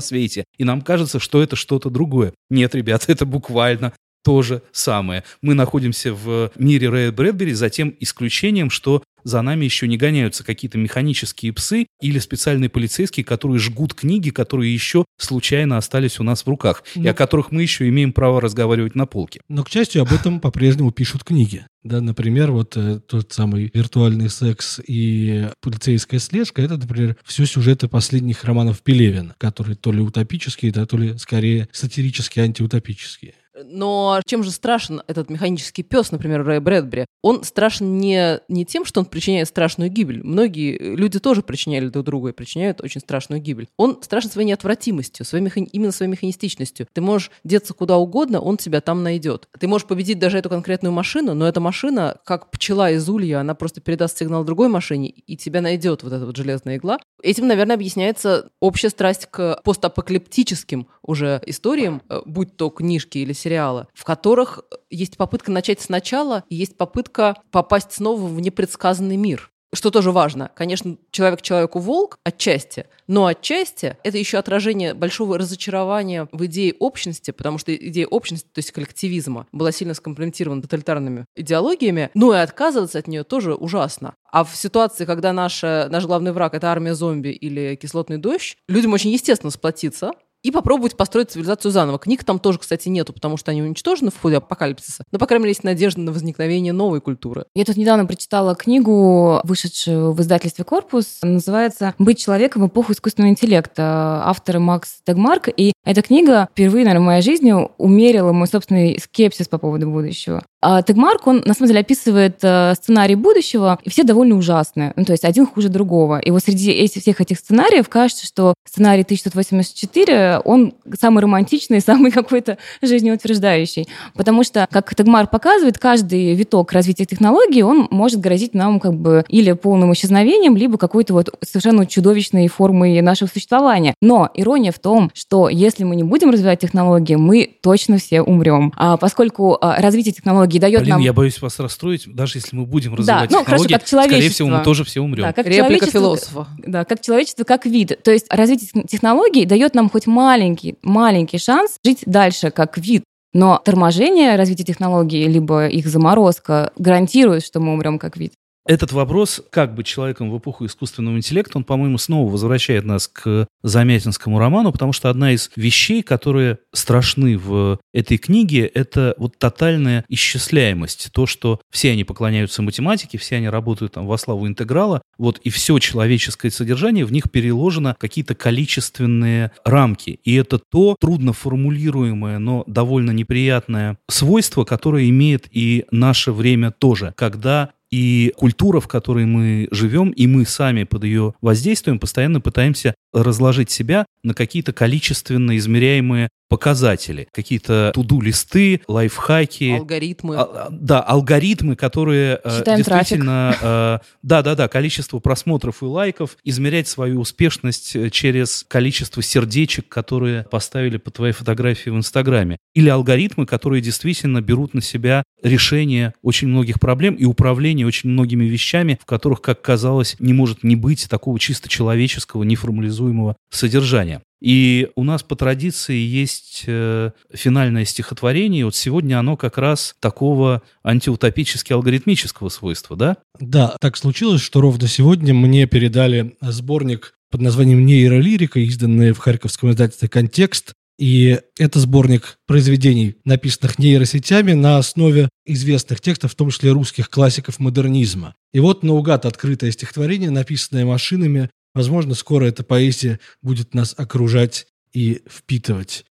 свете. 0.00 0.44
И 0.58 0.64
нам 0.64 0.82
кажется, 0.82 1.18
что 1.18 1.42
это 1.42 1.56
что-то 1.56 1.90
другое. 1.90 2.34
Нет, 2.50 2.74
ребята, 2.74 3.06
это 3.12 3.26
буквально 3.26 3.92
то 4.24 4.42
же 4.42 4.62
самое. 4.72 5.22
Мы 5.42 5.54
находимся 5.54 6.14
в 6.14 6.50
мире 6.56 6.88
Рэя 6.88 7.12
Брэдбери 7.12 7.52
за 7.52 7.70
тем 7.70 7.94
исключением, 8.00 8.70
что 8.70 9.02
за 9.24 9.40
нами 9.42 9.64
еще 9.64 9.88
не 9.88 9.96
гоняются 9.96 10.44
какие-то 10.44 10.78
механические 10.78 11.52
псы 11.52 11.86
или 12.00 12.18
специальные 12.18 12.68
полицейские, 12.68 13.24
которые 13.24 13.58
жгут 13.58 13.94
книги, 13.94 14.30
которые 14.30 14.72
еще 14.72 15.04
случайно 15.18 15.78
остались 15.78 16.20
у 16.20 16.22
нас 16.22 16.44
в 16.44 16.48
руках, 16.48 16.84
ну, 16.94 17.04
и 17.04 17.06
о 17.06 17.14
которых 17.14 17.50
мы 17.50 17.62
еще 17.62 17.88
имеем 17.88 18.12
право 18.12 18.40
разговаривать 18.40 18.94
на 18.94 19.06
полке. 19.06 19.40
Но, 19.48 19.64
к 19.64 19.70
счастью, 19.70 20.02
об 20.02 20.12
этом 20.12 20.40
по-прежнему 20.40 20.90
пишут 20.90 21.24
книги. 21.24 21.66
Да, 21.82 22.00
например, 22.00 22.50
вот 22.50 22.76
э, 22.76 23.00
тот 23.06 23.32
самый 23.32 23.70
виртуальный 23.72 24.30
секс 24.30 24.80
и 24.86 25.48
полицейская 25.60 26.20
слежка, 26.20 26.62
это, 26.62 26.76
например, 26.76 27.16
все 27.24 27.44
сюжеты 27.44 27.88
последних 27.88 28.44
романов 28.44 28.82
Пелевина, 28.82 29.34
которые 29.38 29.76
то 29.76 29.92
ли 29.92 30.00
утопические, 30.00 30.72
да, 30.72 30.86
то 30.86 30.96
ли 30.96 31.16
скорее 31.18 31.68
сатирические, 31.72 32.44
антиутопические. 32.44 33.34
Но 33.62 34.20
чем 34.26 34.42
же 34.42 34.50
страшен 34.50 35.02
этот 35.06 35.30
механический 35.30 35.82
пес, 35.82 36.10
например, 36.10 36.44
Рэя 36.44 36.60
Брэдбери? 36.60 37.06
Он 37.22 37.44
страшен 37.44 37.98
не, 37.98 38.40
не 38.48 38.64
тем, 38.64 38.84
что 38.84 39.00
он 39.00 39.06
причиняет 39.06 39.48
страшную 39.48 39.90
гибель. 39.90 40.22
Многие 40.22 40.76
люди 40.96 41.18
тоже 41.20 41.42
причиняли 41.42 41.88
друг 41.88 42.04
другу 42.04 42.28
и 42.28 42.32
причиняют 42.32 42.80
очень 42.80 43.00
страшную 43.00 43.40
гибель. 43.40 43.68
Он 43.76 44.02
страшен 44.02 44.30
своей 44.30 44.48
неотвратимостью, 44.48 45.24
своей 45.24 45.44
меха... 45.44 45.60
именно 45.60 45.92
своей 45.92 46.10
механистичностью. 46.10 46.86
Ты 46.92 47.00
можешь 47.00 47.30
деться 47.44 47.74
куда 47.74 47.96
угодно, 47.96 48.40
он 48.40 48.56
тебя 48.56 48.80
там 48.80 49.02
найдет. 49.02 49.48
Ты 49.58 49.68
можешь 49.68 49.86
победить 49.86 50.18
даже 50.18 50.38
эту 50.38 50.48
конкретную 50.48 50.92
машину, 50.92 51.34
но 51.34 51.46
эта 51.46 51.60
машина, 51.60 52.18
как 52.24 52.50
пчела 52.50 52.90
из 52.90 53.08
улья, 53.08 53.40
она 53.40 53.54
просто 53.54 53.80
передаст 53.80 54.18
сигнал 54.18 54.44
другой 54.44 54.68
машине, 54.68 55.10
и 55.10 55.36
тебя 55.36 55.60
найдет 55.60 56.02
вот 56.02 56.12
эта 56.12 56.26
вот 56.26 56.36
железная 56.36 56.76
игла. 56.76 56.98
Этим, 57.22 57.46
наверное, 57.46 57.76
объясняется 57.76 58.50
общая 58.60 58.90
страсть 58.90 59.26
к 59.30 59.60
постапокалиптическим 59.64 60.88
уже 61.02 61.40
историям, 61.46 62.02
э, 62.08 62.20
будь 62.26 62.56
то 62.56 62.70
книжки 62.70 63.18
или 63.18 63.32
сериалы, 63.44 63.86
в 63.94 64.04
которых 64.04 64.64
есть 64.90 65.16
попытка 65.16 65.52
начать 65.52 65.80
сначала, 65.80 66.44
и 66.48 66.56
есть 66.56 66.76
попытка 66.76 67.36
попасть 67.50 67.92
снова 67.92 68.26
в 68.26 68.40
непредсказанный 68.40 69.16
мир 69.16 69.50
что 69.74 69.90
тоже 69.90 70.12
важно. 70.12 70.50
Конечно, 70.54 70.96
человек 71.10 71.42
человеку 71.42 71.78
волк 71.78 72.18
отчасти, 72.24 72.86
но 73.06 73.26
отчасти 73.26 73.96
это 74.02 74.18
еще 74.18 74.38
отражение 74.38 74.94
большого 74.94 75.38
разочарования 75.38 76.28
в 76.32 76.46
идее 76.46 76.74
общности, 76.78 77.30
потому 77.32 77.58
что 77.58 77.74
идея 77.74 78.06
общности, 78.06 78.48
то 78.52 78.60
есть 78.60 78.72
коллективизма, 78.72 79.46
была 79.52 79.72
сильно 79.72 79.94
скомпрометирована 79.94 80.62
тоталитарными 80.62 81.26
идеологиями, 81.36 82.10
ну 82.14 82.32
и 82.32 82.36
отказываться 82.36 82.98
от 82.98 83.08
нее 83.08 83.24
тоже 83.24 83.54
ужасно. 83.54 84.14
А 84.30 84.44
в 84.44 84.56
ситуации, 84.56 85.04
когда 85.04 85.32
наша, 85.32 85.88
наш 85.90 86.06
главный 86.06 86.32
враг— 86.32 86.54
это 86.56 86.70
армия 86.70 86.94
зомби 86.94 87.28
или 87.28 87.76
кислотный 87.76 88.18
дождь, 88.18 88.56
людям 88.68 88.92
очень 88.92 89.10
естественно 89.10 89.50
сплотиться, 89.50 90.12
и 90.44 90.50
попробовать 90.50 90.96
построить 90.96 91.30
цивилизацию 91.30 91.72
заново. 91.72 91.98
Книг 91.98 92.22
там 92.22 92.38
тоже, 92.38 92.58
кстати, 92.58 92.88
нету, 92.88 93.12
потому 93.12 93.36
что 93.36 93.50
они 93.50 93.62
уничтожены 93.62 94.10
в 94.10 94.20
ходе 94.20 94.36
апокалипсиса. 94.36 95.04
Но, 95.10 95.18
по 95.18 95.26
крайней 95.26 95.44
мере, 95.44 95.50
есть 95.52 95.64
надежда 95.64 96.02
на 96.02 96.12
возникновение 96.12 96.72
новой 96.72 97.00
культуры. 97.00 97.46
Я 97.54 97.64
тут 97.64 97.76
недавно 97.76 98.04
прочитала 98.04 98.54
книгу, 98.54 99.40
вышедшую 99.42 100.12
в 100.12 100.20
издательстве 100.20 100.64
«Корпус». 100.64 101.18
Называется 101.22 101.94
«Быть 101.98 102.18
человеком 102.18 102.62
в 102.62 102.68
эпоху 102.68 102.92
искусственного 102.92 103.32
интеллекта». 103.32 104.22
Автор 104.26 104.58
Макс 104.58 104.98
Дагмарк. 105.06 105.48
И 105.56 105.72
эта 105.84 106.02
книга 106.02 106.48
впервые, 106.52 106.84
наверное, 106.84 107.02
в 107.02 107.06
моей 107.06 107.22
жизни 107.22 107.54
умерила 107.78 108.32
мой 108.32 108.46
собственный 108.46 108.98
скепсис 109.00 109.48
по 109.48 109.56
поводу 109.56 109.90
будущего. 109.90 110.44
А 110.66 110.82
Тегмарк, 110.82 111.26
он 111.26 111.42
на 111.44 111.52
самом 111.52 111.68
деле 111.68 111.80
описывает 111.80 112.38
э, 112.42 112.72
сценарий 112.74 113.16
будущего, 113.16 113.78
и 113.82 113.90
все 113.90 114.02
довольно 114.02 114.34
ужасные. 114.36 114.94
Ну, 114.96 115.04
то 115.04 115.12
есть 115.12 115.26
один 115.26 115.46
хуже 115.46 115.68
другого. 115.68 116.18
И 116.18 116.30
вот 116.30 116.42
среди 116.42 116.70
этих, 116.70 117.02
всех 117.02 117.20
этих 117.20 117.38
сценариев 117.38 117.86
кажется, 117.90 118.24
что 118.24 118.54
сценарий 118.66 119.02
1684, 119.02 120.33
он 120.40 120.74
самый 120.98 121.22
романтичный, 121.22 121.80
самый 121.84 122.10
какой-то 122.10 122.58
жизнеутверждающий. 122.82 123.88
Потому 124.14 124.44
что, 124.44 124.66
как 124.70 124.94
Тегмарк 124.94 125.30
показывает, 125.30 125.78
каждый 125.78 126.34
виток 126.34 126.72
развития 126.72 127.04
технологий, 127.04 127.62
он 127.62 127.88
может 127.90 128.20
грозить 128.20 128.54
нам 128.54 128.80
как 128.80 128.94
бы 128.94 129.24
или 129.28 129.52
полным 129.52 129.92
исчезновением, 129.92 130.56
либо 130.56 130.78
какой-то 130.78 131.14
вот 131.14 131.34
совершенно 131.42 131.86
чудовищной 131.86 132.48
формой 132.48 133.00
нашего 133.00 133.28
существования. 133.28 133.94
Но 134.00 134.30
ирония 134.34 134.72
в 134.72 134.78
том, 134.78 135.10
что 135.14 135.48
если 135.48 135.84
мы 135.84 135.96
не 135.96 136.02
будем 136.02 136.30
развивать 136.30 136.60
технологии, 136.60 137.14
мы 137.14 137.58
точно 137.62 137.98
все 137.98 138.22
умрем. 138.22 138.72
А 138.76 138.96
поскольку 138.96 139.58
а, 139.60 139.80
развитие 139.80 140.12
технологий 140.12 140.58
дает 140.58 140.80
Блин, 140.80 140.94
нам... 140.94 141.00
я 141.00 141.12
боюсь 141.12 141.40
вас 141.40 141.58
расстроить, 141.58 142.04
даже 142.06 142.38
если 142.38 142.56
мы 142.56 142.66
будем 142.66 142.94
развивать 142.94 143.30
да, 143.30 143.36
ну, 143.38 143.40
технологии, 143.42 143.68
хорошо, 143.68 143.80
как 143.80 143.88
человечество. 143.88 144.16
скорее 144.16 144.30
всего, 144.30 144.48
мы 144.48 144.64
тоже 144.64 144.84
все 144.84 145.00
умрем. 145.00 145.24
Да, 145.24 145.32
как 145.32 145.46
Реплика 145.46 145.86
философа. 145.86 146.46
Да, 146.58 146.84
как 146.84 147.00
человечество, 147.00 147.44
как 147.44 147.66
вид. 147.66 147.98
То 148.02 148.10
есть 148.10 148.26
развитие 148.30 148.84
технологий 148.84 149.44
дает 149.44 149.74
нам 149.74 149.90
хоть 149.90 150.06
маленький, 150.24 150.76
маленький 150.82 151.38
шанс 151.38 151.76
жить 151.84 152.02
дальше 152.06 152.50
как 152.50 152.78
вид. 152.78 153.04
Но 153.34 153.60
торможение 153.64 154.36
развития 154.36 154.64
технологий, 154.64 155.26
либо 155.26 155.66
их 155.66 155.86
заморозка 155.86 156.72
гарантирует, 156.78 157.44
что 157.44 157.60
мы 157.60 157.72
умрем 157.72 157.98
как 157.98 158.16
вид. 158.16 158.32
Этот 158.66 158.92
вопрос, 158.92 159.42
как 159.50 159.74
быть 159.74 159.86
человеком 159.86 160.30
в 160.30 160.38
эпоху 160.38 160.64
искусственного 160.64 161.18
интеллекта, 161.18 161.58
он, 161.58 161.64
по-моему, 161.64 161.98
снова 161.98 162.30
возвращает 162.30 162.84
нас 162.84 163.08
к 163.08 163.46
Замятинскому 163.62 164.38
роману, 164.38 164.72
потому 164.72 164.94
что 164.94 165.10
одна 165.10 165.32
из 165.32 165.50
вещей, 165.54 166.02
которые 166.02 166.58
страшны 166.72 167.36
в 167.36 167.78
этой 167.92 168.16
книге, 168.16 168.64
это 168.66 169.14
вот 169.18 169.38
тотальная 169.38 170.06
исчисляемость. 170.08 171.10
То, 171.12 171.26
что 171.26 171.60
все 171.70 171.92
они 171.92 172.04
поклоняются 172.04 172.62
математике, 172.62 173.18
все 173.18 173.36
они 173.36 173.50
работают 173.50 173.92
там 173.92 174.06
во 174.06 174.16
славу 174.16 174.46
интеграла, 174.46 175.02
вот 175.18 175.38
и 175.44 175.50
все 175.50 175.78
человеческое 175.78 176.50
содержание 176.50 177.04
в 177.04 177.12
них 177.12 177.30
переложено 177.30 177.96
какие-то 177.98 178.34
количественные 178.34 179.52
рамки. 179.64 180.20
И 180.24 180.34
это 180.34 180.58
то 180.58 180.96
трудно 180.98 181.34
формулируемое, 181.34 182.38
но 182.38 182.64
довольно 182.66 183.10
неприятное 183.10 183.98
свойство, 184.08 184.64
которое 184.64 185.08
имеет 185.10 185.48
и 185.50 185.84
наше 185.90 186.32
время 186.32 186.70
тоже, 186.70 187.12
когда 187.16 187.72
и 187.94 188.32
культура, 188.34 188.80
в 188.80 188.88
которой 188.88 189.24
мы 189.24 189.68
живем, 189.70 190.10
и 190.10 190.26
мы 190.26 190.44
сами 190.46 190.82
под 190.82 191.04
ее 191.04 191.34
воздействием 191.40 192.00
постоянно 192.00 192.40
пытаемся 192.40 192.94
разложить 193.12 193.70
себя 193.70 194.04
на 194.24 194.34
какие-то 194.34 194.72
количественно 194.72 195.56
измеряемые 195.56 196.28
показатели, 196.48 197.28
какие-то 197.32 197.90
туду-листы, 197.94 198.82
лайфхаки. 198.86 199.76
Алгоритмы. 199.78 200.36
А, 200.36 200.68
да, 200.70 201.00
алгоритмы, 201.00 201.76
которые 201.76 202.40
э, 202.42 202.58
Считаем 202.58 202.78
действительно... 202.78 203.56
Э, 203.60 203.98
да-да-да, 204.22 204.68
количество 204.68 205.18
просмотров 205.18 205.82
и 205.82 205.86
лайков, 205.86 206.36
измерять 206.44 206.88
свою 206.88 207.20
успешность 207.20 207.96
э, 207.96 208.10
через 208.10 208.64
количество 208.68 209.22
сердечек, 209.22 209.88
которые 209.88 210.44
поставили 210.44 210.98
по 210.98 211.10
твоей 211.10 211.32
фотографии 211.32 211.90
в 211.90 211.96
Инстаграме. 211.96 212.58
Или 212.74 212.88
алгоритмы, 212.88 213.46
которые 213.46 213.80
действительно 213.80 214.40
берут 214.40 214.74
на 214.74 214.82
себя 214.82 215.24
решение 215.42 216.14
очень 216.22 216.48
многих 216.48 216.80
проблем 216.80 217.14
и 217.14 217.24
управление 217.24 217.86
очень 217.86 218.10
многими 218.10 218.44
вещами, 218.44 218.98
в 219.00 219.06
которых, 219.06 219.40
как 219.40 219.62
казалось, 219.62 220.16
не 220.18 220.32
может 220.32 220.62
не 220.62 220.76
быть 220.76 221.08
такого 221.08 221.38
чисто 221.38 221.68
человеческого, 221.68 222.42
неформализуемого 222.42 223.36
содержания. 223.50 224.22
И 224.40 224.88
у 224.94 225.04
нас 225.04 225.22
по 225.22 225.36
традиции 225.36 225.96
есть 225.96 226.64
э, 226.66 227.12
финальное 227.32 227.84
стихотворение. 227.84 228.64
Вот 228.64 228.74
сегодня 228.74 229.18
оно 229.18 229.36
как 229.36 229.58
раз 229.58 229.94
такого 230.00 230.62
антиутопически 230.82 231.72
алгоритмического 231.72 232.50
свойства, 232.50 232.96
да? 232.96 233.16
Да, 233.40 233.76
так 233.80 233.96
случилось, 233.96 234.42
что 234.42 234.60
ровно 234.60 234.86
сегодня 234.86 235.32
мне 235.32 235.66
передали 235.66 236.36
сборник 236.42 237.14
под 237.30 237.40
названием 237.40 237.84
«Нейролирика», 237.84 238.60
изданный 238.60 239.12
в 239.12 239.18
харьковском 239.18 239.70
издательстве 239.70 240.08
«Контекст». 240.08 240.74
И 240.98 241.40
это 241.58 241.80
сборник 241.80 242.38
произведений, 242.46 243.16
написанных 243.24 243.80
нейросетями 243.80 244.52
на 244.52 244.78
основе 244.78 245.28
известных 245.44 246.00
текстов, 246.00 246.32
в 246.32 246.34
том 246.36 246.50
числе 246.50 246.70
русских 246.70 247.10
классиков 247.10 247.58
модернизма. 247.58 248.34
И 248.52 248.60
вот 248.60 248.84
наугад 248.84 249.26
открытое 249.26 249.72
стихотворение, 249.72 250.30
написанное 250.30 250.84
машинами, 250.84 251.50
Возможно, 251.74 252.14
скоро 252.14 252.44
эта 252.44 252.62
поэзия 252.62 253.18
будет 253.42 253.74
нас 253.74 253.94
окружать 253.96 254.66
и 254.92 255.22
впитывать. 255.28 256.04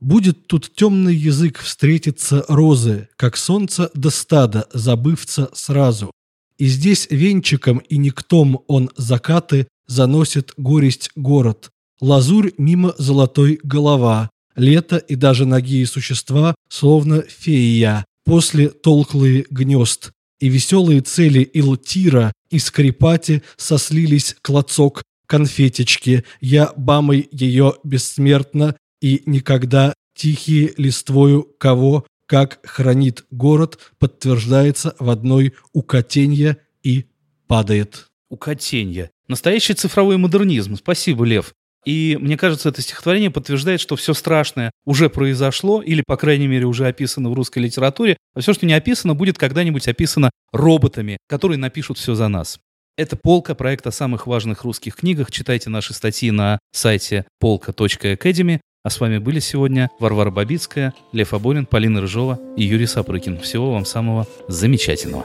Будет 0.00 0.46
тут 0.46 0.72
темный 0.74 1.16
язык 1.16 1.58
встретиться 1.58 2.44
розы, 2.48 3.08
как 3.16 3.36
солнце 3.36 3.90
до 3.94 4.10
стада, 4.10 4.68
забывца 4.72 5.50
сразу. 5.54 6.12
И 6.56 6.66
здесь 6.66 7.08
венчиком 7.10 7.78
и 7.78 7.96
никтом 7.96 8.62
он 8.68 8.90
закаты 8.96 9.66
заносит 9.86 10.52
горесть 10.56 11.10
город. 11.16 11.70
Лазурь 12.00 12.52
мимо 12.58 12.94
золотой 12.98 13.58
голова, 13.62 14.30
лето 14.54 14.98
и 14.98 15.16
даже 15.16 15.46
ноги 15.46 15.80
и 15.80 15.86
существа, 15.86 16.54
словно 16.68 17.22
фея, 17.22 18.04
после 18.24 18.68
толклые 18.68 19.46
гнезд. 19.50 20.12
И 20.40 20.48
веселые 20.48 21.00
цели 21.00 21.48
Илтира 21.52 22.32
и 22.50 22.58
скрипати 22.58 23.42
сослились 23.56 24.36
клацок 24.40 25.02
конфетечки. 25.26 26.24
Я 26.40 26.72
бамой 26.76 27.28
ее 27.30 27.74
бессмертно 27.84 28.76
и 29.00 29.22
никогда 29.26 29.94
тихие 30.14 30.74
листвою 30.76 31.42
кого, 31.58 32.06
как 32.26 32.60
хранит 32.64 33.24
город, 33.30 33.78
подтверждается 33.98 34.94
в 34.98 35.10
одной 35.10 35.54
укатенье 35.72 36.58
и 36.82 37.06
падает. 37.46 38.06
Укатенье. 38.30 39.10
Настоящий 39.28 39.74
цифровой 39.74 40.16
модернизм. 40.16 40.76
Спасибо, 40.76 41.24
Лев. 41.24 41.54
И 41.88 42.18
мне 42.20 42.36
кажется, 42.36 42.68
это 42.68 42.82
стихотворение 42.82 43.30
подтверждает, 43.30 43.80
что 43.80 43.96
все 43.96 44.12
страшное 44.12 44.72
уже 44.84 45.08
произошло, 45.08 45.80
или, 45.80 46.02
по 46.06 46.18
крайней 46.18 46.46
мере, 46.46 46.66
уже 46.66 46.86
описано 46.86 47.30
в 47.30 47.32
русской 47.32 47.60
литературе, 47.60 48.18
а 48.34 48.40
все, 48.40 48.52
что 48.52 48.66
не 48.66 48.74
описано, 48.74 49.14
будет 49.14 49.38
когда-нибудь 49.38 49.88
описано 49.88 50.28
роботами, 50.52 51.16
которые 51.26 51.56
напишут 51.56 51.96
все 51.96 52.14
за 52.14 52.28
нас. 52.28 52.58
Это 52.98 53.16
полка 53.16 53.54
проекта 53.54 53.88
о 53.88 53.92
самых 53.92 54.26
важных 54.26 54.64
русских 54.64 54.96
книгах. 54.96 55.30
Читайте 55.30 55.70
наши 55.70 55.94
статьи 55.94 56.30
на 56.30 56.58
сайте 56.72 57.24
полка.academy. 57.40 58.60
А 58.84 58.90
с 58.90 59.00
вами 59.00 59.16
были 59.16 59.40
сегодня 59.40 59.88
Варвара 59.98 60.30
Бабицкая, 60.30 60.92
Лев 61.12 61.32
Абонин, 61.32 61.64
Полина 61.64 62.02
Рыжова 62.02 62.38
и 62.58 62.64
Юрий 62.64 62.86
Сапрыкин. 62.86 63.40
Всего 63.40 63.72
вам 63.72 63.86
самого 63.86 64.26
замечательного. 64.46 65.24